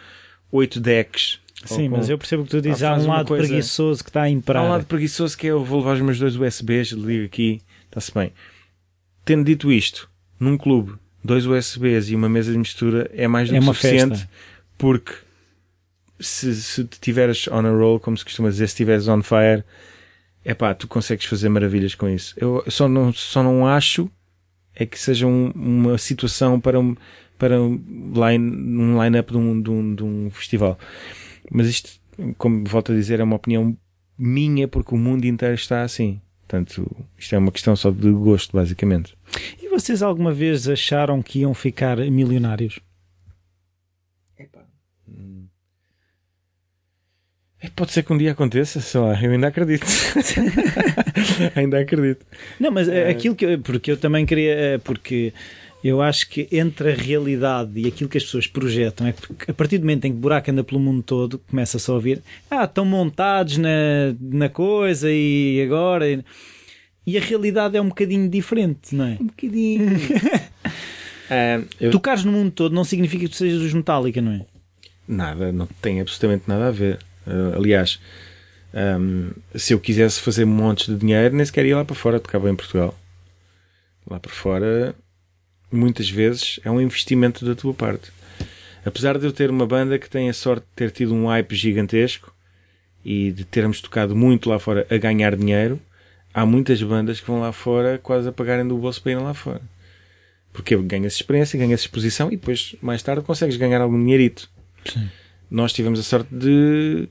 [0.51, 1.39] oito decks.
[1.65, 3.45] Sim, mas eu percebo que tu dizes há um lado coisa...
[3.45, 4.63] preguiçoso que está a imperar.
[4.63, 7.61] Há um lado preguiçoso que é eu vou levar os meus dois USBs, ligo aqui,
[7.85, 8.31] está-se bem.
[9.25, 10.09] Tendo dito isto,
[10.39, 10.93] num clube,
[11.23, 14.29] dois USBs e uma mesa de mistura é mais do é que suficiente festa.
[14.77, 15.13] porque
[16.19, 19.63] se, se tiveres on a roll, como se costuma dizer, se estiveres on fire,
[20.43, 22.33] é pá, tu consegues fazer maravilhas com isso.
[22.37, 24.09] Eu só não, só não acho
[24.75, 26.95] é que seja um, uma situação para um,
[27.37, 27.73] para um
[28.13, 30.79] line, um line-up de um, de, um, de um festival.
[31.51, 31.89] Mas isto,
[32.37, 33.77] como volto a dizer, é uma opinião
[34.17, 36.21] minha porque o mundo inteiro está assim.
[36.49, 39.15] Portanto, isto é uma questão só de gosto, basicamente.
[39.61, 42.79] E vocês alguma vez acharam que iam ficar milionários?
[44.35, 44.65] Epá.
[47.61, 49.85] É, pode ser que um dia aconteça, sei lá, eu ainda acredito.
[51.55, 52.25] ainda acredito.
[52.59, 53.11] Não, mas é.
[53.11, 55.31] aquilo que eu, porque eu também queria, é, porque
[55.83, 59.53] eu acho que entre a realidade e aquilo que as pessoas projetam é que a
[59.53, 62.65] partir do momento em que o buraco anda pelo mundo todo, começa-se a ouvir ah,
[62.65, 63.69] estão montados na,
[64.19, 66.23] na coisa e agora.
[67.07, 69.17] E a realidade é um bocadinho diferente, não é?
[69.19, 69.95] Um bocadinho.
[69.95, 71.91] uh, eu...
[71.91, 74.45] Tocares no mundo todo não significa que tu sejas dos Metallica, não é?
[75.07, 76.99] Nada, não tem absolutamente nada a ver.
[77.25, 77.99] Uh, aliás,
[78.73, 82.49] Um, se eu quisesse fazer montes de dinheiro, nem sequer ia lá para fora, tocava
[82.49, 82.97] em Portugal.
[84.07, 84.95] Lá para fora,
[85.71, 88.11] muitas vezes, é um investimento da tua parte.
[88.85, 91.55] Apesar de eu ter uma banda que tem a sorte de ter tido um hype
[91.55, 92.33] gigantesco
[93.03, 95.79] e de termos tocado muito lá fora a ganhar dinheiro,
[96.33, 99.33] há muitas bandas que vão lá fora quase a pagarem do bolso para irem lá
[99.33, 99.61] fora.
[100.51, 104.49] Porque ganhas experiência, ganhas exposição e depois, mais tarde, consegues ganhar algum dinheirito.
[104.85, 105.09] Sim.
[105.49, 107.07] Nós tivemos a sorte de.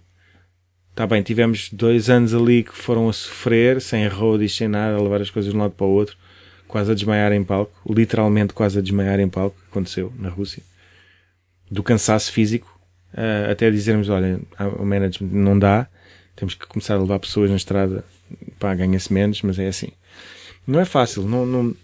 [0.91, 5.01] Está bem, tivemos dois anos ali que foram a sofrer, sem roadies, sem nada, a
[5.01, 6.17] levar as coisas de um lado para o outro,
[6.69, 10.63] quase a desmaiar em palco, literalmente quase a desmaiar em palco, aconteceu na Rússia,
[11.71, 12.79] do cansaço físico,
[13.15, 14.39] uh, até dizermos: olha,
[14.79, 15.89] o management não dá,
[16.37, 18.05] temos que começar a levar pessoas na estrada,
[18.59, 19.89] pá, ganha-se menos, mas é assim.
[20.67, 21.75] Não é fácil, não, não,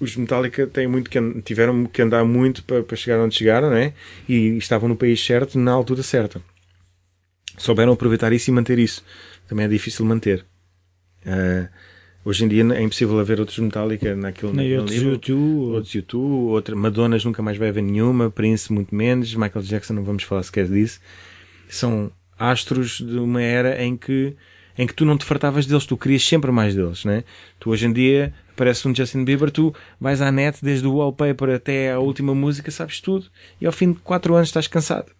[0.00, 3.94] os Metallica têm muito que, tiveram que andar muito para, para chegar onde chegaram, né?
[4.28, 6.42] E estavam no país certo, na altura certa.
[7.56, 9.04] Souberam aproveitar isso e manter isso.
[9.48, 10.44] Também é difícil manter.
[11.24, 11.68] Uh,
[12.24, 15.12] hoje em dia é impossível haver outros Metallica naquele, naquele outros nível.
[15.12, 15.74] YouTube.
[15.74, 20.04] Outros YouTube, outra, Madonas nunca mais vai haver nenhuma, Prince muito menos, Michael Jackson não
[20.04, 21.00] vamos falar sequer disso.
[21.68, 24.34] São astros de uma era em que
[24.76, 27.22] em que tu não te fartavas deles, tu querias sempre mais deles, né?
[27.60, 31.50] Tu hoje em dia parece um Justin Bieber, tu vais à net desde o wallpaper
[31.50, 33.26] até a última música, sabes tudo,
[33.60, 35.12] e ao fim de 4 anos estás cansado.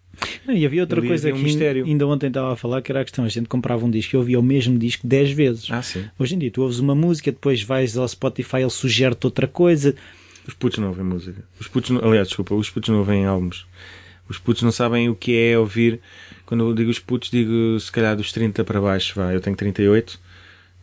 [0.45, 1.85] Não, e havia outra coisa um que mistério.
[1.85, 4.17] ainda ontem estava a falar que era a questão: a gente comprava um disco e
[4.17, 5.67] ouvia o mesmo disco 10 vezes.
[5.71, 5.81] Ah.
[6.17, 9.95] Hoje em dia, tu ouves uma música, depois vais ao Spotify, ele sugere-te outra coisa.
[10.47, 11.43] Os putos não ouvem música.
[11.59, 13.65] Os putos, não, aliás, desculpa, os putos não ouvem álbuns.
[14.27, 15.99] Os putos não sabem o que é ouvir.
[16.45, 19.13] Quando eu digo os putos, digo se calhar dos 30 para baixo.
[19.15, 20.19] Vá, eu tenho 38.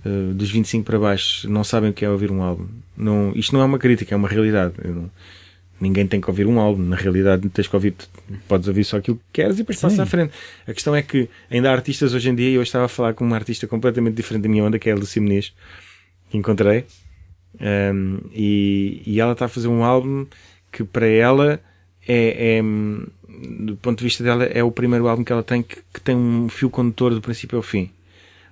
[0.04, 2.66] Uh, dos 25 para baixo não sabem o que é ouvir um álbum.
[2.96, 4.74] Não, isto não é uma crítica, é uma realidade.
[4.84, 5.10] Não,
[5.82, 6.82] ninguém tem que ouvir um álbum.
[6.82, 7.94] Na realidade, tens que ouvir,
[8.46, 10.32] podes ouvir só aquilo que queres e depois passas à frente.
[10.66, 13.14] A questão é que ainda há artistas hoje em dia, e eu estava a falar
[13.14, 15.52] com uma artista completamente diferente da minha onda, que é a Lucy Muniz,
[16.30, 16.84] que encontrei,
[17.60, 20.24] um, e, e ela está a fazer um álbum
[20.70, 21.60] que para ela
[22.08, 25.76] é, é, do ponto de vista dela, é o primeiro álbum que ela tem que,
[25.92, 27.90] que tem um fio condutor do princípio ao fim.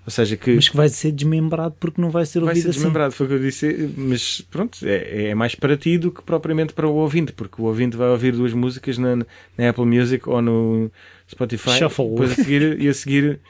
[0.07, 0.55] Ou seja, que.
[0.55, 2.79] Mas que vai ser desmembrado porque não vai ser ouvido Vai ser assim.
[2.79, 3.95] desmembrado, foi o que eu disse.
[3.97, 7.67] Mas pronto, é, é mais para ti do que propriamente para o ouvinte, porque o
[7.67, 10.91] ouvinte vai ouvir duas músicas na, na Apple Music ou no
[11.31, 11.79] Spotify.
[11.79, 12.09] Shuffle.
[12.11, 13.41] Depois a seguir, e a seguir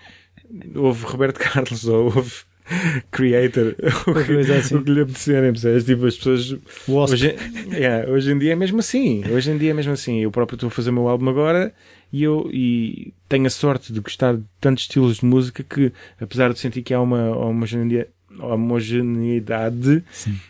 [0.74, 2.49] ouve Roberto Carlos ou ouve
[3.10, 3.74] creator.
[4.06, 4.76] O que, assim.
[4.76, 5.84] o que lhe apetecerem, percebes?
[5.84, 6.56] Tipo, as pessoas
[6.88, 7.36] hoje,
[7.72, 10.20] yeah, hoje em dia é mesmo assim hoje em dia é mesmo assim.
[10.20, 11.72] Eu próprio estou a fazer o meu álbum agora
[12.12, 16.52] e eu e tenho a sorte de gostar de tantos estilos de música que apesar
[16.52, 20.04] de sentir que há uma homogeneidade, homogeneidade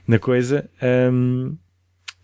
[0.07, 0.69] na coisa
[1.13, 1.55] um,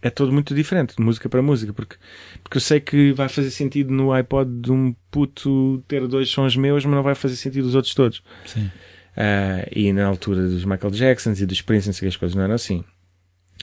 [0.01, 1.97] é todo muito diferente de música para música porque,
[2.43, 6.57] porque eu sei que vai fazer sentido no iPod de um puto ter dois sons
[6.57, 8.23] meus mas não vai fazer sentido os outros todos.
[8.47, 8.71] Sim
[9.17, 12.55] Uh, e na altura dos Michael Jacksons e dos Prince, que as coisas não eram
[12.55, 12.85] assim.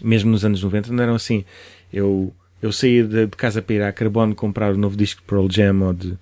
[0.01, 1.45] Mesmo nos anos 90 não eram assim.
[1.91, 5.27] Eu, eu saía de, de casa para ir à Carbono comprar o novo disco de
[5.27, 6.17] Pearl Jam ou de.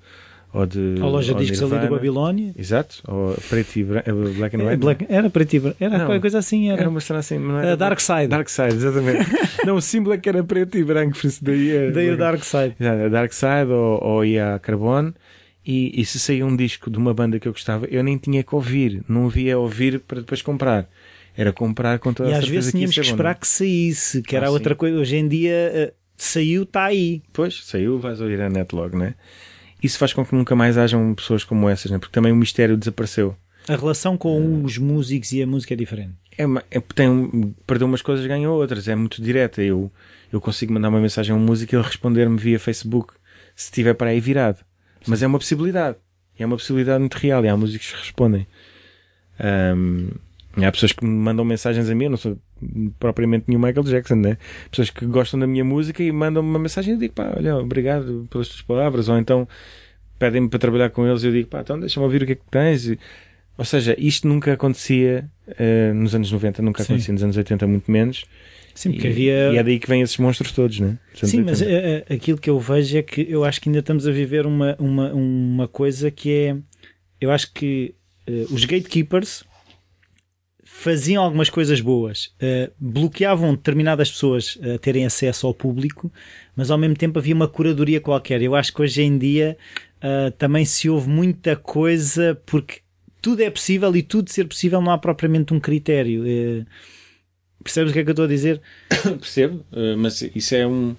[0.54, 2.54] Ou de a loja de discos ali da Babilónia.
[2.58, 3.02] Exato.
[3.08, 4.78] Ou preto e branco, eh, black and white.
[4.78, 5.78] Black, era preto e branco.
[5.80, 6.70] Era não, qualquer coisa assim.
[6.70, 7.40] Era, era uma cena assim.
[7.40, 8.28] Não era, Dark Side.
[8.28, 9.30] Dark Side, exatamente.
[9.66, 11.72] não, o símbolo é que era preto e branco, por isso daí.
[11.72, 12.76] É, daí o Dark Side.
[12.78, 15.14] Exato, Dark Side ou, ou ia à Carbono
[15.66, 18.44] e, e se saía um disco de uma banda que eu gostava, eu nem tinha
[18.44, 20.90] que ouvir, não havia ouvir para depois comprar.
[21.36, 22.54] Era comprar com toda e a certeza.
[22.54, 24.78] E às vezes tínhamos que, que esperar que saísse, que era ah, outra sim.
[24.78, 24.98] coisa.
[24.98, 27.22] Hoje em dia uh, saiu, está aí.
[27.32, 29.16] Pois, saiu, vais ouvir a net logo, né?
[29.82, 31.98] Isso faz com que nunca mais hajam pessoas como essas, né?
[31.98, 33.36] Porque também o mistério desapareceu.
[33.68, 36.14] A relação com os músicos e a música é diferente.
[36.38, 38.88] É, é tem, perdeu umas coisas, ganhou outras.
[38.88, 39.62] É muito direta.
[39.62, 39.92] Eu,
[40.32, 43.14] eu consigo mandar uma mensagem a um músico e ele responder-me via Facebook
[43.56, 44.60] se estiver para aí virado.
[45.08, 45.98] Mas é uma possibilidade.
[46.38, 48.48] É uma possibilidade muito real e há músicos que respondem.
[49.76, 50.10] Um,
[50.58, 52.38] há pessoas que me mandam mensagens a mim, eu não sou
[53.00, 54.38] propriamente nenhum Michael Jackson, né?
[54.70, 57.58] Pessoas que gostam da minha música e mandam-me uma mensagem e eu digo, pá, olha,
[57.58, 59.10] obrigado pelas tuas palavras.
[59.10, 59.48] Ou então
[60.20, 62.36] pedem-me para trabalhar com eles e eu digo, pá, então deixa-me ouvir o que é
[62.36, 62.88] que tens.
[62.88, 63.00] E,
[63.58, 66.94] ou seja, isto nunca acontecia uh, nos anos 90, nunca Sim.
[66.94, 68.26] acontecia nos anos 80, muito menos.
[68.74, 69.54] Sim, porque e, havia...
[69.54, 70.98] e é daí que vêm esses monstros todos, né?
[71.14, 74.12] Sim, mas é, aquilo que eu vejo é que eu acho que ainda estamos a
[74.12, 76.58] viver uma, uma, uma coisa que é.
[77.20, 77.94] Eu acho que
[78.28, 79.44] uh, os gatekeepers
[80.82, 86.12] faziam algumas coisas boas, uh, bloqueavam determinadas pessoas a terem acesso ao público,
[86.56, 88.42] mas ao mesmo tempo havia uma curadoria qualquer.
[88.42, 89.58] Eu acho que hoje em dia
[89.98, 92.80] uh, também se ouve muita coisa porque
[93.22, 96.24] tudo é possível e tudo ser possível não há propriamente um critério.
[96.24, 96.66] Uh,
[97.64, 98.62] Percebes o que é que eu estou a dizer?
[99.20, 100.96] Percebo, eh, mas isso é um.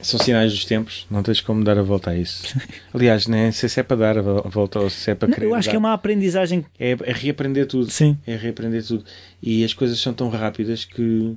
[0.00, 2.54] São sinais dos tempos, não tens como dar a volta a isso.
[2.92, 5.46] Aliás, nem sei se é para dar a volta ou se é para Não, querer
[5.46, 5.70] eu acho dar.
[5.70, 6.64] que é uma aprendizagem.
[6.78, 7.90] É, é reaprender tudo.
[7.90, 8.18] Sim.
[8.26, 9.04] É reaprender tudo.
[9.42, 11.34] E as coisas são tão rápidas que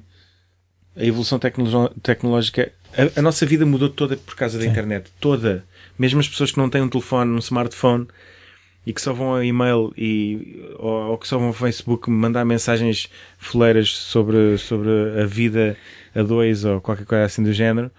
[0.97, 2.71] a evolução tecno- tecnológica.
[3.15, 4.71] A, a nossa vida mudou toda por causa da Sim.
[4.71, 5.11] internet.
[5.19, 5.63] Toda.
[5.97, 8.07] Mesmo as pessoas que não têm um telefone, um smartphone
[8.87, 12.45] e que só vão ao e-mail e, ou, ou que só vão ao Facebook mandar
[12.45, 14.89] mensagens foleiras sobre, sobre
[15.21, 15.75] a vida
[16.15, 17.91] a dois ou qualquer coisa assim do género.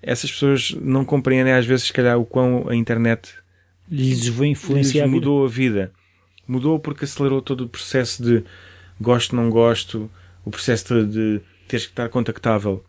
[0.00, 3.34] Essas pessoas não compreendem às vezes, se calhar, o quão a internet
[3.86, 5.02] Lhes vai influenciar.
[5.02, 5.92] a lhes mudou a vida.
[6.48, 8.42] Mudou porque acelerou todo o processo de
[8.98, 10.10] gosto, não gosto,
[10.42, 12.82] o processo de, de teres que estar contactável.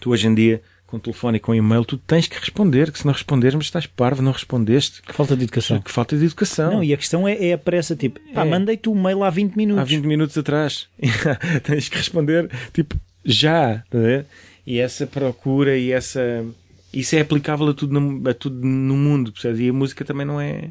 [0.00, 0.62] Tu hoje em dia,
[0.94, 3.86] com telefone e com e-mail, tu tens que responder, que se não responderes, mas estás
[3.86, 5.02] parvo, não respondeste.
[5.02, 5.80] Que falta de educação.
[5.80, 6.74] Que falta de educação.
[6.74, 8.48] Não, e a questão é, é a pressa, tipo, pá, É.
[8.48, 9.82] mandei-te um mail há 20 minutos.
[9.82, 10.88] Há 20 minutos atrás.
[11.64, 12.94] tens que responder, tipo,
[13.24, 13.82] já.
[13.90, 14.24] tá?
[14.66, 16.44] E essa procura e essa.
[16.92, 19.58] Isso é aplicável a tudo no, a tudo no mundo, percebes?
[19.60, 20.70] E a música também não é.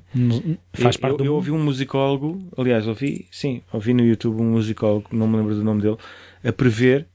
[0.73, 1.35] Faz parte eu, do eu mundo.
[1.35, 5.63] ouvi um musicólogo, aliás, ouvi, sim, ouvi no YouTube um musicólogo, não me lembro do
[5.65, 5.97] nome dele,
[6.41, 7.07] a prever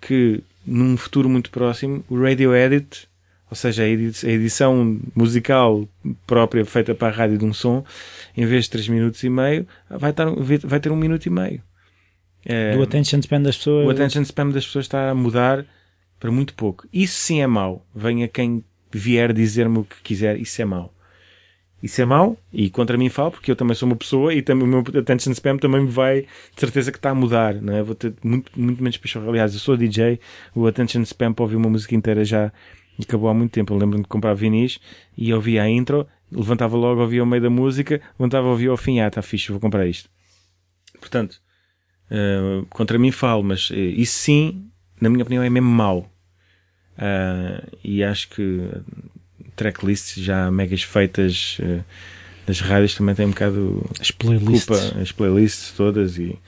[0.00, 3.08] que num futuro muito próximo o radio edit,
[3.50, 5.88] ou seja, a edi- a edição musical
[6.26, 7.84] própria feita para a rádio de um som,
[8.36, 10.26] em vez de 3 minutos e meio, vai, estar,
[10.64, 11.62] vai ter um minuto e meio.
[12.44, 13.86] É, Do attention span das pessoas.
[13.86, 15.64] o attention spam das pessoas está a mudar
[16.18, 16.86] para muito pouco.
[16.92, 17.84] Isso sim é mau.
[17.94, 20.92] Venha quem vier dizer-me o que quiser, isso é mau.
[21.82, 24.64] Isso é mau e contra mim falo porque eu também sou uma pessoa e também
[24.64, 27.82] o meu attention spam também me vai de certeza que está a mudar, não é?
[27.82, 29.28] Vou ter muito, muito menos pichorra.
[29.28, 30.18] Aliás, eu sou DJ,
[30.54, 32.50] o attention spam para ouvir uma música inteira já
[33.00, 33.74] acabou há muito tempo.
[33.74, 34.78] Eu lembro-me de comprar vinis
[35.16, 39.00] e ouvia a intro, levantava logo, ouvia ao meio da música, levantava, ouvia ao fim,
[39.00, 40.08] ah, está fixe, vou comprar isto.
[40.98, 41.40] Portanto,
[42.10, 44.70] eh, contra mim falo, mas eh, isso sim,
[45.00, 46.10] na minha opinião, é mesmo mau.
[46.96, 48.62] Ah, e acho que
[49.56, 51.80] tracklists já megas feitas eh,
[52.46, 54.64] das rádios também têm um bocado As playlists.
[54.66, 56.38] culpa, as playlists todas e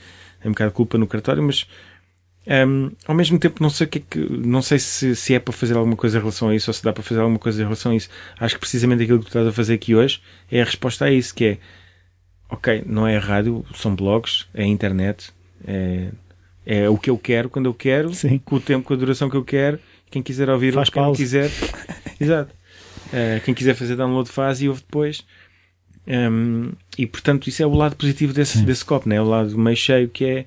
[0.40, 1.66] tem um bocado culpa no cartório, mas
[2.46, 5.40] ehm, ao mesmo tempo não sei o que é que não sei se, se é
[5.40, 7.60] para fazer alguma coisa em relação a isso ou se dá para fazer alguma coisa
[7.60, 8.08] em relação a isso.
[8.38, 10.20] Acho que precisamente aquilo que tu estás a fazer aqui hoje
[10.52, 11.58] é a resposta a isso, que é
[12.50, 15.30] ok, não é a rádio, são blogs, é a internet,
[15.66, 16.08] é,
[16.64, 18.38] é o que eu quero quando eu quero, Sim.
[18.38, 19.78] com o tempo, com a duração que eu quero.
[20.10, 21.50] Quem quiser ouvir, Faz quem quiser,
[22.18, 22.54] exato.
[23.12, 25.24] Eh, quem quiser fazer download faz e ouve depois.
[26.06, 29.16] Um, e portanto, isso é o lado positivo desse, desse copo, né?
[29.16, 30.46] É o lado meio cheio que é,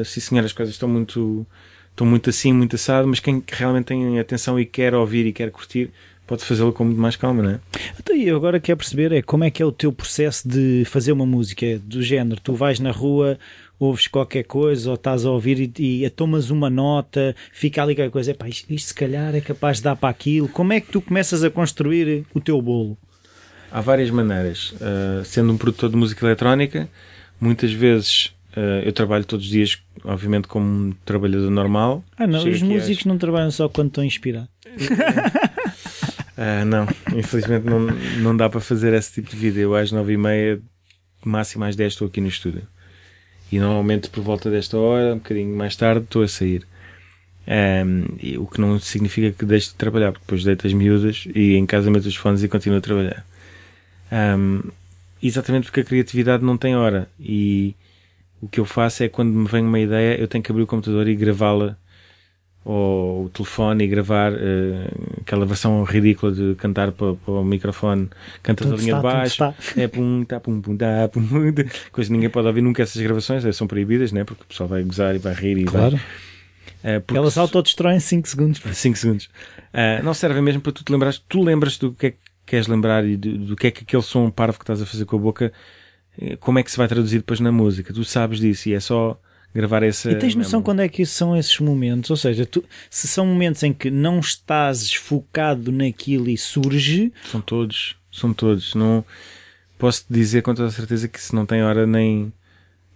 [0.00, 1.44] uh, sim senhor, as coisas estão muito,
[1.90, 5.50] estão muito assim, muito assado, mas quem realmente tem atenção e quer ouvir e quer
[5.50, 5.90] curtir,
[6.28, 7.60] pode fazê-lo com muito mais calma, não é?
[7.98, 10.84] Então, e eu agora quero perceber é como é que é o teu processo de
[10.84, 12.40] fazer uma música É do género.
[12.40, 13.36] Tu vais na rua,
[13.78, 18.10] ouves qualquer coisa ou estás a ouvir e, e tomas uma nota, fica ali qualquer
[18.10, 18.30] coisa.
[18.32, 20.48] Epá, isto, isto se calhar é capaz de dar para aquilo.
[20.48, 22.96] Como é que tu começas a construir o teu bolo?
[23.70, 24.72] Há várias maneiras.
[24.72, 26.88] Uh, sendo um produtor de música eletrónica,
[27.40, 28.26] muitas vezes
[28.56, 32.02] uh, eu trabalho todos os dias, obviamente, como um trabalhador normal.
[32.16, 34.48] Ah, não, Chego os aqui às- músicos não trabalham só quando estão inspirados.
[36.36, 36.86] Ah, não,
[37.16, 37.80] infelizmente não,
[38.20, 39.60] não dá para fazer esse tipo de vida.
[39.60, 40.60] Eu às nove e meia,
[41.24, 42.62] máximo às 10 estou aqui no estúdio.
[43.50, 46.66] E normalmente por volta desta hora, um bocadinho mais tarde, estou a sair.
[48.20, 51.54] E o que não significa que deixe de trabalhar, porque depois deito as miúdas e
[51.54, 53.24] em casa meto os fones e continuo a trabalhar.
[54.12, 54.60] Ahm,
[55.22, 57.08] exatamente porque a criatividade não tem hora.
[57.18, 57.74] E
[58.40, 60.66] o que eu faço é quando me vem uma ideia, eu tenho que abrir o
[60.66, 61.76] computador e gravá-la
[62.64, 64.90] ou o telefone e gravar eh,
[65.22, 68.08] aquela versão ridícula de cantar para, para o microfone,
[68.42, 71.22] cantas a Tum, linha de está, tum, baixo, é pum, tá, pum, pum, tá, pum,
[71.52, 71.64] tá.
[71.92, 74.24] coisa que ninguém pode ouvir nunca essas gravações, eh, são proibidas, né?
[74.24, 75.96] porque o pessoal vai gozar e vai rir e Claro.
[75.96, 76.00] vai.
[76.82, 78.60] eh, porque Elas autodestroem em 5 segundos.
[78.72, 79.30] 5 segundos.
[79.72, 81.18] Ah, não servem mesmo para tu te lembrares.
[81.28, 84.02] Tu lembras do que é que queres lembrar e do, do que é que aquele
[84.02, 85.52] som parvo que estás a fazer com a boca,
[86.20, 87.92] eh, como é que se vai traduzir depois na música.
[87.94, 89.18] Tu sabes disso e é só
[89.54, 90.10] gravar essa.
[90.10, 90.64] E tens noção mesmo.
[90.64, 92.10] quando é que são esses momentos?
[92.10, 97.40] Ou seja, tu, se são momentos em que não estás focado naquilo e surge, São
[97.40, 97.96] todos.
[98.12, 98.74] São todos.
[98.74, 99.04] Não
[99.78, 102.32] posso te dizer com toda a certeza que se não tem hora nem.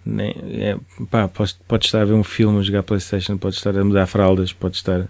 [0.05, 0.31] nem
[0.61, 0.77] é,
[1.11, 4.07] pá, podes, podes estar a ver um filme, a jogar Playstation, podes estar a mudar
[4.07, 5.09] fraldas, podes estar.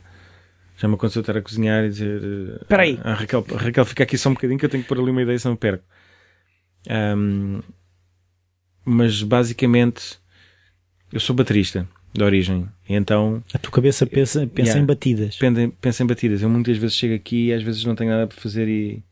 [0.79, 2.21] Já me aconteceu estar a cozinhar e dizer.
[2.23, 2.99] eh, Espera aí.
[3.05, 5.23] "Ah, Raquel, Raquel, fica aqui só um bocadinho que eu tenho que pôr ali uma
[5.23, 5.85] ideia, senão me perco.
[6.89, 7.61] Ahm,
[8.85, 10.19] mas basicamente,
[11.13, 14.83] eu sou baterista de origem, e então a tua cabeça pensa, pensa Yeah.
[14.83, 15.37] em batidas.
[15.81, 16.43] Pensa, em batidas.
[16.43, 19.03] Eu muitas vezes chego aqui e às vezes não tenho nada para fazer e.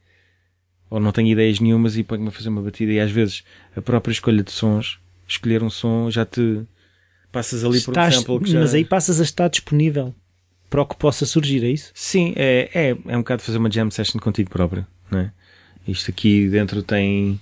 [0.91, 2.93] ou não tenho ideias nenhumas e ponho-me a fazer uma batida.
[2.93, 3.43] E às vezes
[3.77, 6.63] a própria escolha de sons, escolher um som, já te
[7.33, 8.61] passas ali por um Estás- sample que já.
[8.61, 10.15] Mas aí passas a estar disponível.
[10.69, 11.91] para o que possa surgir, é isso?
[11.95, 15.33] Sim, é, é, é um bocado fazer uma jam session contigo próprio, não é?
[15.89, 17.41] Isto aqui dentro tem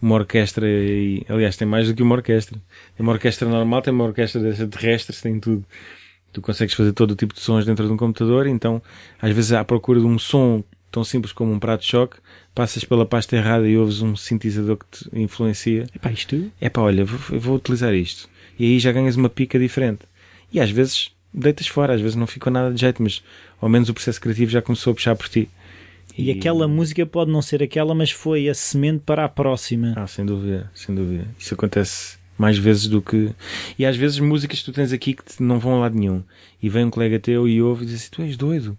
[0.00, 2.58] uma orquestra e, aliás, tem mais do que uma orquestra.
[2.96, 5.64] Tem uma orquestra normal, tem uma orquestra dessa terrestre, tem tudo.
[6.32, 8.82] Tu consegues fazer todo o tipo de sons dentro de um computador, então,
[9.20, 12.16] às vezes, à procura de um som tão simples como um prato de choque,
[12.54, 15.86] passas pela pasta errada e ouves um sintetizador que te influencia.
[15.94, 16.50] É pá, isto.
[16.60, 18.28] É pá, olha, vou, vou utilizar isto.
[18.58, 20.00] E aí já ganhas uma pica diferente.
[20.52, 23.22] E às vezes deitas fora, às vezes não ficou nada de jeito, mas
[23.60, 25.50] ao menos o processo criativo já começou a puxar por ti.
[26.16, 29.92] E, e aquela música pode não ser aquela, mas foi a semente para a próxima.
[29.96, 31.26] Ah, sem dúvida, sem dúvida.
[31.38, 33.30] Isso acontece mais vezes do que.
[33.78, 36.22] E às vezes músicas que tu tens aqui que não vão a lado nenhum.
[36.62, 38.76] E vem um colega teu e ouve e diz assim: Tu és doido.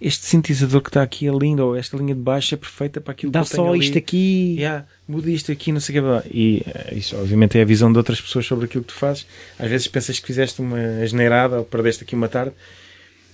[0.00, 3.10] Este sintetizador que está aqui é lindo, ou esta linha de baixo é perfeita para
[3.10, 3.80] aquilo Dá que eu só ali.
[3.80, 4.54] isto aqui.
[4.56, 6.28] Yeah, muda isto aqui, não sei o que.
[6.30, 9.26] E eh, isso, obviamente, é a visão de outras pessoas sobre aquilo que tu fazes.
[9.58, 12.52] Às vezes pensas que fizeste uma asneirada ou perdeste aqui uma tarde.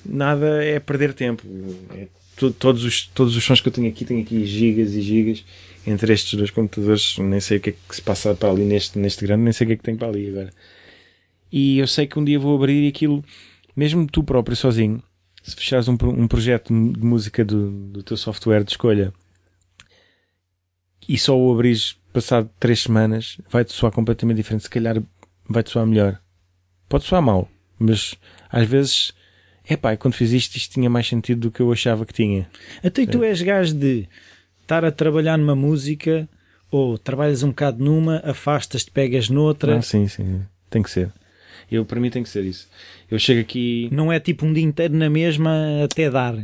[0.07, 1.43] Nada é perder tempo.
[1.95, 5.45] É todos, os, todos os sons que eu tenho aqui, tenho aqui gigas e gigas
[5.87, 7.19] entre estes dois computadores.
[7.19, 9.65] Nem sei o que é que se passa para ali neste, neste grande, nem sei
[9.65, 10.53] o que é que tem para ali agora.
[11.53, 13.25] E eu sei que um dia vou abrir aquilo,
[13.77, 15.03] mesmo tu próprio sozinho,
[15.43, 19.13] se fechares um, um projeto de música do, do teu software de escolha
[21.09, 24.65] e só o abris passado três semanas, vai-te soar completamente diferente.
[24.65, 25.03] Se calhar
[25.49, 26.21] vai-te soar melhor.
[26.89, 27.49] Pode soar mal,
[27.79, 28.15] mas
[28.51, 29.13] às vezes,
[29.67, 32.49] é pá, quando fiz isto, isto tinha mais sentido do que eu achava que tinha.
[32.83, 34.09] Até e tu és gajo de
[34.61, 36.29] estar a trabalhar numa música
[36.71, 39.79] ou trabalhas um bocado numa, afastas-te, pegas noutra.
[39.79, 41.11] Ah, sim, sim, tem que ser.
[41.71, 42.69] Eu, para mim tem que ser isso.
[43.11, 43.89] Eu chego aqui.
[43.91, 46.37] Não é tipo um dia inteiro na mesma até dar.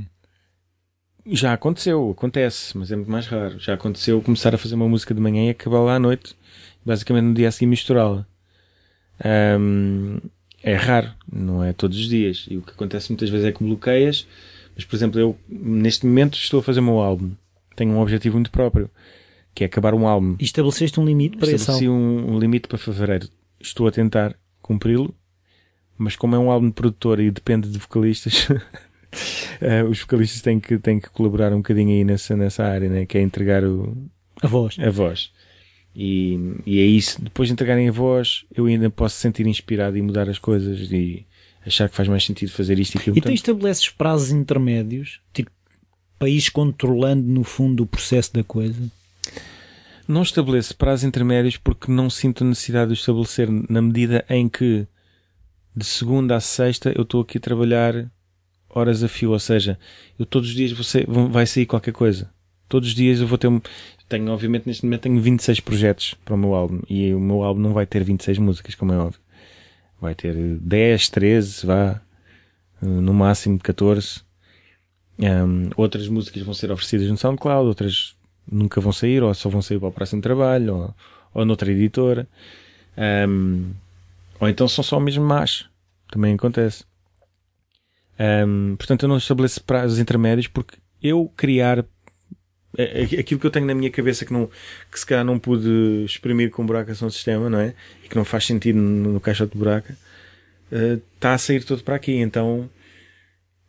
[1.26, 3.58] Já aconteceu, acontece, mas é muito mais raro.
[3.58, 6.34] Já aconteceu começar a fazer uma música de manhã e acabar lá à noite,
[6.84, 8.26] basicamente no dia a seguir misturá-la.
[9.22, 10.18] Um,
[10.62, 12.46] é raro, não é todos os dias.
[12.50, 14.26] E o que acontece muitas vezes é que bloqueias,
[14.74, 17.32] mas por exemplo, eu neste momento estou a fazer o meu álbum.
[17.76, 18.90] Tenho um objetivo muito próprio,
[19.54, 20.36] que é acabar um álbum.
[20.38, 23.28] E estabeleceste um limite para esse Estabeleci um, um limite para fevereiro.
[23.58, 25.14] Estou a tentar cumpri-lo,
[25.96, 28.48] mas como é um álbum de produtor e depende de vocalistas,
[29.60, 33.06] eh, os vocalistas têm que, têm que colaborar um bocadinho aí nessa, nessa área, né?
[33.06, 33.96] que é entregar o,
[34.42, 34.78] A voz.
[34.78, 35.32] a voz.
[35.94, 37.20] E, e é isso.
[37.22, 41.26] Depois de entregarem a voz, eu ainda posso sentir inspirado e mudar as coisas e
[41.66, 43.18] achar que faz mais sentido fazer isto e aquilo.
[43.18, 45.50] E tu estabeleces prazos intermédios, tipo
[46.18, 48.90] país controlando no fundo o processo da coisa.
[50.06, 54.86] Não estabeleço prazos intermédios porque não sinto necessidade de estabelecer na medida em que
[55.74, 58.10] de segunda a sexta eu estou aqui a trabalhar
[58.68, 59.78] horas a fio, ou seja,
[60.18, 62.30] eu todos os dias vou ser- vão- vai sair qualquer coisa.
[62.68, 63.60] Todos os dias eu vou ter um,
[64.10, 67.60] tenho obviamente neste momento tenho 26 projetos para o meu álbum e o meu álbum
[67.60, 69.20] não vai ter 26 músicas, como é óbvio.
[70.00, 72.00] Vai ter 10, 13, vá,
[72.82, 74.22] eh, no máximo 14.
[75.18, 78.16] Um, outras músicas vão ser oferecidas no SoundCloud, outras
[78.50, 80.94] nunca vão sair, ou só vão sair para o próximo trabalho, ou,
[81.34, 82.26] ou noutra editora.
[83.28, 83.70] Um,
[84.40, 85.66] ou então são só mesmo más.
[86.10, 86.84] Também acontece.
[88.18, 91.84] Um, portanto, eu não estabeleço prazos intermédios porque eu criar
[93.18, 94.48] aquilo que eu tenho na minha cabeça que, não,
[94.90, 97.74] que se calhar não pude exprimir com buraco no sistema, não é?
[98.04, 99.96] E que não faz sentido no, no caixote de buraca,
[101.14, 102.12] está a sair todo para aqui.
[102.12, 102.68] Então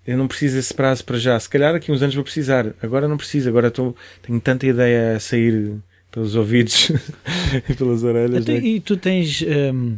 [0.06, 1.40] eu não preciso desse prazo para já.
[1.40, 2.74] Se calhar daqui a uns anos vou precisar.
[2.82, 3.50] Agora não preciso.
[3.50, 5.76] Agora estou, tenho tanta ideia a sair
[6.12, 6.92] pelos ouvidos
[7.70, 8.44] e pelas orelhas.
[8.44, 8.68] Até- né?
[8.68, 9.98] e tu tens hum,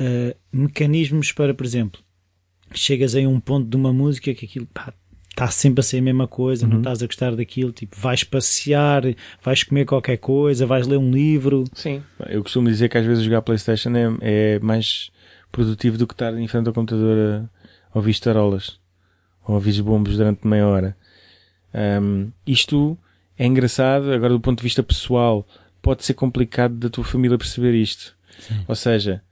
[0.00, 2.00] uh, mecanismos para, por exemplo,
[2.74, 4.94] chegas a um ponto de uma música que aquilo pá,
[5.32, 6.72] está sempre a ser a mesma coisa, Uhum.
[6.72, 9.02] não estás a gostar daquilo, tipo, vais passear,
[9.42, 11.64] vais comer qualquer coisa, vais ler um livro.
[11.74, 12.02] Sim.
[12.28, 15.10] Eu costumo dizer que às vezes jogar Playstation é, é mais
[15.50, 17.48] produtivo do que estar em frente ao computador
[17.92, 18.78] a ouvir tarolas
[19.46, 20.96] ou ouvir bombos durante meia hora.
[21.74, 22.96] Um, isto
[23.38, 25.46] é engraçado, agora do ponto de vista pessoal,
[25.80, 28.14] pode ser complicado da tua família perceber isto.
[28.68, 29.22] Ou seja,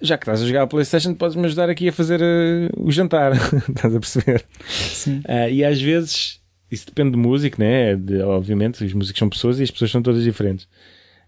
[0.00, 3.32] já que estás a jogar a Playstation, podes-me ajudar aqui a fazer eh, o jantar.
[3.68, 4.44] estás a perceber?
[4.68, 5.22] Sim.
[5.26, 6.40] Ah, e às vezes,
[6.70, 7.96] isso depende do músico, né?
[7.96, 10.66] De, obviamente, os músicos são pessoas e as pessoas são todas diferentes.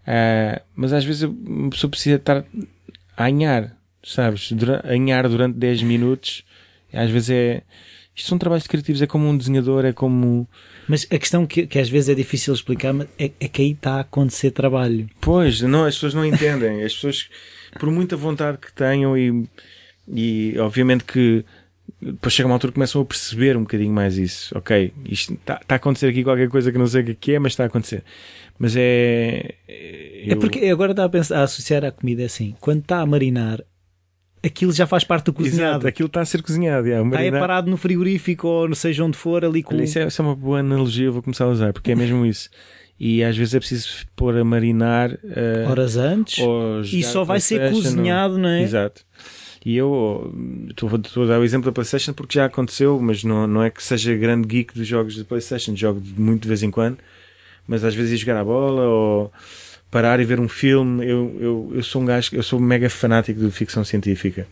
[0.05, 2.45] Ah, mas às vezes uma pessoa precisa estar
[3.15, 4.51] a anhar, sabes?
[4.51, 6.43] Dura, anhar durante 10 minutos.
[6.91, 7.63] Às vezes é.
[8.15, 10.47] Isto são trabalhos criativos, é como um desenhador, é como.
[10.87, 13.95] Mas a questão que, que às vezes é difícil explicar é, é que aí está
[13.95, 15.09] a acontecer trabalho.
[15.19, 16.83] Pois, não, as pessoas não entendem.
[16.83, 17.27] As pessoas,
[17.79, 19.47] por muita vontade que tenham e,
[20.07, 21.45] e obviamente que
[22.01, 24.57] depois chega uma altura que começam a perceber um bocadinho mais isso.
[24.57, 27.39] Ok, isto está tá a acontecer aqui qualquer coisa que não sei o que é,
[27.39, 28.03] mas está a acontecer.
[28.59, 29.55] Mas é.
[30.27, 33.61] É porque agora está a, pensar, a associar à comida assim, quando está a marinar,
[34.43, 35.71] aquilo já faz parte do cozinhado.
[35.71, 36.87] Exato, aquilo está a ser cozinhado.
[36.87, 39.75] Yeah, está é parado no frigorífico ou seja onde for ali com.
[39.75, 42.25] Isso, é, isso é uma boa analogia, eu vou começar a usar, porque é mesmo
[42.25, 42.49] isso.
[43.05, 46.41] E às vezes é preciso pôr a marinar uh, horas antes
[46.93, 48.61] e só vai ser cozinhado, não é?
[48.61, 49.03] Exato.
[49.65, 50.33] E eu
[50.69, 50.89] estou
[51.23, 54.15] a dar o exemplo da PlayStation porque já aconteceu, mas não, não é que seja
[54.15, 56.97] grande geek dos jogos da PlayStation, jogo muito de vez em quando,
[57.67, 59.33] mas às vezes ir jogar a bola ou
[59.91, 61.05] parar e ver um filme.
[61.05, 64.47] Eu, eu, eu sou um gajo, eu sou mega fanático de ficção científica.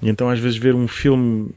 [0.00, 1.50] E então às vezes ver um filme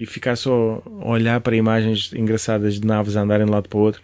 [0.00, 3.68] e ficar só a olhar para imagens engraçadas de naves a andarem de um lado
[3.68, 4.00] para o outro,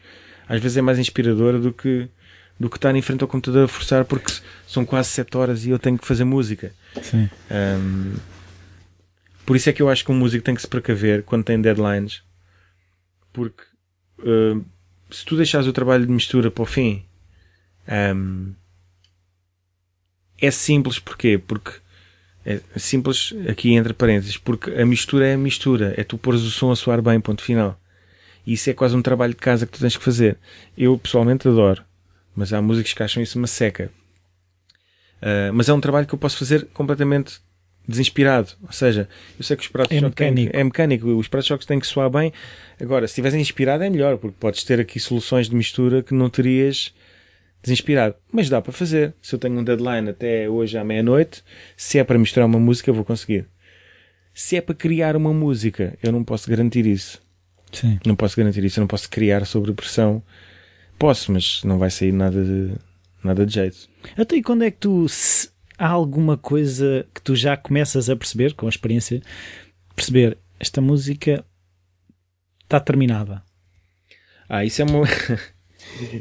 [0.52, 2.06] às vezes é mais inspiradora do que
[2.60, 4.30] do que estar em frente ao computador a forçar porque
[4.68, 6.72] são quase 7 horas e eu tenho que fazer música.
[7.02, 7.28] Sim.
[7.50, 8.14] Um,
[9.46, 11.60] por isso é que eu acho que um músico tem que se precaver quando tem
[11.60, 12.22] deadlines.
[13.32, 13.62] Porque
[14.18, 14.62] uh,
[15.10, 17.02] se tu deixares o trabalho de mistura para o fim,
[18.14, 18.52] um,
[20.38, 21.38] é simples porquê?
[21.38, 21.72] Porque
[22.44, 26.50] é simples aqui entre parênteses, porque a mistura é a mistura, é tu pôres o
[26.50, 27.80] som a soar bem, ponto final.
[28.46, 30.38] E isso é quase um trabalho de casa que tu tens que fazer.
[30.76, 31.82] Eu pessoalmente adoro,
[32.34, 33.90] mas há músicos que acham isso uma seca.
[35.22, 37.40] Uh, mas é um trabalho que eu posso fazer completamente
[37.86, 38.52] desinspirado.
[38.62, 39.08] Ou seja,
[39.38, 40.52] eu sei que os pratos é mecânico.
[40.52, 42.32] Têm, é mecânico, os pratos de choque têm que soar bem.
[42.80, 46.28] Agora, se estiveres inspirado é melhor, porque podes ter aqui soluções de mistura que não
[46.28, 46.92] terias
[47.62, 48.16] desinspirado.
[48.32, 49.14] Mas dá para fazer.
[49.22, 51.42] Se eu tenho um deadline até hoje à meia-noite,
[51.76, 53.46] se é para misturar uma música, eu vou conseguir.
[54.34, 57.22] Se é para criar uma música, eu não posso garantir isso.
[57.72, 57.98] Sim.
[58.06, 60.22] Não posso garantir isso, eu não posso criar sobre pressão.
[60.98, 62.72] Posso, mas não vai sair nada de,
[63.24, 63.88] nada de jeito.
[64.16, 65.06] Até e quando é que tu.
[65.78, 69.20] há alguma coisa que tu já começas a perceber, com a experiência,
[69.96, 71.44] perceber esta música
[72.62, 73.42] está terminada?
[74.48, 75.06] Ah, isso é uma.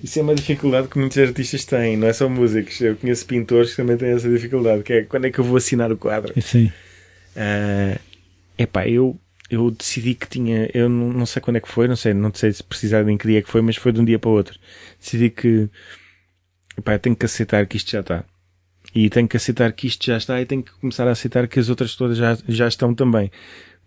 [0.03, 2.81] Isso é uma dificuldade que muitos artistas têm, não é só músicos.
[2.81, 5.55] Eu conheço pintores que também têm essa dificuldade, que é quando é que eu vou
[5.55, 6.33] assinar o quadro?
[6.41, 6.71] Sim.
[7.35, 7.99] Uh,
[8.57, 9.17] epá, eu,
[9.51, 12.33] eu decidi que tinha, eu não, não, sei quando é que foi, não sei, não
[12.33, 14.29] sei se precisar em que dia é que foi, mas foi de um dia para
[14.29, 14.57] o outro.
[14.97, 15.69] Decidi que,
[16.77, 18.23] eu tenho que aceitar que isto já está.
[18.95, 21.59] E tenho que aceitar que isto já está e tenho que começar a aceitar que
[21.59, 23.29] as outras todas já, já estão também.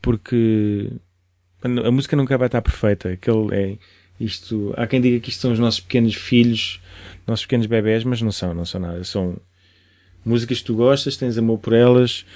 [0.03, 0.93] Porque
[1.63, 3.13] a música nunca vai estar perfeita.
[3.13, 3.79] Aquele é,
[4.21, 6.79] isto, há quem diga que isto são os nossos pequenos filhos,
[7.27, 9.03] nossos pequenos bebés, mas não são, não são nada.
[9.03, 9.39] São
[10.23, 12.27] músicas que tu gostas, tens amor por elas,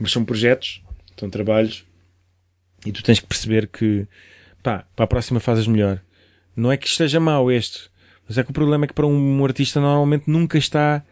[0.00, 0.82] mas são projetos,
[1.16, 1.85] são trabalhos,
[2.84, 4.06] e tu tens que perceber que,
[4.62, 6.00] pá, para a próxima fazes melhor.
[6.54, 7.90] Não é que esteja mau este,
[8.28, 11.02] mas é que o problema é que para um artista normalmente nunca está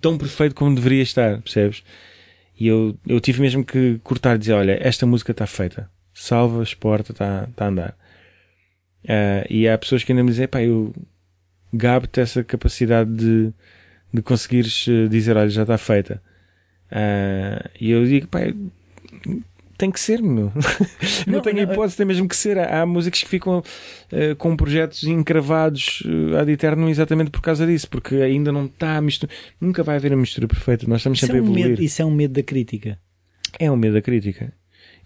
[0.00, 1.82] tão perfeito como deveria estar, percebes?
[2.58, 5.90] E eu, eu tive mesmo que cortar e dizer, olha, esta música está feita.
[6.14, 7.96] Salva, exporta, está, está a andar.
[9.04, 10.94] Uh, e há pessoas que ainda me dizem, pá, eu
[11.72, 13.52] gabo-te essa capacidade de,
[14.12, 16.22] de conseguires eh, dizer, olha, já está feita.
[16.90, 18.40] Uh, e eu digo, pá,
[19.76, 20.52] tem que ser, meu.
[21.26, 22.58] não, não tenho hipótese, tem mesmo que ser.
[22.58, 27.66] Há, há músicos que ficam uh, com projetos encravados uh, ad eterno exatamente por causa
[27.66, 29.32] disso, porque ainda não está a mistura.
[29.60, 30.86] Nunca vai haver a mistura perfeita.
[30.86, 31.70] Nós estamos isso sempre é um a evoluir.
[31.70, 32.98] Medo, isso é um medo da crítica.
[33.58, 34.52] É um medo da crítica.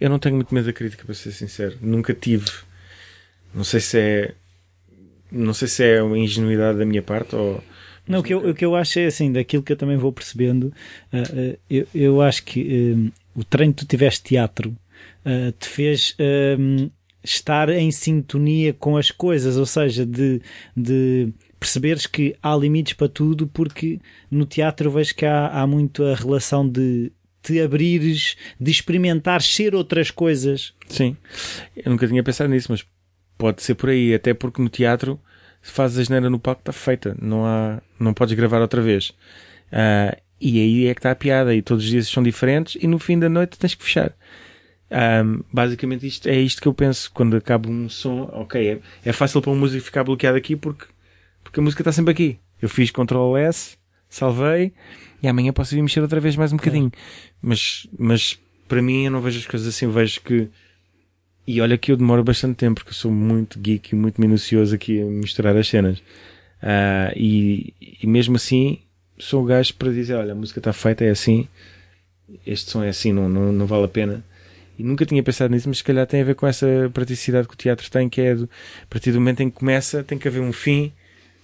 [0.00, 1.76] Eu não tenho muito medo da crítica, para ser sincero.
[1.80, 2.50] Nunca tive.
[3.54, 4.34] Não sei se é.
[5.32, 7.62] Não sei se é uma ingenuidade da minha parte ou.
[8.06, 10.12] Não, o que, eu, o que eu acho é assim, daquilo que eu também vou
[10.12, 10.72] percebendo,
[11.12, 14.76] uh, uh, eu, eu acho que uh, o treino que tu tiveste teatro
[15.58, 16.16] te fez
[17.22, 20.40] estar em sintonia com as coisas, ou seja, de,
[20.76, 24.00] de perceberes que há limites para tudo, porque
[24.30, 29.74] no teatro vejo que há, há muito a relação de te abrires, de experimentar ser
[29.74, 30.72] outras coisas.
[30.88, 31.16] Sim,
[31.76, 32.86] eu nunca tinha pensado nisso, mas
[33.38, 35.20] Pode ser por aí, até porque no teatro,
[35.60, 37.16] se fazes a geneira no palco, está feita.
[37.20, 39.10] Não, há, não podes gravar outra vez.
[39.70, 41.54] Uh, e aí é que está a piada.
[41.54, 44.12] E todos os dias são diferentes e no fim da noite tens que fechar.
[44.90, 48.28] Um, basicamente isto, é isto que eu penso quando acaba um som.
[48.32, 50.86] Ok, é, é fácil para um músico ficar bloqueado aqui porque,
[51.42, 52.38] porque a música está sempre aqui.
[52.60, 53.76] Eu fiz Ctrl S,
[54.08, 54.72] salvei
[55.22, 56.90] e amanhã posso vir mexer outra vez mais um bocadinho.
[57.42, 58.38] Mas, mas
[58.68, 59.86] para mim eu não vejo as coisas assim.
[59.86, 60.48] Eu vejo que
[61.46, 64.74] e olha que eu demoro bastante tempo, porque eu sou muito geek e muito minucioso
[64.74, 65.98] aqui a misturar as cenas.
[66.60, 67.72] Uh, e,
[68.02, 68.80] e, mesmo assim,
[69.18, 71.48] sou o gajo para dizer: olha, a música está feita, é assim,
[72.46, 74.24] este som é assim, não, não, não vale a pena.
[74.78, 77.54] E nunca tinha pensado nisso, mas se calhar tem a ver com essa praticidade que
[77.54, 78.44] o teatro tem, que é do,
[78.82, 80.92] a partir do momento em que começa, tem que haver um fim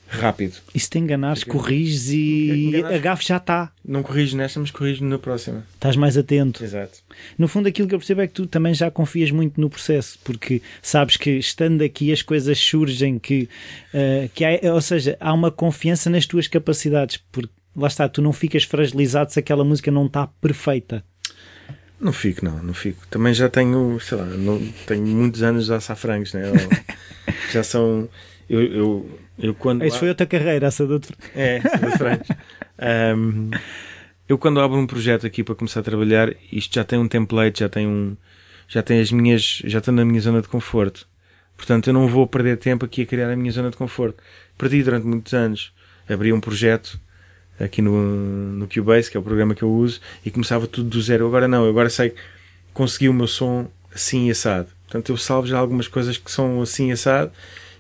[0.07, 0.59] rápido.
[0.75, 3.73] E se te enganares, corriges e a gafe já está.
[3.83, 5.65] Não corrijo nesta, mas corrijo na próxima.
[5.75, 6.63] Estás mais atento.
[6.63, 6.99] Exato.
[7.39, 10.19] No fundo, aquilo que eu percebo é que tu também já confias muito no processo,
[10.23, 13.49] porque sabes que estando aqui as coisas surgem, que,
[13.95, 18.23] uh, que há, ou seja, há uma confiança nas tuas capacidades, porque lá está, tu
[18.23, 21.05] não ficas fragilizado se aquela música não está perfeita.
[22.03, 23.07] Não fico, não, não fico.
[23.09, 26.43] Também já tenho, sei lá, não, tenho muitos anos de açafrangos, né?
[27.53, 28.09] já são.
[28.51, 29.85] Eu, eu, eu quando.
[29.85, 31.01] Isso foi outra carreira, essa do.
[31.35, 32.27] É, essa do frangos.
[33.17, 33.51] um,
[34.29, 37.61] eu quando abro um projeto aqui para começar a trabalhar, isto já tem um template,
[37.61, 38.17] já tem um.
[38.67, 39.63] Já tem as minhas.
[39.65, 41.07] Já estou na minha zona de conforto.
[41.57, 44.21] Portanto, eu não vou perder tempo aqui a criar a minha zona de conforto.
[44.59, 45.73] Perdi durante muitos anos.
[46.09, 46.99] Abri um projeto
[47.59, 47.93] aqui no,
[48.53, 51.27] no Cubase, que é o programa que eu uso, e começava tudo do zero.
[51.27, 52.15] Agora não, agora sei
[52.73, 54.69] consegui o meu som assim assado.
[54.85, 57.31] Portanto, eu salvo já algumas coisas que são assim assado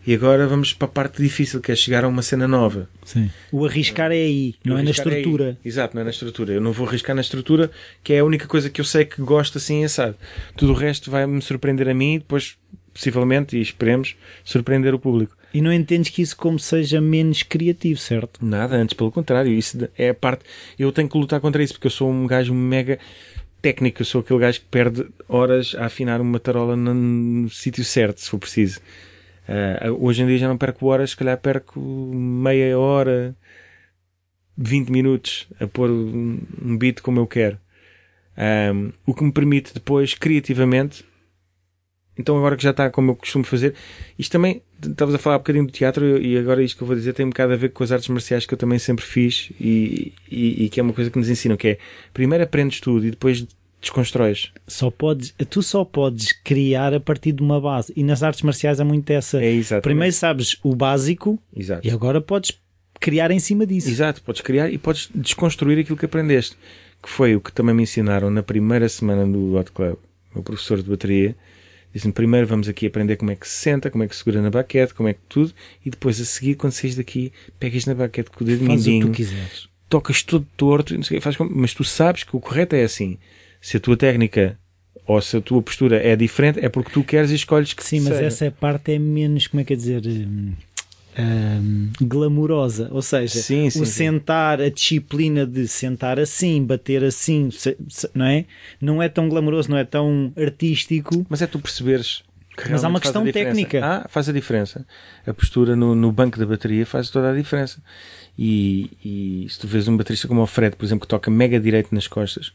[0.06, 2.88] e agora vamos para a parte difícil, que é chegar a uma cena nova.
[3.04, 3.30] Sim.
[3.52, 5.56] O arriscar é aí, não é na estrutura.
[5.64, 6.52] É Exato, não é na estrutura.
[6.52, 7.70] Eu não vou arriscar na estrutura,
[8.02, 10.16] que é a única coisa que eu sei que gosto assim assado.
[10.56, 12.56] Tudo o resto vai-me surpreender a mim e depois,
[12.92, 15.36] possivelmente, e esperemos, surpreender o público.
[15.54, 18.44] E não entendes que isso como seja menos criativo, certo?
[18.44, 19.52] Nada, antes pelo contrário.
[19.52, 20.44] Isso é a parte.
[20.78, 22.98] Eu tenho que lutar contra isso porque eu sou um gajo mega
[23.60, 24.00] técnico.
[24.00, 28.30] Eu sou aquele gajo que perde horas a afinar uma tarola no, sítio certo, se
[28.30, 28.80] for preciso.
[29.48, 33.36] Uh, hoje em dia já não perco horas, se calhar perco meia hora,
[34.56, 37.58] 20 minutos a pôr um, um beat como eu quero.
[38.72, 41.04] Um, o que me permite depois, criativamente,
[42.16, 43.74] então agora que já está como eu costumo fazer,
[44.18, 46.96] isto também, estavas a falar um bocadinho do teatro e agora isto que eu vou
[46.96, 49.50] dizer tem um bocado a ver com as artes marciais que eu também sempre fiz
[49.60, 51.78] e, e, e que é uma coisa que nos ensinam, que é
[52.12, 53.46] primeiro aprendes tudo e depois
[53.80, 54.52] desconstróis.
[54.66, 58.80] Só podes, tu só podes criar a partir de uma base e nas artes marciais
[58.80, 59.42] há muito essa.
[59.42, 61.86] É, primeiro sabes o básico Exato.
[61.86, 62.52] e agora podes
[63.00, 63.90] criar em cima disso.
[63.90, 66.56] Exato, podes criar e podes desconstruir aquilo que aprendeste,
[67.02, 69.94] que foi o que também me ensinaram na primeira semana do Hot Club,
[70.30, 71.36] o meu professor de bateria
[71.94, 74.40] Dizem primeiro vamos aqui aprender como é que se senta, como é que se segura
[74.40, 75.52] na baquete, como é que tudo,
[75.84, 79.06] e depois a seguir, quando saís daqui, pegas na baquete com o dedo Faz mindinho,
[79.08, 79.68] o que tu quiseres.
[79.88, 83.18] tocas todo torto, não sei, faz como, mas tu sabes que o correto é assim.
[83.60, 84.58] Se a tua técnica
[85.06, 88.00] ou se a tua postura é diferente, é porque tu queres e escolhes que Sim,
[88.00, 88.24] mas seja.
[88.26, 90.00] essa parte é menos, como é que é dizer,
[91.18, 92.88] hum, glamurosa.
[92.90, 93.92] Ou seja, Sim, sim, o sim.
[93.92, 97.48] sentar, a disciplina de sentar assim, bater assim,
[98.14, 98.44] não é?
[98.80, 101.26] Não é tão glamouroso, não é tão artístico.
[101.28, 102.22] Mas é tu perceberes
[102.56, 103.80] que Mas há uma questão técnica.
[103.82, 104.86] Ah, faz a diferença.
[105.26, 107.82] A postura no, no banco da bateria faz toda a diferença.
[108.38, 111.58] E, e se tu vês um baterista como o Fred, por exemplo, que toca mega
[111.58, 112.52] direito nas costas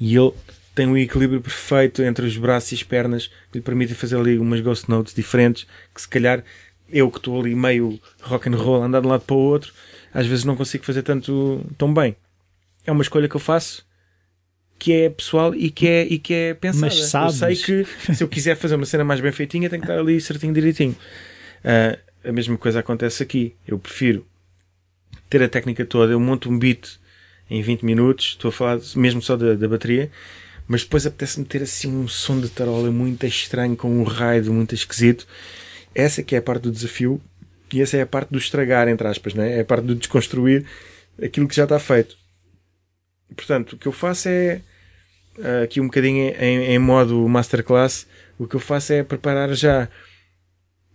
[0.00, 0.32] e ele
[0.74, 4.38] tem um equilíbrio perfeito entre os braços e as pernas que lhe permitem fazer ali
[4.38, 6.44] umas ghost notes diferentes que se calhar
[6.90, 9.72] eu que estou ali meio rock and roll, andar de um lado para o outro,
[10.12, 12.16] às vezes não consigo fazer tanto tão bem.
[12.86, 13.86] É uma escolha que eu faço
[14.78, 16.86] que é pessoal e que é, e que é pensada.
[16.86, 17.48] Mas sabes- Eu
[17.84, 20.20] sei que se eu quiser fazer uma cena mais bem feitinha, tem que estar ali
[20.20, 20.96] certinho, direitinho.
[21.64, 23.54] Ah, a mesma coisa acontece aqui.
[23.66, 24.24] Eu prefiro
[25.28, 26.12] ter a técnica toda.
[26.12, 26.98] Eu monto um beat
[27.50, 30.10] em 20 minutos, estou a falar mesmo só da, da bateria,
[30.66, 34.74] mas depois apetece-me ter assim um som de tarola muito estranho, com um raio muito
[34.74, 35.26] esquisito.
[35.98, 37.20] Essa que é a parte do desafio
[37.72, 39.56] e essa é a parte do estragar, entre aspas, né?
[39.58, 40.64] é a parte do desconstruir
[41.20, 42.16] aquilo que já está feito.
[43.34, 44.60] Portanto, o que eu faço é
[45.42, 48.06] ah, aqui um bocadinho em, em modo masterclass,
[48.38, 49.88] o que eu faço é preparar já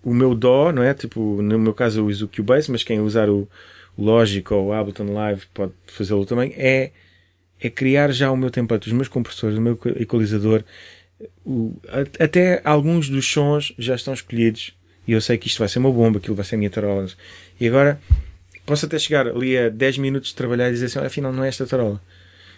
[0.01, 0.93] o meu dó, não é?
[0.93, 3.45] Tipo, no meu caso eu uso o Cubase, mas quem usar o
[3.97, 6.91] Logic ou o Ableton Live pode fazê-lo também, é,
[7.59, 10.63] é criar já o meu template, os meus compressores, o meu equalizador,
[11.45, 11.75] o-
[12.19, 14.73] até alguns dos sons já estão escolhidos
[15.07, 17.07] e eu sei que isto vai ser uma bomba, aquilo vai ser a minha tarola.
[17.59, 17.99] E agora
[18.65, 21.43] posso até chegar ali a 10 minutos de trabalhar e dizer assim, "Olha, afinal não
[21.43, 22.01] é esta tarola.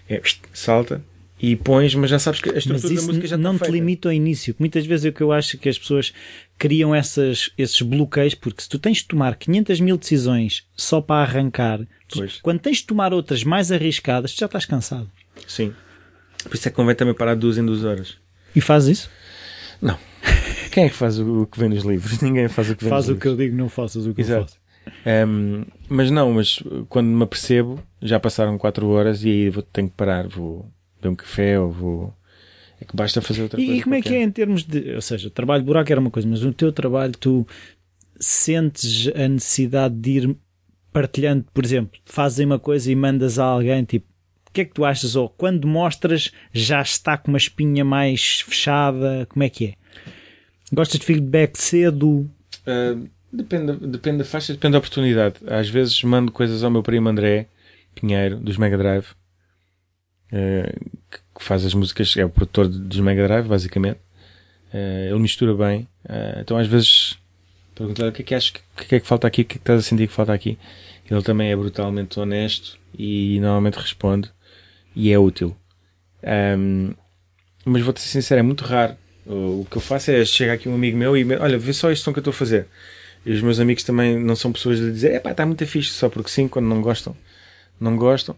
[0.10, 0.22] É,
[0.54, 1.02] salta
[1.42, 3.84] e pões, mas já sabes que a estrutura da música já não está te feita.
[3.84, 4.56] limita ao início.
[4.58, 6.14] Muitas vezes é o que eu acho que as pessoas
[6.58, 11.24] criam essas, esses bloqueios, porque se tu tens de tomar 500 mil decisões só para
[11.24, 11.82] arrancar,
[12.42, 15.10] quando tens de tomar outras mais arriscadas, tu já estás cansado.
[15.46, 15.74] Sim.
[16.44, 18.16] Por isso é que convém também parar de duas em duas horas.
[18.56, 19.10] E fazes isso?
[19.82, 19.98] Não.
[20.76, 22.20] Quem é que faz o que vem nos livros?
[22.20, 23.40] Ninguém faz o que vem Faz nos o que livros.
[23.40, 24.44] eu digo, não faças o que eu Exato.
[24.44, 24.60] faço.
[25.06, 29.88] Ehm, mas não, mas quando me apercebo, já passaram 4 horas e aí vou, tenho
[29.88, 30.28] que parar.
[30.28, 32.14] Vou beber um café ou vou.
[32.82, 33.72] É que basta fazer outra coisa.
[33.72, 34.96] E, e como é que é em termos de.
[34.96, 37.48] Ou seja, trabalho de buraco era uma coisa, mas no teu trabalho tu
[38.20, 40.36] sentes a necessidade de ir
[40.92, 44.08] partilhando, por exemplo, fazem uma coisa e mandas a alguém tipo.
[44.50, 45.16] O que é que tu achas?
[45.16, 49.26] Ou quando mostras já está com uma espinha mais fechada?
[49.30, 49.74] Como é que é?
[50.76, 52.30] Gostas de feedback cedo?
[52.68, 52.96] Ah,
[53.32, 55.36] depende, depende da faixa, depende da oportunidade.
[55.48, 57.48] Às vezes mando coisas ao meu primo André
[57.96, 59.08] Pinheiro, dos Mega Drive,
[60.32, 60.74] ah,
[61.10, 64.00] que, que faz as músicas, é o produtor dos Mega Drive, basicamente.
[64.74, 65.88] Ah, ele mistura bem.
[66.40, 67.18] Então às vezes
[67.76, 69.58] Perguntar o que é que achas, o que é que falta aqui, o que é
[69.58, 70.58] que estás a sentir que falta aqui.
[71.12, 74.32] Ele também é brutalmente honesto e normalmente responde
[74.96, 75.56] e é útil.
[76.58, 76.94] Um,
[77.66, 78.96] mas vou-te ser sincero, é muito raro.
[79.26, 82.14] O que eu faço é chegar aqui um amigo meu e olha, vê só som
[82.14, 82.68] que eu estou a fazer.
[83.26, 85.90] E os meus amigos também não são pessoas de dizer, é pá, está muito fixe,
[85.90, 87.16] só porque sim, quando não gostam,
[87.80, 88.36] não gostam.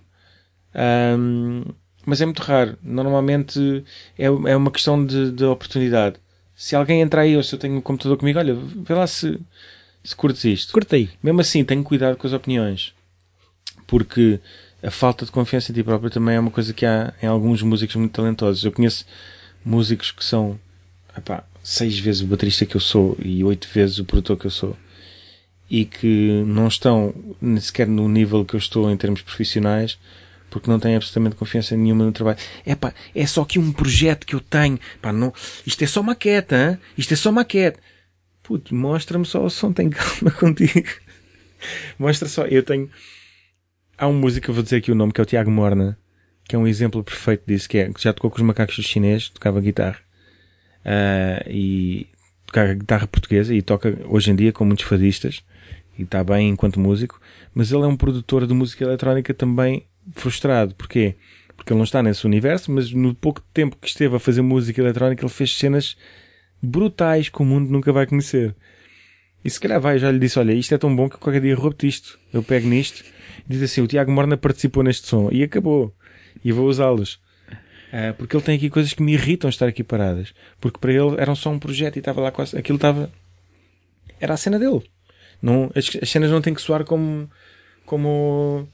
[0.73, 1.63] Um,
[2.05, 2.77] mas é muito raro.
[2.81, 3.83] Normalmente
[4.17, 6.15] é, é uma questão de, de oportunidade.
[6.55, 9.37] Se alguém entrar aí ou se eu tenho um computador comigo, olha, vê lá se,
[10.03, 10.71] se curtes isto.
[10.71, 11.09] Curtei.
[11.21, 12.93] Mesmo assim, tenho cuidado com as opiniões.
[13.85, 14.39] Porque
[14.81, 17.61] a falta de confiança em ti próprio também é uma coisa que há em alguns
[17.61, 18.63] músicos muito talentosos.
[18.63, 19.05] Eu conheço
[19.65, 20.57] músicos que são
[21.17, 24.51] epá, seis vezes o baterista que eu sou e oito vezes o produtor que eu
[24.51, 24.77] sou
[25.69, 29.97] e que não estão nem sequer no nível que eu estou em termos profissionais
[30.49, 32.37] porque não têm absolutamente confiança nenhuma no trabalho.
[32.65, 34.79] É pá, é só que um projeto que eu tenho.
[35.01, 35.33] Pá, não,
[35.65, 36.77] isto é só maquete, hein?
[36.97, 37.79] isto é só maquete.
[38.41, 40.87] Puto, mostra-me só o som, tem calma contigo.
[41.99, 42.89] Mostra só, eu tenho.
[43.97, 45.97] Há um músico, eu vou dizer aqui o nome, que é o Tiago Morna,
[46.47, 49.29] que é um exemplo perfeito disso, que é que já tocou com os macacos chineses,
[49.29, 50.06] tocava guitarra.
[50.87, 52.07] Uh, e
[52.45, 55.43] tocava guitarra portuguesa e toca hoje em dia com muitos fadistas
[55.99, 57.19] e está bem enquanto músico,
[57.53, 60.73] mas ele é um produtor de música eletrónica também frustrado.
[60.75, 61.15] Porquê?
[61.55, 64.79] Porque ele não está nesse universo, mas no pouco tempo que esteve a fazer música
[64.79, 65.97] eletrónica, ele fez cenas
[66.61, 68.55] brutais que o mundo nunca vai conhecer.
[69.43, 71.55] E se calhar vai, já lhe disse, olha, isto é tão bom que qualquer dia
[71.55, 72.19] roubo isto.
[72.31, 73.03] Eu pego nisto
[73.47, 75.93] diz assim, o Tiago Morna participou neste som e acabou.
[76.43, 77.19] E vou usá-los.
[77.87, 80.33] Uh, porque ele tem aqui coisas que me irritam estar aqui paradas.
[80.59, 82.57] Porque para ele era só um projeto e estava lá quase.
[82.57, 83.11] Aquilo estava.
[84.19, 84.81] Era a cena dele.
[85.41, 87.29] Não, as, as cenas não têm que soar como.
[87.85, 88.67] como.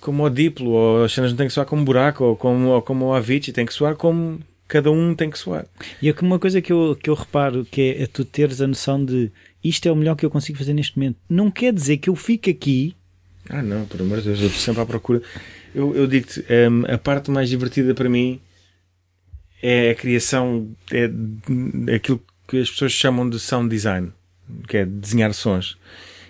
[0.00, 2.82] como o Diplo, ou as cenas não têm que soar como buraco, ou como, ou
[2.82, 4.40] como o Avicii, tem que soar como.
[4.66, 5.66] cada um tem que soar.
[6.00, 8.66] E é uma coisa que eu, que eu reparo que é, é tu teres a
[8.66, 9.30] noção de
[9.62, 11.18] isto é o melhor que eu consigo fazer neste momento.
[11.28, 12.96] Não quer dizer que eu fique aqui.
[13.48, 15.22] Ah, não, por amor de Deus, eu estou sempre à procura.
[15.74, 18.40] Eu, eu digo-te, um, a parte mais divertida para mim
[19.62, 21.10] é a criação, é,
[21.94, 24.12] aquilo que as pessoas chamam de sound design,
[24.68, 25.78] que é desenhar sons.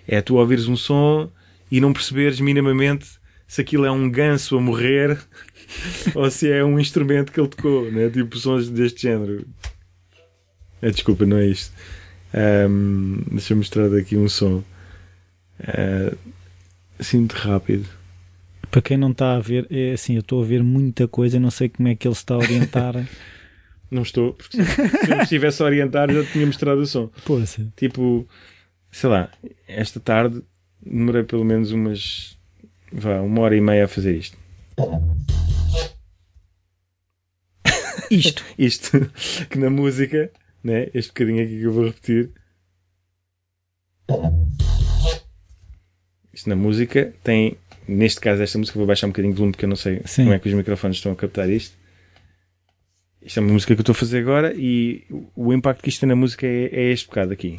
[0.06, 1.30] É tu ouvires um som
[1.70, 3.06] e não perceberes minimamente
[3.48, 5.18] se aquilo é um ganso a morrer
[6.14, 8.08] ou se é um instrumento que ele tocou, né?
[8.10, 9.46] tipo sons deste género.
[10.80, 11.72] É, desculpa, não é isto.
[12.34, 14.64] Um, deixa eu mostrar daqui um som.
[15.60, 16.16] Uh,
[16.98, 17.88] assim muito rápido.
[18.72, 21.50] Para quem não está a ver, é assim, eu estou a ver muita coisa, não
[21.50, 22.94] sei como é que ele se está a orientar.
[23.90, 27.10] não estou, porque se, se eu estivesse a orientar já tinha mostrado o som.
[27.26, 27.70] Poxa.
[27.76, 28.26] Tipo,
[28.90, 29.30] sei lá,
[29.68, 30.42] esta tarde
[30.80, 32.38] demorei pelo menos umas
[32.90, 34.38] vá, uma hora e meia a fazer isto.
[38.10, 38.42] Isto.
[38.58, 39.10] isto.
[39.50, 40.30] Que na música,
[40.64, 40.88] né?
[40.94, 42.30] Este bocadinho aqui que eu vou repetir.
[46.32, 47.56] Isto na música tem
[47.86, 50.24] neste caso, esta música, vou baixar um bocadinho de volume porque eu não sei Sim.
[50.24, 51.76] como é que os microfones estão a captar isto.
[53.20, 55.04] Isto é uma música que eu estou a fazer agora e
[55.36, 57.56] o impacto que isto tem na música é, é este bocado aqui.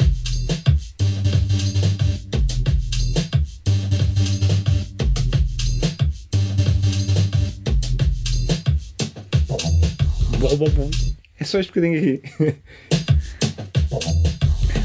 [11.40, 12.22] É só este bocadinho aqui.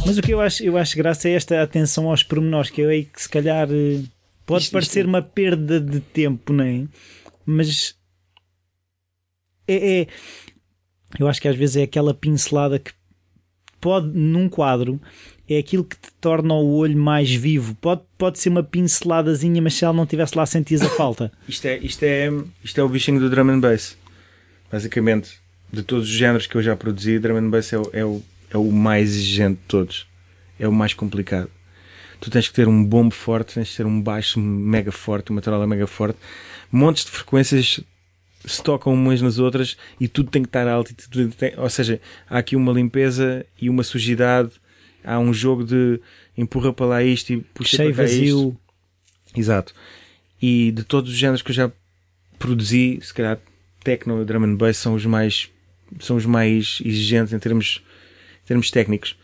[0.07, 2.89] Mas o que eu acho, eu acho graça é esta atenção aos pormenores, que eu
[2.89, 4.01] aí que se calhar eh,
[4.49, 5.09] Pode isto, parecer isto...
[5.09, 6.87] uma perda de tempo, não é?
[7.45, 7.95] Mas
[9.69, 10.07] é, é,
[11.21, 12.91] eu acho que às vezes é aquela pincelada que
[13.79, 14.99] pode, num quadro,
[15.47, 17.75] é aquilo que te torna o olho mais vivo.
[17.75, 21.31] Pode, pode ser uma pinceladazinha, mas se ela não estivesse lá, sentias a falta.
[21.47, 22.31] isto, é, isto, é,
[22.65, 23.99] isto é o bichinho do drum and bass.
[24.73, 25.39] Basicamente,
[25.71, 28.23] de todos os géneros que eu já produzi, drum and bass é o, é o,
[28.51, 30.07] é o mais exigente de todos.
[30.59, 31.51] É o mais complicado
[32.21, 35.41] tu tens que ter um bombo forte, tens que ter um baixo mega forte, uma
[35.41, 36.19] tarola mega forte,
[36.71, 37.81] montes de frequências
[38.45, 40.95] se tocam umas nas outras e tudo tem que estar alto.
[41.37, 44.53] Tem, ou seja, há aqui uma limpeza e uma sujidade,
[45.05, 46.01] há um jogo de
[46.37, 48.39] empurra para lá isto e puxa Cheio para cá vazio.
[48.39, 49.39] Isto.
[49.39, 49.75] Exato.
[50.41, 51.71] E de todos os géneros que eu já
[52.39, 53.39] produzi, se calhar
[53.83, 55.51] techno e drum and bass são os mais
[56.01, 57.83] são os mais exigentes em termos,
[58.45, 59.17] em termos técnicos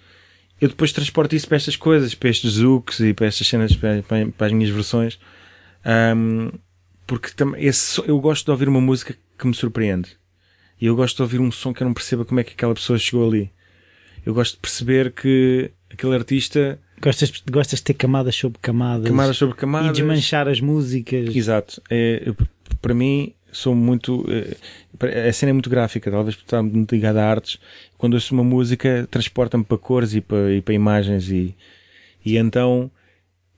[0.65, 4.03] eu depois transporto isso para estas coisas, para estes zooks e para estas cenas, para,
[4.03, 5.19] para as minhas versões,
[6.16, 6.51] um,
[7.07, 7.28] porque
[7.59, 10.16] esse, eu gosto de ouvir uma música que me surpreende.
[10.81, 12.73] E eu gosto de ouvir um som que eu não perceba como é que aquela
[12.73, 13.53] pessoa chegou ali.
[14.24, 16.78] Eu gosto de perceber que aquele artista.
[16.99, 19.07] Gostas, gostas de ter camadas sobre camadas.
[19.07, 19.91] Camadas sobre camadas.
[19.91, 21.36] E desmanchar as músicas.
[21.36, 21.82] Exato.
[21.91, 22.32] É,
[22.81, 24.24] para mim, sou muito.
[24.28, 27.59] Eh, a cena é muito gráfica, talvez porque está muito ligada a artes.
[27.97, 31.55] Quando ouço uma música, transporta-me para cores e para, e para imagens e,
[32.24, 32.90] E então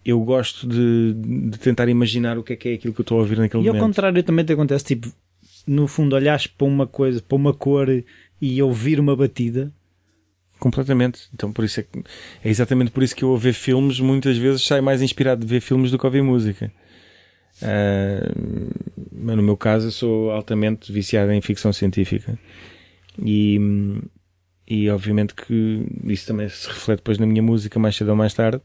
[0.04, 1.14] eu gosto de,
[1.50, 3.64] de tentar imaginar o que é que é aquilo que eu estou a ouvir naquele
[3.64, 3.88] E ao momento.
[3.88, 5.12] contrário também te acontece, tipo,
[5.66, 7.88] no fundo olhares para uma coisa, para uma cor
[8.40, 9.72] e ouvir uma batida.
[10.58, 11.28] Completamente.
[11.34, 11.98] Então por isso é, que,
[12.44, 15.46] é exatamente por isso que eu a ver filmes muitas vezes saio mais inspirado de
[15.46, 16.70] ver filmes do que ouvir música.
[17.62, 18.30] Ah,
[19.12, 22.38] mas no meu caso eu sou altamente viciado em ficção científica
[23.18, 23.58] e,
[24.68, 28.34] e obviamente que isso também se reflete depois na minha música mais cedo ou mais
[28.34, 28.60] tarde.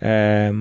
[0.00, 0.52] Ah,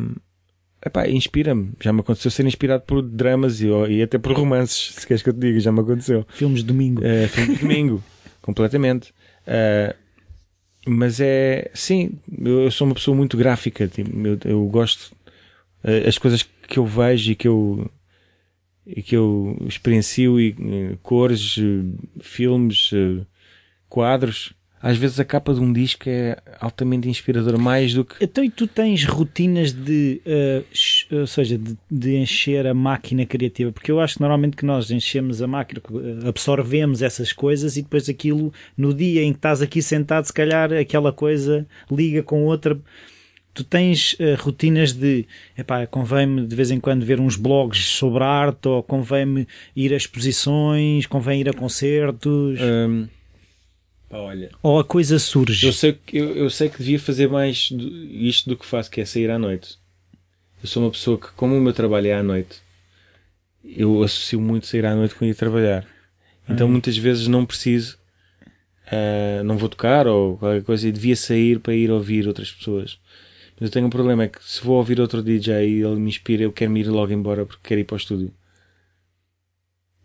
[0.85, 1.71] epá, inspira-me.
[1.81, 5.29] Já me aconteceu ser inspirado por dramas e, e até por romances, se queres que
[5.29, 6.25] eu te diga, já me aconteceu.
[6.29, 7.03] Filmes de domingo.
[7.03, 8.03] É, filme de domingo,
[8.41, 9.13] completamente.
[9.47, 9.95] Uh,
[10.85, 13.87] mas é, sim, eu, eu, sou uma pessoa muito gráfica.
[13.87, 15.13] Tipo, eu, eu, gosto,
[15.83, 17.89] uh, as coisas que eu vejo e que eu,
[18.85, 20.55] e que eu experiencio, e,
[21.01, 21.55] cores,
[22.19, 22.91] filmes,
[23.89, 24.53] quadros.
[24.79, 28.23] Às vezes a capa de um disco é altamente inspiradora, mais do que.
[28.23, 33.71] Então, e tu tens rotinas de, uh, ou seja, de, de, encher a máquina criativa?
[33.71, 35.81] Porque eu acho que normalmente que nós enchemos a máquina,
[36.27, 40.71] absorvemos essas coisas e depois aquilo, no dia em que estás aqui sentado, se calhar
[40.71, 42.79] aquela coisa liga com outra.
[43.57, 45.25] Tu tens uh, rotinas de,
[45.57, 49.97] epá, convém-me de vez em quando ver uns blogs sobre arte, ou convém-me ir a
[49.97, 52.59] exposições, convém ir a concertos.
[54.07, 55.65] Pá, olha, ou a coisa surge?
[55.65, 59.01] Eu sei, eu, eu sei que devia fazer mais do, isto do que faço, que
[59.01, 59.79] é sair à noite.
[60.61, 62.61] Eu sou uma pessoa que, como o meu trabalho é à noite,
[63.65, 65.83] eu associo muito sair à noite com ir trabalhar.
[66.47, 67.97] Então, muitas vezes não preciso,
[68.85, 72.99] uh, não vou tocar ou qualquer coisa, e devia sair para ir ouvir outras pessoas.
[73.59, 76.09] Mas eu tenho um problema, é que se vou ouvir outro DJ e ele me
[76.09, 78.31] inspira, eu quero me ir logo embora porque quero ir para o estúdio.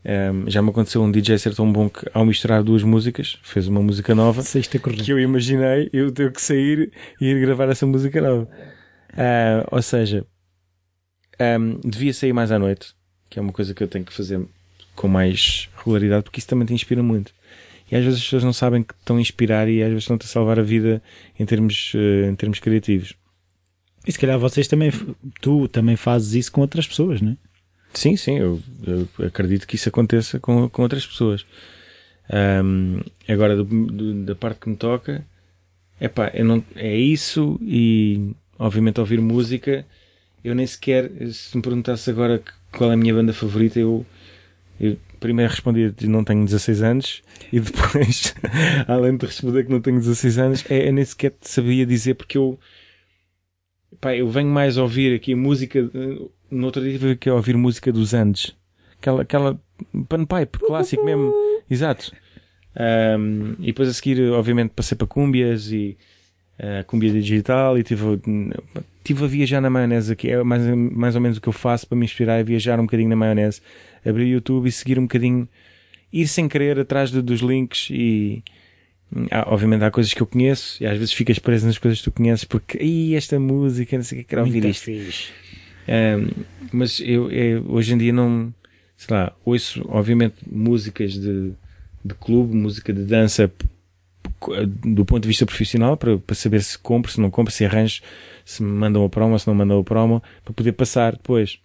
[0.04, 3.68] Um, já me aconteceu um DJ ser tão bom que ao misturar duas músicas fez
[3.68, 8.20] uma música nova que eu imaginei eu ter que sair e ir gravar essa música
[8.20, 8.48] nova.
[9.12, 10.26] Uh, ou seja,
[11.60, 12.94] um, devia sair mais à noite,
[13.30, 14.40] que é uma coisa que eu tenho que fazer
[14.96, 17.32] com mais regularidade, porque isso também te inspira muito.
[17.90, 20.24] E às vezes as pessoas não sabem que estão a inspirar e às vezes estão-te
[20.24, 21.02] a salvar a vida
[21.38, 23.14] em termos, uh, em termos criativos.
[24.06, 24.90] E se calhar vocês também,
[25.40, 27.36] tu também fazes isso com outras pessoas, não é?
[27.94, 31.44] Sim, sim, eu, eu, acredito que isso aconteça com, com outras pessoas.
[32.64, 35.24] Um, agora, do, do, da parte que me toca,
[36.34, 39.86] eu não, é isso e, obviamente, ouvir música.
[40.42, 42.42] Eu nem sequer, se me perguntasse agora
[42.72, 44.04] qual é a minha banda favorita, eu,
[44.80, 45.52] eu primeiro
[45.96, 47.22] que não tenho 16 anos
[47.52, 48.34] e depois,
[48.88, 52.36] além de responder que não tenho 16 anos, é, eu nem sequer sabia dizer porque
[52.36, 52.58] eu,
[54.02, 55.88] epá, eu venho mais ouvir aqui música
[56.52, 58.54] no outro dia tive que ouvir música dos Andes.
[58.98, 59.60] Aquela, aquela
[60.08, 61.32] panpipe clássico mesmo.
[61.68, 62.12] Exato.
[63.18, 65.96] Um, e depois a seguir, obviamente, passei para cúmbias e
[66.58, 68.20] uh, cúmbia digital e tive,
[69.02, 71.86] tive a viajar na maionese, que é mais, mais ou menos o que eu faço
[71.86, 73.62] para me inspirar, é viajar um bocadinho na maionese.
[74.04, 75.48] Abrir o YouTube e seguir um bocadinho,
[76.12, 78.42] ir sem querer atrás de, dos links e,
[79.30, 82.04] há, obviamente há coisas que eu conheço e às vezes ficas preso nas coisas que
[82.04, 84.90] tu conheces porque, aí esta música, não sei o que, quero ouvir isto.
[85.88, 88.54] Um, mas eu, eu, hoje em dia não,
[88.96, 91.52] sei lá, ouço obviamente músicas de,
[92.04, 93.50] de clube, música de dança
[94.84, 98.02] do ponto de vista profissional para, para saber se compro, se não compro, se arranjo,
[98.44, 101.60] se me mandam a promo, se não mandam a promo, para poder passar depois.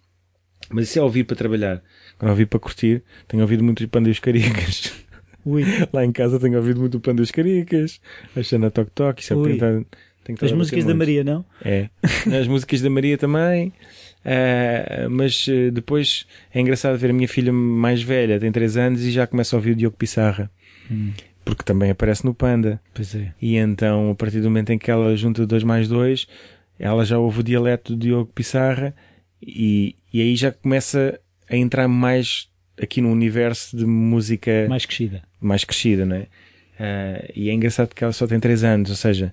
[0.70, 1.82] Mas isso é ouvir para trabalhar.
[2.18, 4.92] Quando ouvir para curtir, tenho ouvido muito o Panda e os Caricas.
[5.48, 5.64] Ui.
[5.92, 8.00] Lá em casa tenho ouvido muito o Panda e os Caricas,
[8.36, 9.84] a Xana Toc Toc, isso é
[10.24, 11.42] tentar, As músicas da Maria, não?
[11.64, 11.88] É.
[12.38, 13.72] As músicas da Maria também.
[14.18, 19.04] Uh, mas uh, depois é engraçado ver a minha filha mais velha, tem 3 anos,
[19.04, 20.50] e já começa a ouvir o Diogo Pissarra.
[20.90, 21.12] Hum.
[21.46, 22.78] Porque também aparece no Panda.
[22.92, 23.32] Pois é.
[23.40, 26.26] E então, a partir do momento em que ela junta 2 mais 2,
[26.78, 28.94] ela já ouve o dialeto do Diogo Pissarra
[29.40, 31.18] e, e aí já começa
[31.48, 32.50] a entrar mais
[32.82, 35.22] aqui no universo de música mais crescida.
[35.40, 36.26] Mais crescida, não é?
[36.78, 39.32] Uh, e é engraçado que ela só tem 3 anos, ou seja,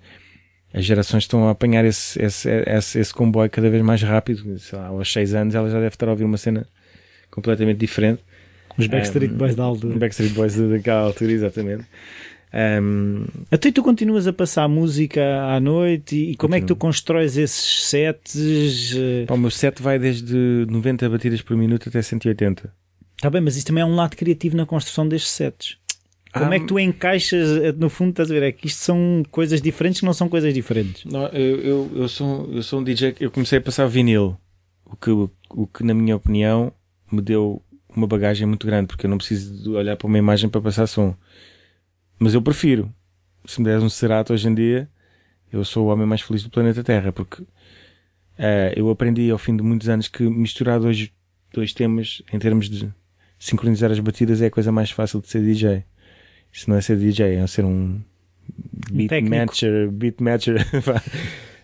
[0.73, 4.57] as gerações estão a apanhar esse, esse, esse, esse comboio cada vez mais rápido.
[4.59, 6.67] Sei lá, aos 6 anos ela já deve estar a ouvir uma cena
[7.31, 8.21] completamente diferente.
[8.77, 9.97] Os Backstreet um, Boys da altura.
[9.97, 11.85] Backstreet Boys daquela altura, exatamente.
[12.53, 16.75] Um, Até tu continuas a passar música à noite e, e como é que tu
[16.75, 18.95] constróis esses sets?
[19.27, 22.71] Pá, o meu set vai desde 90 batidas por minuto até 180.
[23.17, 25.77] Está bem, mas isso também é um lado criativo na construção destes sets.
[26.37, 28.43] Como é que tu encaixas, no fundo, estás a ver?
[28.43, 31.05] É que isto são coisas diferentes que não são coisas diferentes.
[31.05, 34.37] Não, eu, eu, eu, sou, eu sou um DJ, eu comecei a passar vinil,
[34.85, 36.73] o que, o que, na minha opinião,
[37.09, 37.61] me deu
[37.95, 40.87] uma bagagem muito grande, porque eu não preciso de olhar para uma imagem para passar
[40.87, 41.15] som.
[42.19, 42.93] Mas eu prefiro.
[43.45, 44.89] Se me deres um Serato hoje em dia,
[45.53, 47.47] eu sou o homem mais feliz do planeta Terra, porque uh,
[48.75, 51.09] eu aprendi ao fim de muitos anos que misturar dois,
[51.53, 52.91] dois temas em termos de
[53.45, 55.83] sincronizar as batidas é a coisa mais fácil de ser DJ.
[56.51, 57.99] Isso não é ser DJ, é ser um
[58.91, 59.35] beat técnico.
[59.35, 60.57] matcher, beat matcher.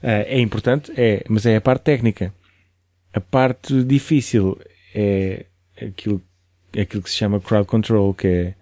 [0.04, 2.34] Uh, é importante, é, mas é a parte técnica.
[3.14, 4.58] A parte difícil
[4.96, 5.46] é
[5.80, 6.20] aquilo,
[6.76, 8.56] aquilo que se chama crowd control, que é,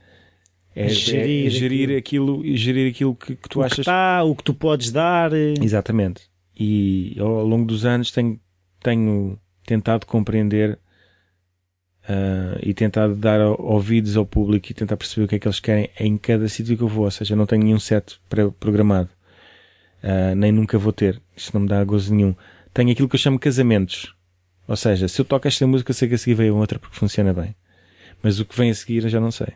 [0.76, 4.22] é, é- Gerir é gerir aquilo, gerir aquilo que, que tu o achas que está,
[4.26, 5.32] o que tu podes dar.
[5.32, 6.24] eh, Exatamente.
[6.60, 8.38] E ao longo dos anos tenho,
[8.84, 10.78] tenho tentado compreender
[12.10, 15.60] ah, e tentado dar ouvidos ao público e tentar perceber o que é que eles
[15.60, 17.06] querem em cada sítio que eu vou.
[17.06, 19.10] Ou seja, eu não tenho nenhum set pré-programado.
[20.04, 21.22] Ah, nem nunca vou ter.
[21.38, 22.36] Isso não me dá gozo nenhum.
[22.74, 24.14] Tenho aquilo que eu chamo casamentos.
[24.68, 26.96] Ou seja, se eu toco esta música, sei que a seguir vem a outra porque
[26.98, 27.56] funciona bem.
[28.22, 29.48] Mas o que vem a seguir eu já não sei.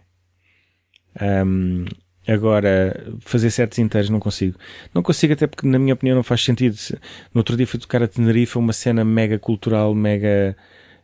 [1.19, 1.85] Ahm,
[2.27, 4.57] agora, fazer sets inteiros não consigo.
[4.93, 6.75] Não consigo até porque, na minha opinião, não faz sentido.
[6.75, 6.95] Se-
[7.33, 10.55] No outro dia fui tocar a Tenerife, uma cena mega cultural, mega...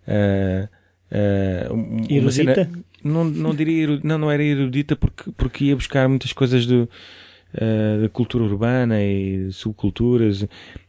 [0.08, 0.68] ah,
[1.72, 2.80] um- uma cena- Erudita?
[3.04, 6.88] não, não diria erudita, não, não era erudita porque, porque ia buscar muitas coisas do,
[7.56, 10.46] ah, da cultura urbana e subculturas,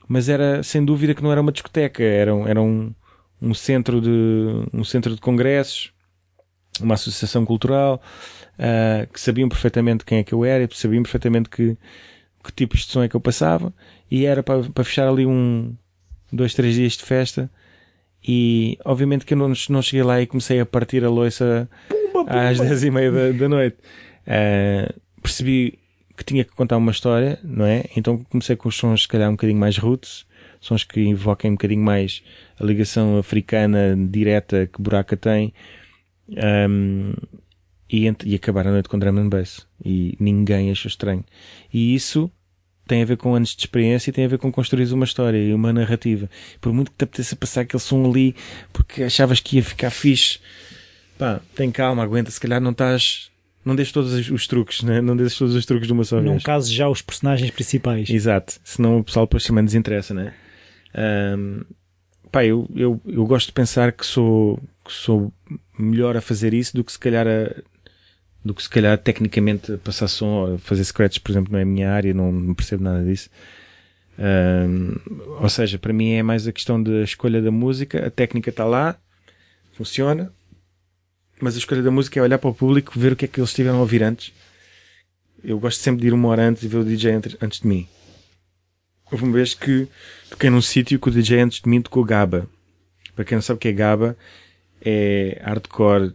[0.09, 2.92] mas era sem dúvida que não era uma discoteca, era, um- era um,
[3.40, 4.10] um centro de
[4.72, 5.92] um centro de congressos,
[6.80, 8.02] uma associação cultural,
[8.59, 11.76] ah, que sabiam perfeitamente quem é que eu era, e sabiam perfeitamente que,
[12.44, 13.72] que tipos de som é que eu passava,
[14.10, 15.74] e era para, para fechar ali um,
[16.32, 17.51] dois, três dias de festa,
[18.26, 21.68] e obviamente que eu não, não cheguei lá e comecei a partir a loiça
[22.26, 23.78] às dez e meia da, da noite.
[24.26, 24.92] Ah,
[25.22, 25.78] percebi
[26.16, 27.84] que tinha que contar uma história, não é?
[27.97, 30.26] Então comecei com os sons, se calhar, um bocadinho mais roots,
[30.60, 32.22] sons que invoquem um bocadinho mais
[32.59, 35.55] a ligação africana direta que Buraca tem.
[36.36, 37.14] Ahm,
[37.92, 39.66] e, e acabar a noite com drum and bass.
[39.84, 41.24] E ninguém achou estranho.
[41.72, 42.30] E isso
[42.90, 45.38] tem a ver com anos de experiência e tem a ver com construir uma história
[45.38, 46.28] e uma narrativa.
[46.60, 48.34] Por muito que te apeteça passar aquele som ali
[48.72, 50.40] porque achavas que ia ficar fixe,
[51.16, 53.30] pá, tem calma, aguenta, se calhar não estás.
[53.64, 55.00] Não deixes todos os, truques, né?
[55.00, 56.42] não deixes todos os truques de uma só Num vez.
[56.42, 58.08] caso já os personagens principais.
[58.10, 60.34] Exato, senão o pessoal depois também desinteressa, né?
[60.94, 61.62] Ahm,
[62.32, 65.32] pá, eu, eu, eu gosto de pensar que sou, que sou
[65.78, 67.54] melhor a fazer isso do que se calhar a,
[68.44, 71.92] do que se calhar tecnicamente passar som fazer scratch, por exemplo, não é a minha
[71.92, 73.28] área, não, não percebo nada disso.
[74.18, 74.96] Ahm,
[75.40, 78.64] ou seja, para mim é mais a questão da escolha da música, a técnica está
[78.64, 78.96] lá,
[79.72, 80.32] funciona,
[81.40, 83.40] mas a escolha da música é olhar para o público, ver o que é que
[83.40, 84.32] eles tiveram a ouvir antes.
[85.42, 87.88] Eu gosto sempre de ir uma hora antes e ver o DJ antes de mim.
[89.10, 89.88] Houve uma vez que
[90.28, 92.46] toquei num sítio que o DJ antes de mim tocou GABA.
[93.16, 94.16] Para quem não sabe o que é GABA,
[94.82, 96.14] é hardcore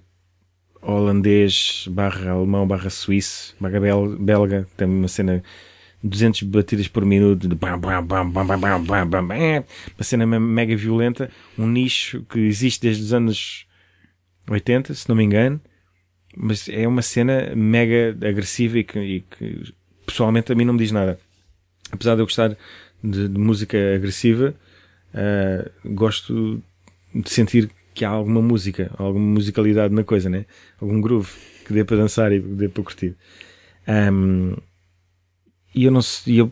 [0.86, 4.68] holandês barra alemão barra suíço barra bel- belga.
[4.78, 5.44] Tem uma cena
[6.04, 9.64] 200 batidas por minuto de bam, bam, bam, bam, bam, bam, bam, bam,
[9.98, 11.30] uma cena me- mega violenta.
[11.58, 13.66] Um nicho que existe desde os anos
[14.50, 15.60] 80, se não me engano.
[16.38, 19.74] Mas é uma cena mega agressiva e que, e que
[20.06, 21.18] pessoalmente a mim não me diz nada
[21.92, 22.56] apesar de eu gostar
[23.04, 24.54] de, de música agressiva,
[25.14, 26.62] ah, gosto
[27.14, 30.46] de sentir que há alguma música, alguma musicalidade na coisa, né?
[30.80, 31.32] Algum groove
[31.66, 33.16] que dê para dançar e que dê para curtir.
[33.88, 34.56] Ahm,
[35.74, 36.52] e eu não sei, eu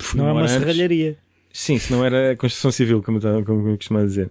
[0.00, 1.16] fui Não é uma antes- serralharia.
[1.52, 4.30] Sim, se não era a construção civil, como eu, como eu costumava dizer.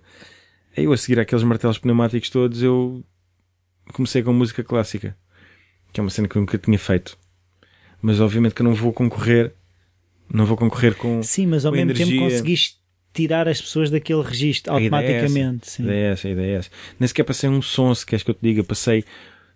[0.76, 3.04] Eu, a seguir aqueles martelos pneumáticos todos, eu
[3.94, 5.16] comecei com música clássica,
[5.94, 7.18] que é uma cena que eu nunca tinha feito.
[8.02, 9.54] Mas obviamente que eu não vou concorrer,
[10.32, 11.22] não vou concorrer com.
[11.24, 12.20] Sim, mas ao mesmo tempo energia.
[12.30, 12.78] conseguiste
[13.18, 15.82] tirar as pessoas daquele registro é automaticamente.
[15.82, 16.70] A ideia é essa, a ideia é essa.
[17.00, 19.04] Nem sequer passei um som, se queres que eu te diga, passei,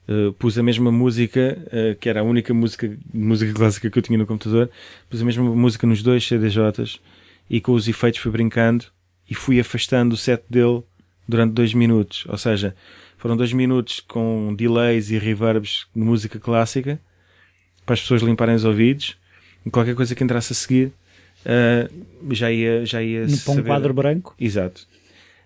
[0.07, 4.01] eh, pus a mesma música, eh, que era a única música, música clássica que eu
[4.01, 4.67] tinha no computador,
[5.07, 6.99] pus a mesma música nos dois CDJs
[7.47, 8.85] e com os efeitos fui brincando
[9.29, 10.81] e fui afastando o set dele
[11.27, 12.25] durante dois minutos.
[12.27, 12.75] Ou seja,
[13.15, 16.99] foram dois minutos com delays e reverbs de música clássica
[17.85, 19.17] para as pessoas limparem os ouvidos
[19.63, 20.91] e qualquer coisa que entrasse a seguir
[21.45, 21.89] eh,
[22.31, 24.35] já ia, já ia No para um quadro branco.
[24.39, 24.87] Exato.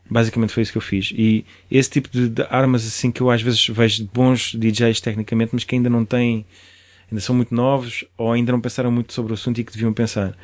[0.09, 1.11] Basicamente foi isso que eu fiz.
[1.15, 5.51] E esse tipo de, de armas assim que eu às vezes vejo bons DJs tecnicamente,
[5.53, 6.45] mas que ainda não têm,
[7.09, 9.93] ainda são muito novos ou ainda não pensaram muito sobre o assunto e que deviam
[9.93, 10.37] pensar.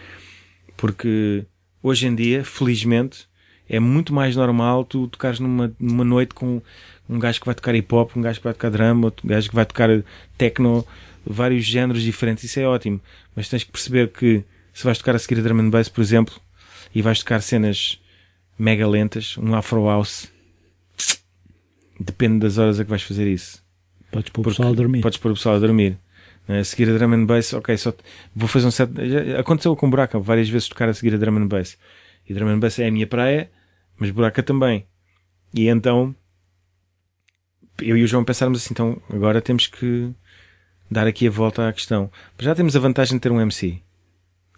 [0.75, 1.45] Porque
[1.83, 3.27] hoje em dia, felizmente,
[3.69, 6.61] é muito mais normal tu tocares numa, numa noite com
[7.07, 9.49] um gajo que vai tocar hip hop, um gajo que vai tocar drama, outro gajo
[9.49, 9.89] que vai tocar
[10.37, 10.85] techno,
[11.25, 12.43] vários géneros diferentes.
[12.43, 12.99] Isso é ótimo.
[13.35, 16.01] Mas tens que perceber que se vais tocar a seguir a drum and bass, por
[16.01, 16.39] exemplo,
[16.93, 17.99] e vais tocar cenas
[18.57, 20.31] mega lentas, um afro house,
[21.99, 23.63] depende das horas a que vais fazer isso.
[24.11, 25.01] Podes pôr o pessoal a dormir.
[25.01, 25.97] Podes pôr o pessoal a dormir.
[26.47, 27.93] A seguir a drum and bass, ok, só
[28.35, 28.91] vou fazer um set.
[29.39, 31.77] Aconteceu com buraca várias vezes tocar a seguir a drum and bass.
[32.27, 33.49] E drum and bass é a minha praia,
[33.97, 34.85] mas buraca também.
[35.53, 36.15] E então
[37.81, 40.11] eu e o João pensarmos assim, então agora temos que
[40.89, 42.11] dar aqui a volta à questão.
[42.39, 43.81] Já temos a vantagem de ter um MC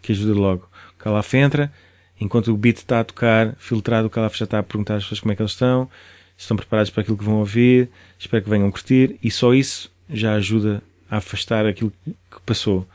[0.03, 0.69] que ajuda logo.
[0.93, 1.71] O Calaf entra,
[2.19, 5.19] enquanto o beat está a tocar, filtrado, o Calaf já está a perguntar às pessoas
[5.21, 5.89] como é que eles estão,
[6.37, 7.89] estão preparados para aquilo que vão ouvir,
[8.19, 12.87] espero que venham curtir, e só isso já ajuda a afastar aquilo que passou.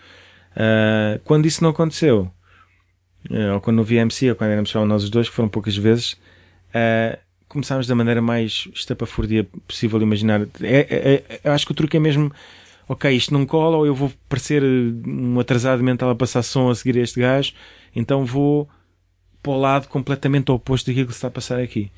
[0.52, 2.30] Uh, quando isso não aconteceu,
[3.30, 5.48] uh, ou quando não havia MC, ou quando éramos só nós os dois, que foram
[5.48, 6.12] poucas vezes,
[6.74, 7.18] uh,
[7.48, 10.42] começámos da maneira mais estapafúrdia possível imaginar.
[10.60, 12.32] É, é, é, eu acho que o truque é mesmo
[12.88, 16.74] ok, isto não cola, ou eu vou parecer um atrasado mental a passar som a
[16.74, 17.52] seguir este gajo,
[17.94, 18.68] então vou
[19.42, 21.90] para o lado completamente oposto daquilo que se está a passar aqui.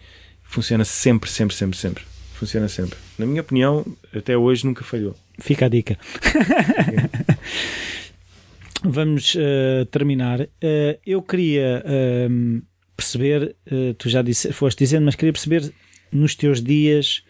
[0.43, 2.05] Funciona sempre, sempre, sempre, sempre.
[2.35, 2.99] Funciona sempre.
[3.19, 5.17] Na minha opinião, até hoje nunca falhou.
[5.39, 5.99] Fica a dica.
[8.83, 10.41] Vamos uh, terminar.
[10.41, 12.63] Uh, eu queria uh,
[12.97, 13.55] perceber,
[13.97, 15.73] tu já disse, foste dizendo, mas queria perceber
[16.13, 17.23] nos teus dias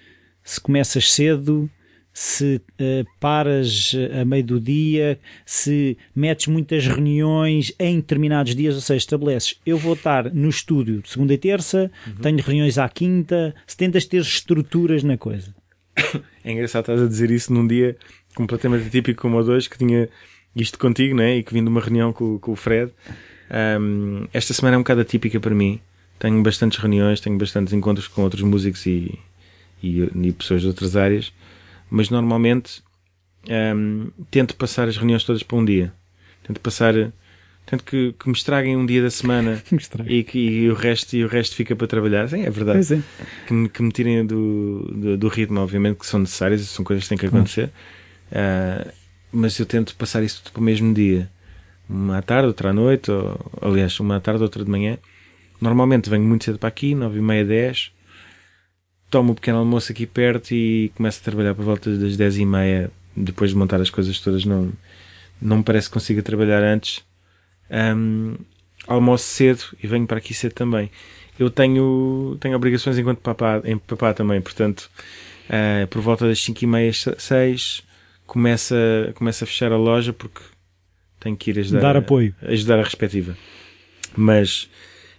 [0.43, 1.71] se começas cedo,
[2.13, 8.81] se uh, paras a meio do dia, se metes muitas reuniões em determinados dias, ou
[8.81, 12.15] seja, estabeleces, eu vou estar no estúdio de segunda e terça, uhum.
[12.17, 15.55] tenho reuniões à quinta, se tentas ter estruturas na coisa.
[16.43, 17.99] É engraçado estás a dizer isso num dia
[18.35, 20.09] completamente atípico como o de hoje, que tinha
[20.57, 21.37] isto contigo, né?
[21.37, 22.91] E que vim de uma reunião com, com o Fred.
[23.79, 25.81] Um, esta semana é um bocado atípica para mim.
[26.19, 29.19] Tenho bastantes reuniões, tenho bastantes encontros com outros músicos e,
[29.83, 31.31] e, e pessoas de outras áreas
[31.91, 32.83] mas normalmente
[33.49, 35.93] um, tento passar as reuniões todas para um dia.
[36.43, 36.95] Tento passar,
[37.67, 39.63] tento que, que me estraguem um dia da semana
[40.07, 42.29] e que e o resto e o resto fica para trabalhar.
[42.29, 42.95] Sim, é verdade.
[42.95, 43.03] É.
[43.47, 47.05] Que, me, que me tirem do, do, do, ritmo, obviamente, que são necessárias, são coisas
[47.05, 47.71] que têm que acontecer.
[48.31, 48.91] Uh,
[49.33, 51.31] mas eu tento passar isso tudo para o mesmo dia.
[51.89, 54.97] Uma à tarde, outra à noite, ou, aliás, uma à tarde, outra de manhã.
[55.61, 57.93] Normalmente venho muito cedo para aqui, nove e meia, dez
[59.11, 62.39] tomo o um pequeno almoço aqui perto e começo a trabalhar por volta das 10
[62.39, 64.73] e meia, depois de montar as coisas todas, não,
[65.43, 67.05] não me parece que consiga trabalhar antes.
[67.71, 68.37] Um,
[68.87, 70.91] almoço cedo e venho para aqui cedo também.
[71.39, 74.91] Eu tenho, tenho obrigações enquanto papá, em papá também, portanto,
[75.49, 77.83] uh, por volta das 5 e meia, 6,
[78.27, 78.77] começa,
[79.17, 80.41] começa a fechar a loja porque
[81.19, 82.35] tenho que ir ajudar, Dar apoio.
[82.43, 83.37] ajudar a respectiva.
[84.17, 84.69] Mas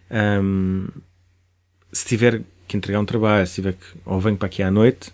[0.09, 0.87] um,
[1.91, 2.41] se tiver
[2.71, 5.11] que entregar um trabalho, se tiver que, ou venho para aqui à noite,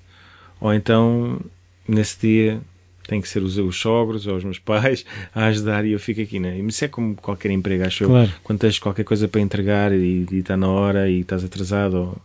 [0.62, 1.40] ou então
[1.88, 2.62] nesse dia
[3.08, 6.22] tem que ser os, os sogros ou os meus pais a ajudar e eu fico
[6.22, 6.58] aqui, né?
[6.60, 8.28] Isso é como qualquer emprego, acho claro.
[8.28, 8.34] eu.
[8.44, 12.22] Quando tens qualquer coisa para entregar e, e está na hora e estás atrasado, ou,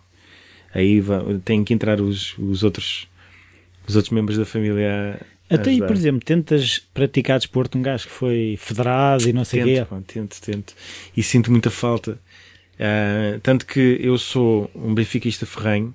[0.74, 1.02] aí
[1.44, 3.08] tem que entrar os, os outros
[3.86, 5.18] os outros membros da família
[5.50, 9.44] a, até aí, por exemplo, tentas praticar desporto, um gajo que foi federado e não
[9.44, 9.86] sei o quê.
[10.06, 10.74] Tento, tento.
[11.14, 12.18] E sinto muita falta.
[12.82, 15.94] Uh, tanto que eu sou um benfiquista ferrenho,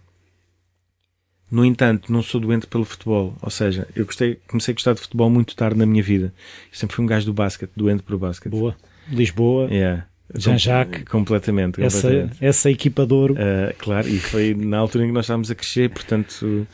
[1.52, 3.36] no entanto, não sou doente pelo futebol.
[3.42, 6.34] Ou seja, eu gostei, comecei a gostar de futebol muito tarde na minha vida.
[6.72, 8.52] Eu sempre fui um gajo do basquete, doente pelo basquete.
[8.52, 8.76] Boa.
[9.10, 9.68] Lisboa.
[9.70, 10.06] Yeah.
[10.34, 11.04] Jean-Jacques.
[11.06, 11.82] Completamente.
[11.82, 12.46] Essa, completamente.
[12.46, 13.34] essa equipa de ouro.
[13.34, 16.68] Uh, claro, e foi na altura em que nós estávamos a crescer, portanto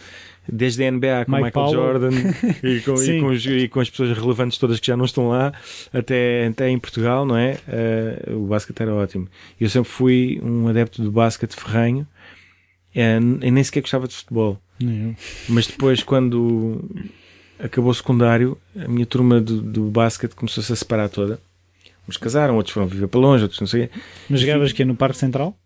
[0.51, 1.73] desde a NBA com Mike Michael Powell.
[1.73, 2.11] Jordan
[2.63, 5.29] e com, e, com os, e com, as pessoas relevantes todas que já não estão
[5.29, 5.53] lá,
[5.93, 7.57] até, até em Portugal, não é?
[8.27, 9.27] Uh, o basquete era ótimo.
[9.59, 12.07] Eu sempre fui um adepto do basquete ferranho
[12.95, 14.59] uh, e nem sequer gostava de futebol.
[15.47, 16.83] Mas depois, quando
[17.57, 21.39] acabou o secundário, a minha turma do, do basquete começou-se a separar toda.
[22.07, 23.89] Uns casaram, outros foram viver para longe, outros não sei.
[24.29, 25.57] Mas jogavas aqui no Parque Central?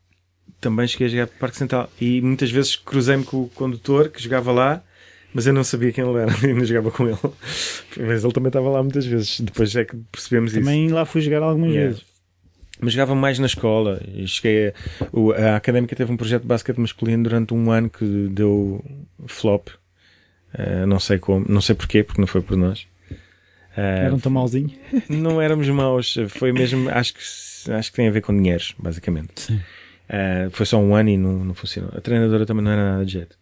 [0.59, 4.09] Também cheguei a jogar para o Parque Central e muitas vezes cruzei-me com o condutor
[4.09, 4.83] que jogava lá,
[5.33, 7.17] mas eu não sabia quem ele era e não jogava com ele.
[7.97, 10.71] Mas ele também estava lá muitas vezes, depois é que percebemos também isso.
[10.71, 11.89] Também lá fui jogar algumas yeah.
[11.89, 12.05] vezes.
[12.79, 14.01] Mas jogava mais na escola.
[14.07, 14.73] E cheguei
[15.37, 18.83] a, a académica teve um projeto de basquete masculino durante um ano que deu
[19.25, 19.69] flop.
[20.53, 22.87] Uh, não sei como, não sei porquê, porque não foi por nós.
[23.77, 24.71] Uh, Eram tão malzinho?
[25.09, 29.33] Não éramos maus, foi mesmo, acho que, acho que tem a ver com dinheiros, basicamente.
[29.35, 29.59] Sim.
[30.07, 31.91] Uh, foi só um ano e não, não funcionou.
[31.95, 33.37] A treinadora também não era nada de jeito.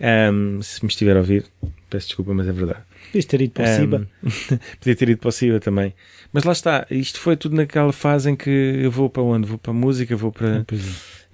[0.00, 1.44] Um, se me estiver a ouvir,
[1.88, 2.82] peço desculpa, mas é verdade.
[3.06, 4.08] Podias ter ido para o Ciba.
[4.80, 5.94] podia ter ido para o Ciba também.
[6.32, 9.46] Mas lá está, isto foi tudo naquela fase em que eu vou para onde?
[9.46, 10.60] Vou para a música, vou para.
[10.60, 10.76] Ah, é.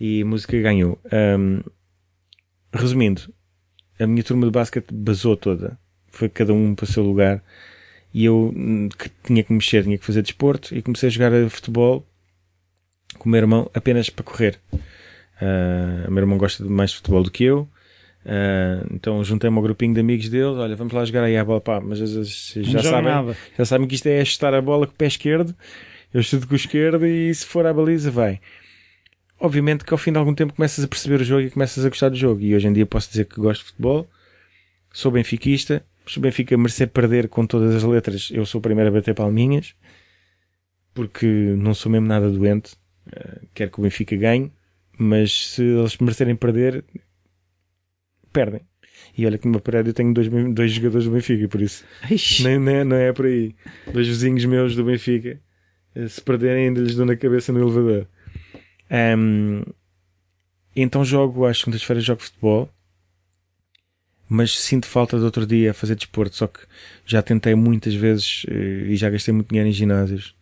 [0.01, 0.99] E a música ganhou.
[1.13, 1.61] Um,
[2.73, 3.23] resumindo,
[3.99, 5.79] a minha turma de basquete basou toda.
[6.09, 7.43] Foi cada um para o seu lugar.
[8.13, 11.51] E eu hum, que tinha que mexer, tinha que fazer desporto e comecei a jogar
[11.51, 12.07] futebol
[13.19, 14.59] com o meu irmão apenas para correr.
[14.73, 17.69] Uh, o meu irmão gosta mais de futebol do que eu.
[18.25, 21.61] Uh, então juntei-me ao grupinho de amigos deles, olha, vamos lá jogar aí a bola,
[21.61, 23.37] pá, mas já sabem, nada.
[23.57, 25.55] já sabem que isto é chutar a bola com o pé esquerdo,
[26.13, 28.41] eu chuto com o esquerdo e se for à baliza vai.
[29.41, 31.89] Obviamente que ao fim de algum tempo começas a perceber o jogo e começas a
[31.89, 32.41] gostar do jogo.
[32.41, 34.07] E hoje em dia posso dizer que gosto de futebol,
[34.93, 38.91] sou benfiquista, se o Benfica merecer perder com todas as letras, eu sou o primeiro
[38.91, 39.75] a bater palminhas,
[40.95, 42.73] porque não sou mesmo nada doente,
[43.55, 44.53] quero que o Benfica ganhe,
[44.99, 46.85] mas se eles merecerem perder,
[48.33, 48.61] perdem.
[49.17, 51.85] E olha que no meu prédio eu tenho dois, dois jogadores do Benfica, por isso
[52.11, 52.45] Ixi.
[52.45, 53.55] nem, nem, não é por aí.
[53.93, 55.41] Dois vizinhos meus do Benfica,
[55.95, 58.07] eh, se perderem, ainda lhes dou na cabeça no elevador.
[58.91, 59.63] Ahm,
[60.75, 62.71] então jogo, às segundas-feiras jogo futebol,
[64.29, 66.37] mas sinto falta de outro dia a fazer desporto.
[66.37, 66.61] Só que
[67.07, 70.35] já tentei muitas vezes eh, e já gastei muito dinheiro em ginásios.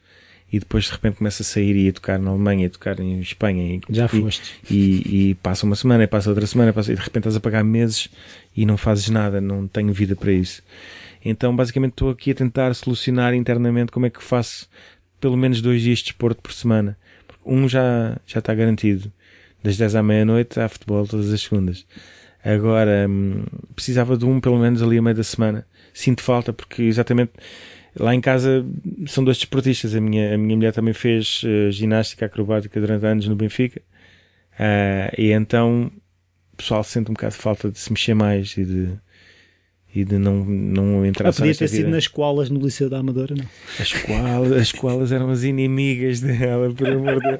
[0.53, 3.19] E depois de repente começo a sair e a tocar na Alemanha, a tocar em
[3.21, 3.75] Espanha.
[3.75, 4.55] E, Já foste.
[4.71, 7.41] e, e passa uma semana, e passa outra semana, passa, e de repente estás a
[7.41, 8.09] pagar meses
[8.57, 10.63] e não fazes nada, não tenho vida para isso.
[11.25, 14.69] Então, basicamente, estou aqui a tentar solucionar internamente como é que faço
[15.21, 16.97] pelo menos dois dias de desporto por semana.
[17.45, 19.11] Um já, já está garantido.
[19.63, 21.85] Das 10 à meia-noite há futebol todas as segundas.
[22.45, 23.43] Agora, hum,
[23.75, 25.67] precisava de um pelo menos ali a meio da semana.
[25.93, 27.33] Sinto falta porque exatamente
[27.99, 28.65] lá em casa
[29.07, 29.95] são dois desportistas.
[29.95, 33.81] A minha, a minha mulher também fez eh, ginástica acrobática durante anos no Benfica.
[34.59, 35.91] Ah, e então
[36.53, 38.89] o pessoal sente um bocado de falta de se mexer mais e de,
[39.95, 41.91] e de não, não entrar Ah, podia ter sido vida.
[41.91, 43.45] nas escolas no Liceu da Amadora, não?
[43.79, 47.39] As escolas, as escolas eram as inimigas dela, por amor de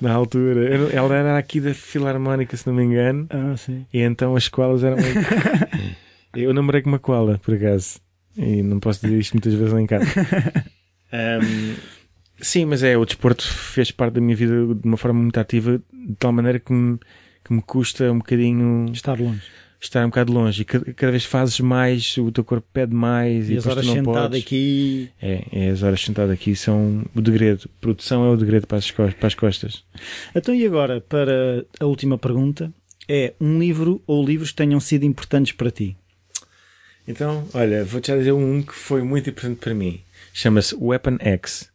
[0.00, 0.90] na altura.
[0.92, 3.86] Ela era aqui da Filarmónica, se não me engano, Ah, sim.
[3.92, 4.98] e então as escolas eram.
[6.36, 7.98] Eu namorei com uma koala, por acaso,
[8.38, 10.06] e não posso dizer isto muitas vezes lá em casa.
[11.12, 11.74] Ahm,
[12.40, 15.80] sim, mas é, o desporto fez parte da minha vida de uma forma muito ativa,
[15.92, 16.98] de tal maneira que me,
[17.44, 19.42] que me custa um bocadinho Estar longe.
[19.80, 20.62] estar um bocado longe.
[20.62, 24.04] E cada, vez fazes mais, o teu corpo pede mais, e, E as horas sentado
[24.30, 24.42] podes.
[24.42, 25.08] aqui.
[25.20, 27.68] É, é, as horas sentado aqui são o degredo.
[27.80, 29.82] Produção é o degredo para as, para as costas.
[30.34, 32.70] Então, e agora, para a última pergunta,
[33.08, 35.96] é um livro ou livros que tenham sido importantes para ti?
[37.08, 40.00] Então, olha, vou-te já dizer um que foi muito importante para mim.
[40.34, 41.70] Chama-se Weapon X.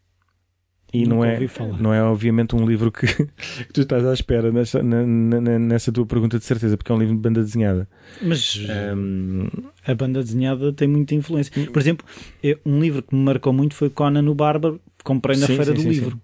[0.93, 3.07] E não Nunca é, não é obviamente um livro que,
[3.65, 6.95] que tu estás à espera nessa, na- na- nessa tua pergunta de certeza, porque é
[6.95, 7.89] um livro de banda desenhada.
[8.21, 9.47] Mas Ahm,
[9.87, 11.51] a banda desenhada tem muita influência.
[11.71, 12.05] Por exemplo,
[12.43, 15.71] eu- um livro que me marcou muito foi Conan o Bárbaro, comprei na Sim, Feira
[15.71, 16.11] sim, do sim, Livro.
[16.11, 16.21] sim.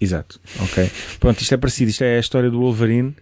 [0.00, 0.90] Exato, ok.
[1.20, 1.90] Pronto, isto é parecido.
[1.92, 3.14] Isto é a história do Wolverine.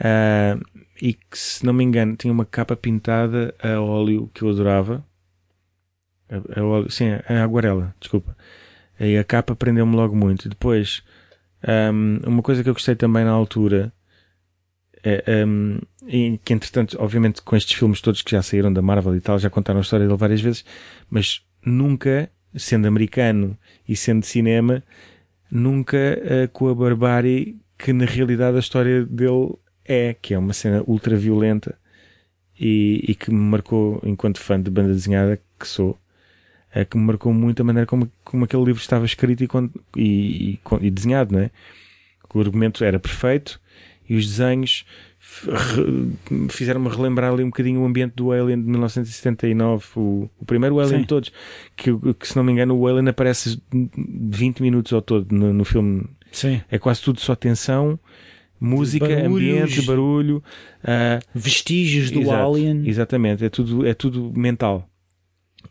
[0.00, 0.58] ah,
[1.00, 5.04] e que, se não me engano, tinha uma capa pintada a óleo que eu adorava.
[6.28, 8.36] A, a óleo, sim, a aguarela, desculpa.
[8.98, 10.48] E a capa prendeu-me logo muito.
[10.48, 11.02] Depois,
[11.62, 13.92] ahm, uma coisa que eu gostei também na altura,
[15.04, 19.16] é, ahm, e que entretanto, obviamente, com estes filmes todos que já saíram da Marvel
[19.16, 20.64] e tal, já contaram a história dele várias vezes,
[21.10, 23.56] mas nunca, sendo americano
[23.88, 24.82] e sendo cinema,
[25.50, 29.54] nunca eh, com a barbárie que na realidade a história dele
[29.86, 31.78] é, que é uma cena ultra violenta
[32.58, 35.98] e, e que me marcou enquanto fã de banda desenhada que sou,
[36.72, 39.48] é que me marcou muito a maneira como, como aquele livro estava escrito e,
[39.96, 41.50] e, e e desenhado, não é?
[42.34, 43.58] O argumento era perfeito
[44.06, 44.84] e os desenhos
[46.50, 50.98] fizeram-me relembrar ali um bocadinho o ambiente do Alien de 1979, o, o primeiro Alien
[50.98, 51.00] Sim.
[51.00, 51.32] de todos,
[51.74, 55.64] que, que se não me engano o Alien aparece 20 minutos ao todo no, no
[55.64, 56.04] filme.
[56.30, 56.60] Sim.
[56.70, 57.98] É quase tudo só tensão,
[58.60, 59.26] música, Barulhos.
[59.60, 60.42] ambiente, barulho.
[60.82, 62.82] ah, Vestígios do Exato, Alien.
[62.88, 64.88] Exatamente, é tudo, é tudo mental.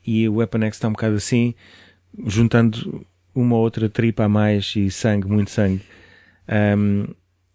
[0.05, 1.53] E o Weapon X está um bocado assim,
[2.27, 5.81] juntando uma ou outra tripa a mais e sangue, muito sangue.
[6.47, 7.07] Ahm,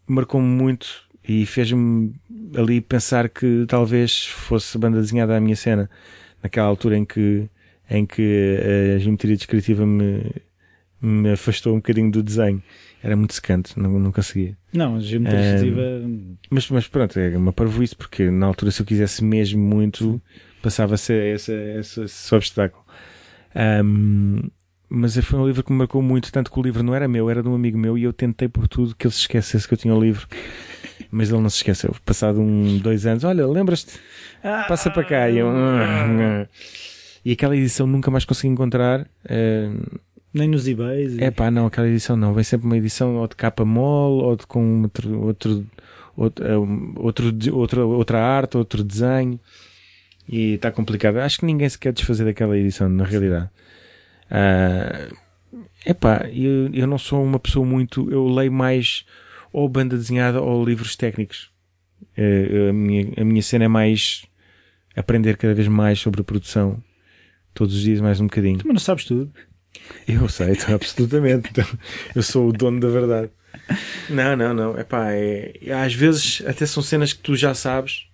[0.07, 2.13] Marcou-me muito e fez-me
[2.57, 5.89] ali pensar que talvez fosse banda desenhada a minha cena,
[6.43, 7.49] naquela altura em que,
[7.89, 8.59] em que
[8.97, 10.25] a geometria descritiva me,
[11.01, 12.61] me afastou um bocadinho do desenho.
[13.03, 14.57] Era muito secante, não, não conseguia.
[14.73, 15.83] Não, a geometria Ehm, expressiva.
[16.51, 20.21] Mas, mas pronto, é uma parvoíce, porque na altura, se eu quisesse mesmo muito,
[20.63, 22.85] passava-se esse, esse, esse obstáculo.
[23.55, 24.51] Ahm,
[24.89, 27.31] mas foi um livro que me marcou muito, tanto que o livro não era meu,
[27.31, 29.75] era de um amigo meu, e eu tentei por tudo que ele se esquecesse que
[29.75, 30.27] eu tinha o livro.
[31.11, 31.95] Mas ele não se esqueceu.
[32.05, 33.99] Passado um, dois anos, olha, lembras-te?
[34.69, 35.29] Passa para cá.
[35.31, 36.47] E, eu, "Ah, ah."
[37.25, 39.09] e aquela edição nunca mais consegui encontrar.
[39.29, 39.81] Ahm,
[40.33, 41.15] Nem nos eBays.
[41.17, 42.33] e- é pá, não, aquela edição não.
[42.35, 45.67] Vem sempre uma edição ou de capa mole ou de, com outro, outro,
[46.17, 46.57] outro, eh,
[46.97, 49.39] outro, de- outra, arte, outro desenho.
[50.29, 51.17] E está complicado.
[51.19, 53.49] Acho que ninguém se quer desfazer daquela edição, na realidade.
[55.85, 58.09] É pá, eu, eu não sou uma pessoa muito.
[58.11, 59.05] Eu leio mais
[59.53, 61.51] ou banda desenhada ou livros técnicos.
[62.17, 64.25] Eh, a, minha, a minha cena é mais
[64.95, 66.81] aprender cada vez mais sobre a produção.
[67.53, 68.59] Todos os dias mais um bocadinho.
[68.65, 69.33] Mas não sabes tudo.
[70.07, 71.51] Eu sei, então, absolutamente.
[71.51, 71.67] Então,
[72.15, 73.31] eu sou o dono da verdade.
[74.09, 74.79] Não, não, não.
[74.79, 75.53] Epá, é,
[75.85, 78.07] às vezes até são cenas que tu já sabes.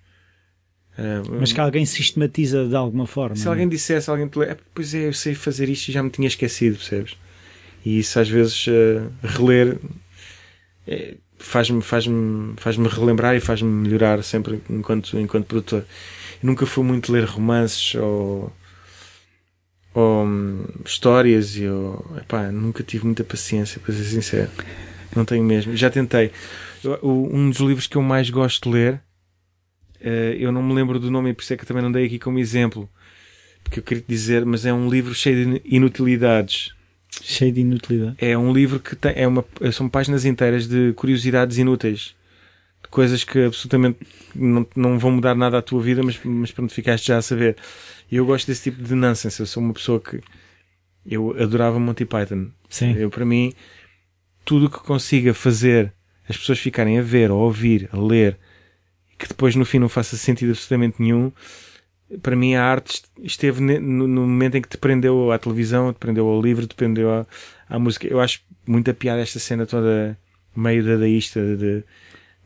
[0.98, 3.36] Uh, Mas que alguém sistematiza de alguma forma.
[3.36, 3.54] Se não é?
[3.54, 6.26] alguém dissesse, alguém te é, pois é, eu sei fazer isto e já me tinha
[6.26, 7.16] esquecido, percebes?
[7.84, 9.78] E isso às vezes uh, reler
[10.86, 15.84] é, faz-me faz -me, faz -me relembrar e faz-me melhorar sempre enquanto, enquanto produtor.
[16.42, 18.52] Eu nunca fui muito ler romances ou,
[19.97, 20.28] ou
[20.85, 24.51] histórias e ou, epá, nunca tive muita paciência, para ser sincero.
[25.16, 25.74] Não tenho mesmo.
[25.74, 26.31] Já tentei.
[26.85, 29.01] Eu, um dos livros que eu mais gosto de ler,
[30.02, 32.05] uh, eu não me lembro do nome e por isso é que também não dei
[32.05, 32.86] aqui como exemplo,
[33.64, 36.74] porque eu queria te dizer, mas é um livro cheio de inutilidades.
[37.23, 38.16] Cheio de inutilidade.
[38.18, 39.43] É um livro que tem, é uma,
[39.73, 42.14] são páginas inteiras de curiosidades inúteis.
[42.82, 43.98] De coisas que absolutamente
[44.35, 47.56] não, não vão mudar nada à tua vida, mas, mas pronto, ficaste já a saber.
[48.10, 49.40] E eu gosto desse tipo de nonsense.
[49.40, 50.20] Eu sou uma pessoa que.
[51.04, 52.48] Eu adorava Monty Python.
[52.68, 52.92] Sim.
[52.96, 53.52] Eu, para mim,
[54.44, 55.92] tudo o que consiga fazer
[56.28, 58.36] as pessoas ficarem a ver, a ouvir, a ler,
[59.18, 61.30] que depois no fim não faça sentido absolutamente nenhum,
[62.22, 65.98] para mim a arte esteve no, no, momento em que te prendeu à televisão, te
[65.98, 67.26] prendeu ao livro, te prendeu à,
[67.68, 68.06] à música.
[68.06, 70.16] Eu acho muita piada esta cena toda
[70.54, 71.84] meio dadaísta de,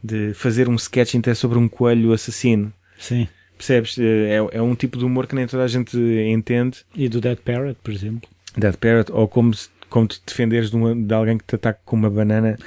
[0.02, 2.72] de fazer um sketch até sobre um coelho assassino.
[2.98, 3.28] Sim.
[3.60, 3.98] Percebes?
[3.98, 5.94] É, é um tipo de humor que nem toda a gente
[6.32, 6.78] entende.
[6.96, 8.26] E do Dead Parrot, por exemplo.
[8.56, 9.52] Dead Parrot, ou como,
[9.90, 12.58] como te defenderes de, uma, de alguém que te ataca com uma banana.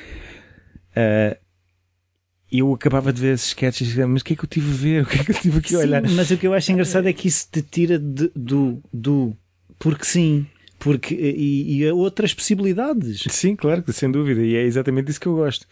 [0.91, 1.35] Uh,
[2.51, 4.69] eu acabava de ver esses sketches e dizia, mas o que é que eu tive
[4.69, 5.01] a ver?
[5.01, 6.03] O que é que eu tive aqui a olhar?
[6.11, 9.35] Mas o que eu acho engraçado é que isso te tira de, do, do
[9.79, 10.45] porque sim,
[10.77, 13.25] porque e, e outras possibilidades.
[13.29, 15.65] Sim, claro, sem dúvida, e é exatamente isso que eu gosto.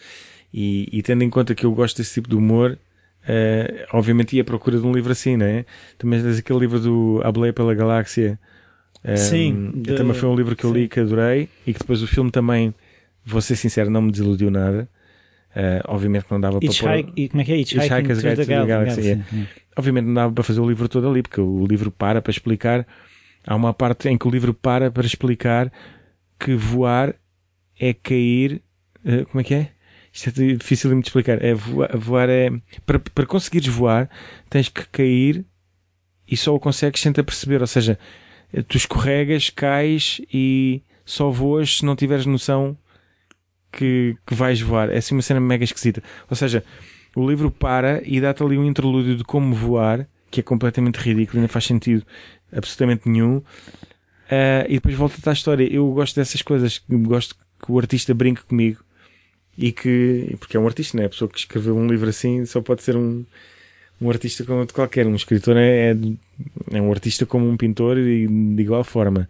[0.51, 2.79] E, e tendo em conta que eu gosto desse tipo de humor,
[3.23, 5.65] uh, obviamente ia à procura de um livro assim, não é?
[5.97, 8.39] Também tens aquele livro do A Boleia pela Galáxia.
[9.03, 9.71] Um, sim.
[9.75, 9.95] De...
[9.95, 12.73] Também foi um livro que eu li que adorei e que depois o filme também,
[13.25, 14.87] vou ser sincero, não me desiludiu nada.
[15.51, 17.29] Uh, obviamente não dava Hitchhike, para pôr...
[17.29, 17.57] Como é que é?
[17.57, 19.11] Hitchhiker's Guide to the Galaxy.
[19.11, 19.19] É.
[19.75, 22.87] Obviamente não dava para fazer o livro todo ali, porque o livro para para explicar.
[23.45, 25.71] Há uma parte em que o livro para para explicar
[26.39, 27.15] que voar
[27.77, 28.61] é cair.
[29.03, 29.69] Uh, como é que é?
[30.13, 31.43] Isto é difícil de me explicar.
[31.43, 32.49] É voar, voar é.
[32.85, 34.09] Para, para conseguires voar,
[34.49, 35.45] tens que cair
[36.27, 37.61] e só o consegues sem te perceber.
[37.61, 37.97] Ou seja,
[38.67, 42.77] tu escorregas, cais e só voas se não tiveres noção
[43.71, 44.89] que, que vais voar.
[44.89, 46.03] É assim uma cena mega esquisita.
[46.29, 46.63] Ou seja,
[47.15, 51.41] o livro para e dá-te ali um interlúdio de como voar, que é completamente ridículo,
[51.41, 52.05] não faz sentido
[52.51, 53.37] absolutamente nenhum.
[53.37, 55.73] Uh, e depois volta-te à história.
[55.73, 58.83] Eu gosto dessas coisas, gosto que o artista brinque comigo
[59.57, 61.07] e que, porque é um artista, não é?
[61.07, 63.25] A pessoa que escreveu um livro assim só pode ser um,
[64.01, 65.05] um artista como outro qualquer.
[65.05, 65.97] Um escritor é, é,
[66.73, 69.27] é um artista como um pintor e de igual forma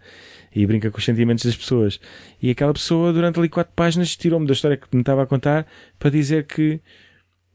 [0.54, 1.98] e brinca com os sentimentos das pessoas.
[2.40, 5.66] E aquela pessoa, durante ali quatro páginas, tirou-me da história que me estava a contar
[5.98, 6.80] para dizer que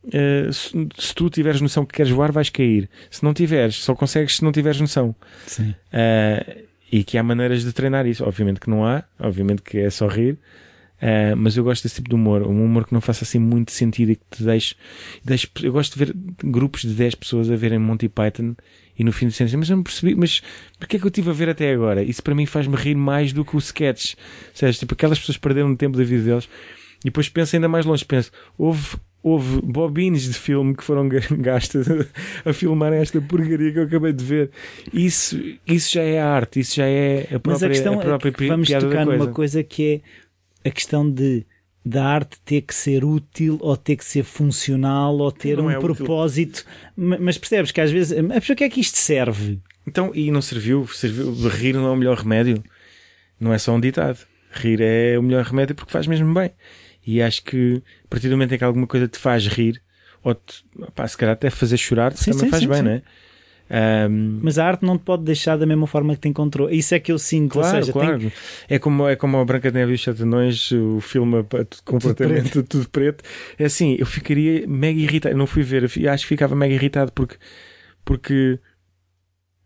[0.06, 2.90] uh, se, se, tu tiveres noção que queres voar, vais cair.
[3.10, 5.16] Se não tiveres, só consegues se não tiveres noção.
[5.46, 5.76] Sim.
[5.94, 8.24] Uh, e que há maneiras de treinar isso.
[8.26, 10.38] Obviamente que não há, obviamente que é só rir.
[10.98, 13.72] Uh, mas eu gosto desse tipo de humor, um humor que não faça assim muito
[13.72, 14.76] sentido e que te deixe,
[15.24, 18.56] deixe eu gosto de ver grupos de 10 pessoas a verem Monty Python
[18.98, 20.42] e no fim de semana, mas eu não percebi, mas
[20.80, 22.02] porquê é que eu estive a ver até agora?
[22.02, 24.16] Isso para mim faz-me rir mais do que o sketch.
[24.16, 26.50] Ou seja, tipo, aquelas pessoas perderam o tempo da vida deles
[27.02, 31.08] e depois penso ainda mais longe, penso, houve, houve bobines de filme que foram
[31.38, 31.88] gastas
[32.44, 34.50] a filmar esta porcaria que eu acabei de ver.
[34.92, 38.30] Isso, isso já é arte, isso já é a própria, mas a questão a própria
[38.30, 40.02] é que vamos tocar numa coisa que é
[40.68, 41.46] a questão de
[41.86, 45.72] da arte ter que ser útil ou ter que ser funcional ou ter Não um
[45.72, 45.96] é útil.
[45.96, 46.66] propósito.
[46.98, 49.60] Ma- Mas percebes que às vezes, mas para que é que isto serve?
[49.88, 50.86] Então, e não serviu?
[50.88, 51.32] Serviu?
[51.48, 52.62] Rir não é o melhor remédio?
[53.40, 54.20] Não é só um ditado.
[54.52, 56.52] Rir é o melhor remédio porque faz mesmo bem.
[57.06, 59.82] E acho que a partir do momento em que alguma coisa te faz rir,
[60.22, 62.84] ou te, pá, se calhar até fazer chorar, Sim, também sim, faz sim, bem, sim.
[62.84, 63.02] não é?
[63.70, 66.70] Ahm, Mas a arte não te pode deixar da mesma forma que te encontrou.
[66.70, 67.54] Isso é que eu sinto.
[67.54, 68.32] Claro, seja, tem- claro.
[68.70, 71.44] É como, é como a Branca de Neve e os Sete Anões, o filme é
[71.44, 73.24] tudo completamente tudo preto.
[73.60, 75.34] É assim, eu ficaria mega irritado.
[75.34, 77.36] Eu não fui ver, acho que ficava mega irritado porque,
[78.06, 78.58] porque,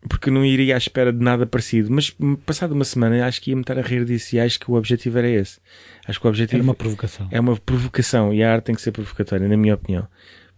[0.10, 1.90] porque não iria à espera de nada parecido.
[1.91, 2.15] Mas
[2.45, 5.18] passado uma semana, acho que ia-me estar a rir disso e acho que o objetivo
[5.19, 5.60] era esse.
[6.07, 7.28] Acho que o objetivo Era uma provocação.
[7.32, 10.07] é uma provocação e a arte tem que ser provocatória, na minha opinião.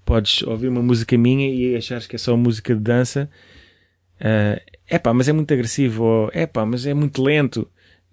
[0.05, 3.29] Podes ouvir uma música minha e achares que é só música de dança.
[4.19, 6.03] É epá, mas é muito agressivo.
[6.03, 7.69] Ou epá, mas é muito lento.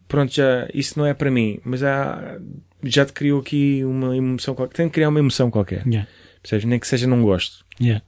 [0.08, 1.60] Pronto, já, isso não é para mim.
[1.64, 2.38] Mas há,
[2.82, 4.76] já te criou aqui uma emoção qualquer.
[4.76, 5.86] Tem que criar uma emoção qualquer.
[5.86, 6.08] Yeah.
[6.42, 6.64] Percebes?
[6.64, 7.64] Nem que seja não gosto.
[7.80, 8.04] Yeah.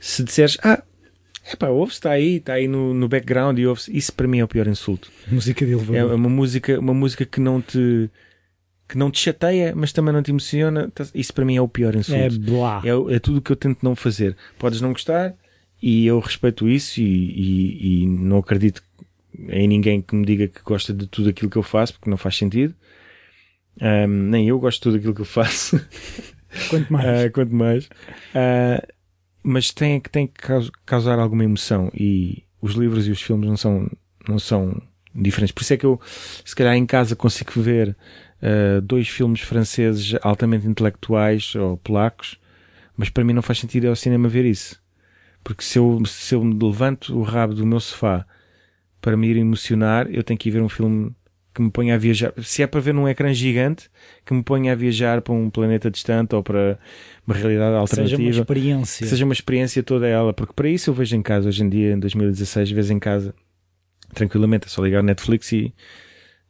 [0.00, 0.82] Se disseres, ah,
[1.52, 4.44] epá, ouve-se, está aí, está aí no, no background e ouve-se, isso para mim é
[4.44, 5.10] o pior insulto.
[5.28, 6.14] Música de É elevador.
[6.14, 8.10] uma música, uma música que não te
[8.88, 10.90] que não te chateia, mas também não te emociona.
[10.94, 12.20] tá- Isso para mim é o pior insulto.
[12.20, 12.82] É blá.
[12.84, 14.36] É, é tudo o que eu tento não fazer.
[14.58, 15.34] Podes não gostar
[15.82, 18.82] e eu respeito isso e, e- e não acredito
[19.48, 22.16] em ninguém que me diga que gosta de tudo aquilo que eu faço, porque não
[22.16, 22.74] faz sentido.
[23.80, 25.78] Ahm, nem eu gosto de tudo aquilo que eu faço,
[26.70, 27.06] Quanto mais.
[27.26, 27.88] Ah, quanto mais.
[28.34, 28.82] Ah,
[29.42, 33.46] mas tem, que- tem que caus- causar alguma emoção e os livros e os filmes
[33.48, 33.90] não são,
[34.26, 34.80] não são
[35.14, 35.52] diferentes.
[35.52, 36.00] Por isso é que eu,
[36.44, 37.94] se calhar em casa consigo ver
[38.46, 42.38] ah, dois filmes franceses altamente intelectuais ou polacos,
[42.96, 44.80] mas para mim não faz sentido ir ao cinema ver isso.
[45.42, 48.24] Porque se eu, se eu me levanto o rabo do meu sofá
[49.00, 51.12] para me ir emocionar, eu tenho que ir ver um filme
[51.52, 52.32] que me ponha a viajar.
[52.42, 53.90] Se é para ver num ecrã gigante,
[54.24, 56.78] que me ponha a viajar para um planeta distante ou para
[57.26, 58.40] uma realidade Seja uma alternativa.
[58.42, 59.06] experiência.
[59.06, 61.92] Seja uma experiência toda ela, porque para isso eu vejo em casa, hoje em dia,
[61.94, 63.34] em 2016, vejo em casa,
[64.14, 65.74] tranquilamente, é só ligar o Netflix e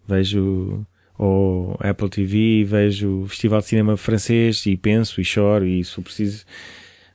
[0.06, 0.84] vejo
[1.18, 6.00] ou Apple TV, vejo o Festival de Cinema francês e penso e choro e se
[6.00, 6.44] preciso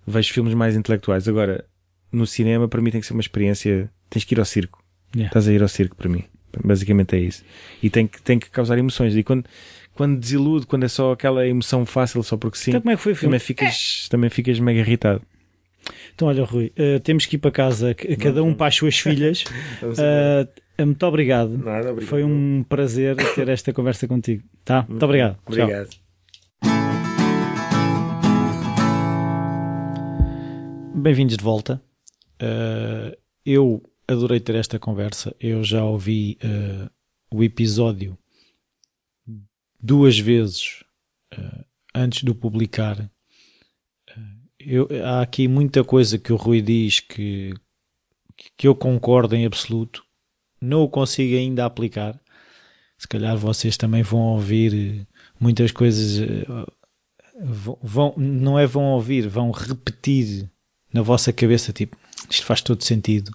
[0.06, 1.28] vejo filmes mais intelectuais.
[1.28, 1.66] Agora,
[2.12, 4.84] no cinema, para mim tem que ser uma experiência, tens que ir ao circo.
[5.16, 5.28] Yeah.
[5.28, 6.24] Estás a ir ao circo para mim.
[6.64, 7.44] Basicamente é isso.
[7.82, 9.16] E tem que, tem que causar emoções.
[9.16, 9.46] E quando,
[9.94, 13.02] quando desilude, quando é só aquela emoção fácil, só porque sim, Então como é que
[13.02, 13.30] foi o filme?
[13.30, 15.22] também ficas, também ficas mega irritado.
[16.14, 19.44] Então olha Rui, eh, temos que ir para casa, cada um para as suas filhas.
[19.98, 20.48] Eh,
[20.86, 21.58] muito obrigado.
[21.58, 22.10] Nada, obrigado.
[22.10, 24.44] Foi um prazer ter esta conversa contigo.
[24.64, 24.86] Tá?
[24.88, 25.38] Muito obrigado.
[25.50, 25.64] Tchau.
[25.64, 25.90] Obrigado.
[30.94, 31.82] Bem-vindos de volta.
[32.42, 35.36] Uh, eu adorei ter esta conversa.
[35.40, 36.90] Eu já ouvi uh,
[37.34, 38.18] o episódio
[39.80, 40.84] duas vezes
[41.34, 43.00] uh, antes de o publicar.
[44.10, 47.54] Uh, eu, há aqui muita coisa que o Rui diz que,
[48.58, 50.06] que eu concordo em absoluto.
[50.62, 52.20] Não o consigo ainda aplicar.
[52.98, 55.08] Se calhar vocês também vão ouvir
[55.40, 56.20] muitas coisas.
[56.48, 56.72] uh,
[57.44, 60.48] Vão, não é vão ouvir, vão repetir
[60.94, 61.98] na vossa cabeça, tipo,
[62.30, 63.32] isto faz todo sentido.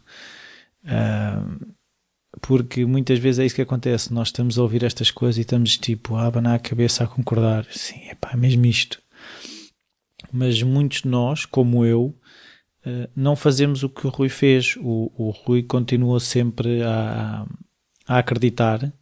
[0.86, 1.44] Ah,
[2.40, 4.12] porque muitas vezes é isso que acontece.
[4.12, 7.66] Nós estamos a ouvir estas coisas e estamos tipo a abanar a cabeça a concordar.
[7.70, 9.02] Sim, é pá, é mesmo isto.
[10.32, 12.14] Mas muitos de nós, como eu,
[13.14, 14.76] não fazemos o que o Rui fez.
[14.78, 17.46] O, o Rui continua sempre a,
[18.06, 18.92] a acreditar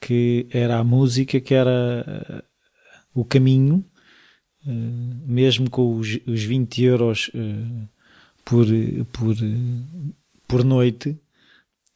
[0.00, 2.44] que era a música que era ah,
[3.14, 3.84] o caminho
[4.66, 7.30] Uh, mesmo com os, os 20 euros
[8.44, 8.66] por,
[9.12, 9.34] por,
[10.46, 11.18] por noite,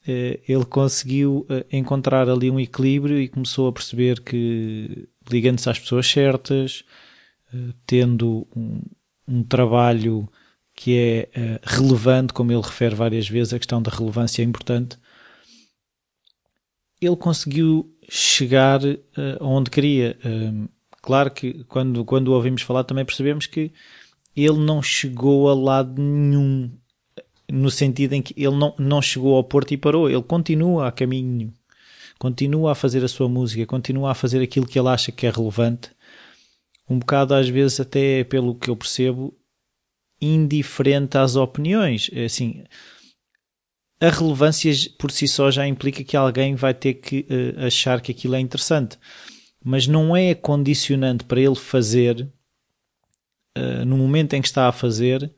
[0.07, 6.83] ele conseguiu encontrar ali um equilíbrio e começou a perceber que, ligando-se às pessoas certas,
[7.85, 8.81] tendo um,
[9.27, 10.27] um trabalho
[10.75, 14.97] que é uh, relevante, como ele refere várias vezes, a questão da relevância é importante,
[17.01, 18.97] ele conseguiu chegar uh,
[19.39, 20.17] aonde queria.
[20.25, 20.67] Um,
[21.05, 23.71] Claro que quando, quando o ouvimos falar também percebemos que
[24.35, 26.71] ele não chegou a lado nenhum,
[27.47, 30.91] no sentido em que ele não, não chegou ao Porto e parou, ele continua a
[30.91, 31.53] caminho,
[32.17, 35.29] continua a fazer a sua música, continua a fazer aquilo que ele acha que é
[35.29, 35.91] relevante,
[36.89, 39.31] um bocado às vezes até pelo que eu percebo,
[40.21, 42.09] indiferente às opiniões.
[42.13, 42.63] É Assim,
[43.99, 48.11] a relevância por si só já implica que alguém vai ter que uh, achar que
[48.11, 48.97] aquilo é interessante
[49.67, 52.31] mas não é condicionante para ele fazer,
[53.57, 55.33] uh, no momento em que está a fazer,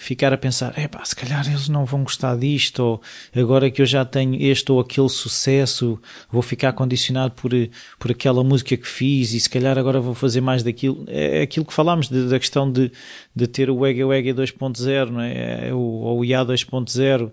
[0.00, 3.02] ficar a pensar: é pá, se calhar eles não vão gostar disto, ou
[3.36, 7.50] agora que eu já tenho este ou aquele sucesso, vou ficar condicionado por,
[7.98, 11.04] por aquela música que fiz e se calhar agora vou fazer mais daquilo.
[11.06, 12.90] É aquilo que falámos de, da questão de,
[13.36, 15.68] de ter o Wega Wega 2.0, não é?
[15.68, 17.30] é ou o IA 2.0,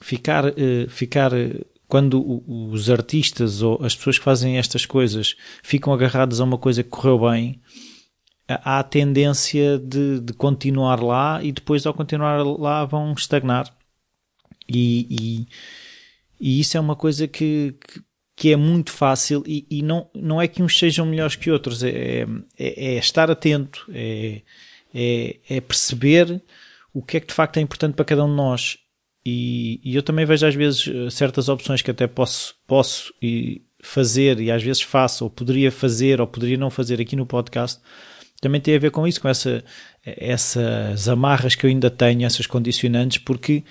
[0.00, 0.54] ficar, uh,
[0.88, 1.32] ficar
[1.86, 6.82] quando os artistas ou as pessoas que fazem estas coisas ficam agarrados a uma coisa
[6.82, 7.60] que correu bem,
[8.48, 13.72] há a tendência de, de continuar lá e depois, ao continuar lá, vão estagnar.
[14.68, 15.46] E, e,
[16.40, 18.00] e isso é uma coisa que, que,
[18.36, 21.82] que é muito fácil e, e, não, não é que uns sejam melhores que outros,
[21.82, 22.26] é,
[22.58, 24.42] é, é estar atento, é,
[24.94, 26.42] é, é perceber
[26.92, 28.78] o que é que de facto é importante para cada um de nós
[29.24, 33.12] e, e, eu também vejo às vezes certas opções que até posso, posso
[33.82, 37.80] fazer e às vezes faço, ou poderia fazer, ou poderia não fazer aqui no podcast,
[38.40, 39.64] também tem a ver com isso, com essa,
[40.04, 43.64] essas amarras que eu ainda tenho, essas condicionantes, porque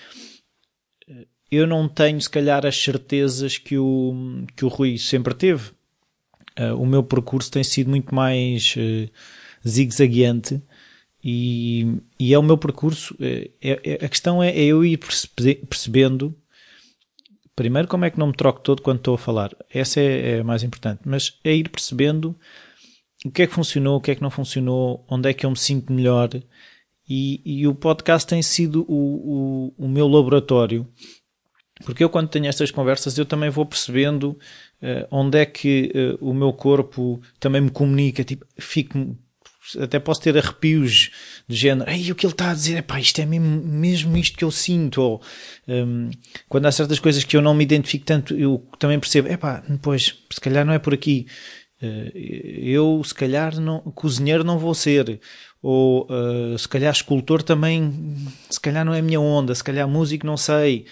[1.49, 5.71] eu não tenho, se calhar, as certezas que o, que o Rui sempre teve.
[6.77, 8.75] O meu percurso tem sido muito mais
[9.65, 10.61] zigue-zagueante
[11.23, 13.15] e, e é o meu percurso.
[13.19, 16.35] É, é, a questão é, é eu ir percebendo
[17.55, 19.51] primeiro como é que não me troco todo quando estou a falar.
[19.69, 21.01] Essa é, é a mais importante.
[21.05, 22.35] Mas é ir percebendo
[23.27, 25.49] o que é que funcionou, o que é que não funcionou, onde é que eu
[25.49, 26.29] me sinto melhor.
[27.09, 30.87] E, e o podcast tem sido o, o, o, meu laboratório.
[31.85, 34.37] Porque eu, quando tenho estas conversas, eu também vou percebendo
[34.81, 35.91] uh, onde é que
[36.21, 38.23] uh, o meu corpo também me comunica.
[38.23, 39.15] Tipo, fico
[39.81, 41.11] até posso ter arrepios
[41.47, 44.37] do género, Ei, o que ele está a dizer, pá, isto é mesmo, mesmo isto
[44.37, 45.21] que eu sinto, ou
[45.67, 46.09] um,
[46.47, 49.61] quando há certas coisas que eu não me identifico tanto, eu também percebo, é pá,
[49.81, 51.27] pois, se calhar não é por aqui,
[51.81, 55.19] eu se calhar não, cozinheiro não vou ser,
[55.61, 58.15] ou uh, se calhar escultor também,
[58.49, 60.85] se calhar não é a minha onda, se calhar músico não sei,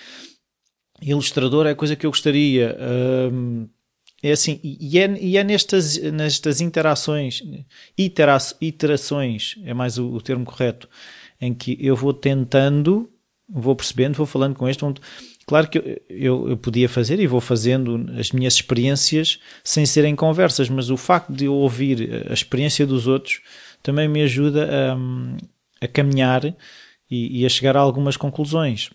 [1.01, 3.69] ilustrador é a coisa que eu gostaria, uh,
[4.21, 7.43] é assim, e é, e é nestas, nestas interações,
[7.97, 10.89] itera, iterações, é mais o, o, termo correto,
[11.39, 13.09] em que eu vou tentando,
[13.47, 14.83] vou percebendo, vou falando com este.
[15.47, 20.69] Claro que eu, eu, podia fazer e vou fazendo as minhas experiências sem serem conversas,
[20.69, 23.41] mas o facto de eu ouvir a experiência dos outros
[23.83, 26.45] também me ajuda a, a caminhar
[27.09, 28.89] e, e a chegar a algumas conclusões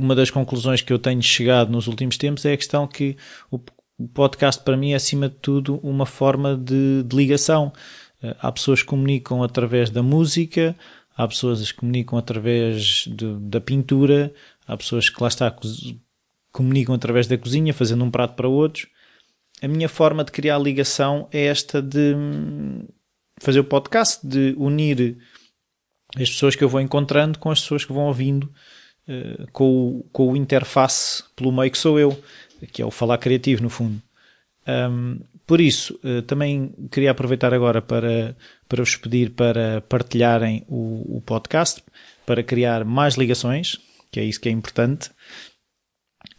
[0.00, 3.16] uma das conclusões que eu tenho chegado nos últimos tempos é a questão que
[3.50, 3.60] o,
[3.98, 7.72] o podcast para mim é acima de tudo uma forma de, de ligação.
[8.22, 10.74] Eh, há pessoas que comunicam através da música,
[11.14, 14.32] há pessoas que comunicam através de, da pintura,
[14.70, 15.54] há pessoas que lá está
[16.52, 18.86] comunicam através da cozinha, fazendo um prato para outros.
[19.62, 22.86] A minha forma de criar ligação é esta de hum,
[23.38, 25.18] fazer o podcast, de unir
[26.16, 28.52] as pessoas que eu vou encontrando com as pessoas que vão ouvindo,
[29.06, 32.18] eh, com, o, com o interface pelo meio que sou eu
[32.66, 34.00] que é o falar criativo, no fundo.
[34.66, 38.36] Um, por isso, uh, também queria aproveitar agora para,
[38.68, 41.82] para vos pedir para partilharem o, o, podcast,
[42.24, 43.78] para criar mais ligações,
[44.10, 45.10] que é isso que é importante.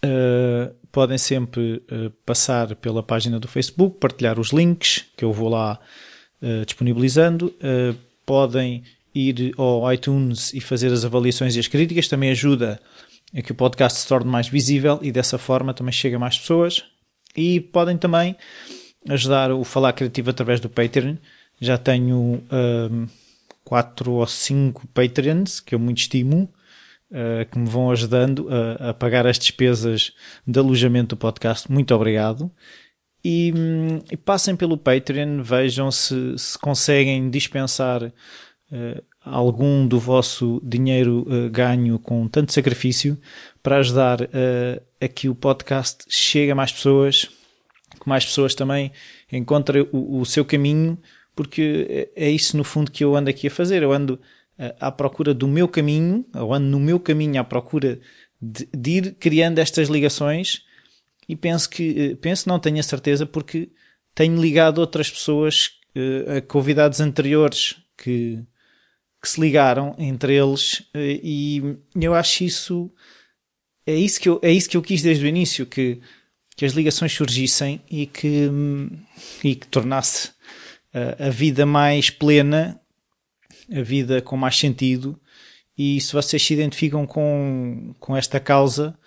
[0.04, 5.50] Uh, podem sempre uh, passar pela página do Facebook, partilhar os links que eu vou
[5.50, 5.80] lá
[6.66, 7.54] disponibilizando.
[8.26, 8.84] podem
[9.14, 12.82] ir ao iTunes e fazer as avaliações e as críticas, também ajuda
[13.34, 16.38] é que o podcast se torne mais visível e dessa forma também chega a mais
[16.38, 16.84] pessoas.
[17.36, 18.36] E podem também
[19.08, 21.16] ajudar o Falar Criativo através do Patreon.
[21.60, 23.08] Já tenho um,
[23.64, 26.50] quatro ou cinco Patreons que eu muito estimo,
[27.12, 30.14] uh, que me vão ajudando a, a, pagar as despesas
[30.48, 31.72] de alojamento do podcast.
[31.72, 32.52] Muito obrigado.
[33.24, 40.60] E, um, e passem pelo Patreon, vejam se, se conseguem dispensar uh, algum do vosso
[40.64, 43.18] dinheiro uh, ganho com tanto sacrifício
[43.62, 44.28] para ajudar
[45.00, 47.30] a que o podcast chegue a mais pessoas,
[48.02, 48.92] que mais pessoas também
[49.32, 50.98] encontrem o, o seu caminho,
[51.36, 53.84] porque é, é isso no fundo que eu ando aqui a fazer.
[53.84, 54.20] Eu ando
[54.80, 58.00] à procura do meu caminho, eu ando no meu caminho à procura
[58.42, 60.64] de, de ir criando estas ligações
[61.28, 63.70] e penso que, penso, não tenho a certeza, porque
[64.14, 65.72] tenho ligado outras pessoas
[66.38, 68.44] a convidados anteriores que
[69.22, 72.92] que se ligaram entre eles eh, e eu acho isso
[73.86, 76.02] é isso que eu, é isso que eu quis desde o início que,
[76.56, 78.50] que as ligações surgissem e que,
[79.44, 80.32] e que tornasse
[80.94, 82.81] a, eh, a vida mais plena,
[83.72, 85.20] a vida com mais sentido
[85.78, 88.98] e se vocês se identificam com, com esta causa,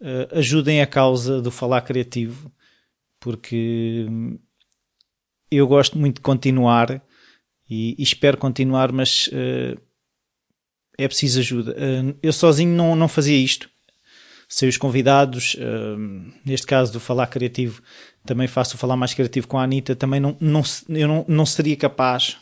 [0.00, 2.50] uh, ajudem a causa do falar criativo,
[3.20, 4.06] porque
[5.50, 7.02] eu gosto muito de continuar
[7.68, 9.80] e, e espero continuar, mas uh,
[10.96, 11.72] é preciso ajuda.
[11.72, 13.68] Uh, eu sozinho não, não fazia isto.
[14.48, 15.56] Sem os convidados,
[16.44, 17.82] neste caso do Falar Criativo,
[18.24, 21.44] também faço o Falar Mais Criativo com a Anitta, também não, não, eu não, não
[21.44, 22.38] seria capaz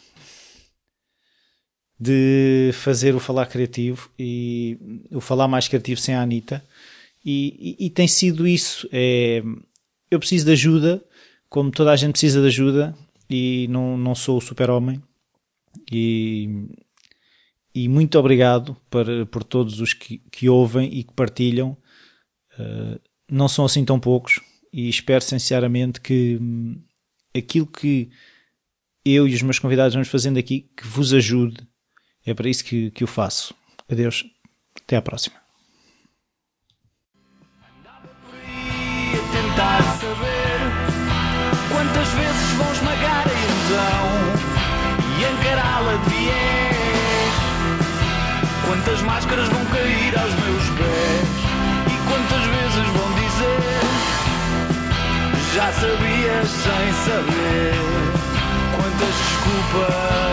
[2.04, 4.76] de fazer o Falar Criativo e
[5.10, 6.62] o Falar Mais Criativo sem a Anitta.
[7.24, 8.86] E, e, e tem sido isso.
[8.92, 9.42] É,
[10.10, 11.02] eu preciso de ajuda,
[11.48, 12.94] como toda a gente precisa de ajuda,
[13.28, 15.02] e não, não sou o super-homem
[15.90, 16.68] e,
[17.74, 21.76] e muito obrigado por, por todos os que, que ouvem e que partilham.
[22.58, 23.00] Uh,
[23.30, 24.40] não são assim tão poucos
[24.72, 26.80] e espero sinceramente que hum,
[27.34, 28.10] aquilo que
[29.04, 31.66] eu e os meus convidados vamos fazendo aqui que vos ajude.
[32.26, 33.54] É para isso que, que eu faço.
[33.90, 34.24] Adeus.
[34.76, 35.36] Até à próxima.
[39.32, 40.60] tentar saber
[41.70, 44.14] quantas vezes esmagar a ilusão
[45.30, 46.24] encará-la de.
[48.66, 51.28] Quantas máscaras vão cair aos meus pés?
[51.86, 53.80] E quantas vezes vão dizer:
[55.54, 57.74] Já sabias sem saber?
[58.76, 60.23] Quantas desculpas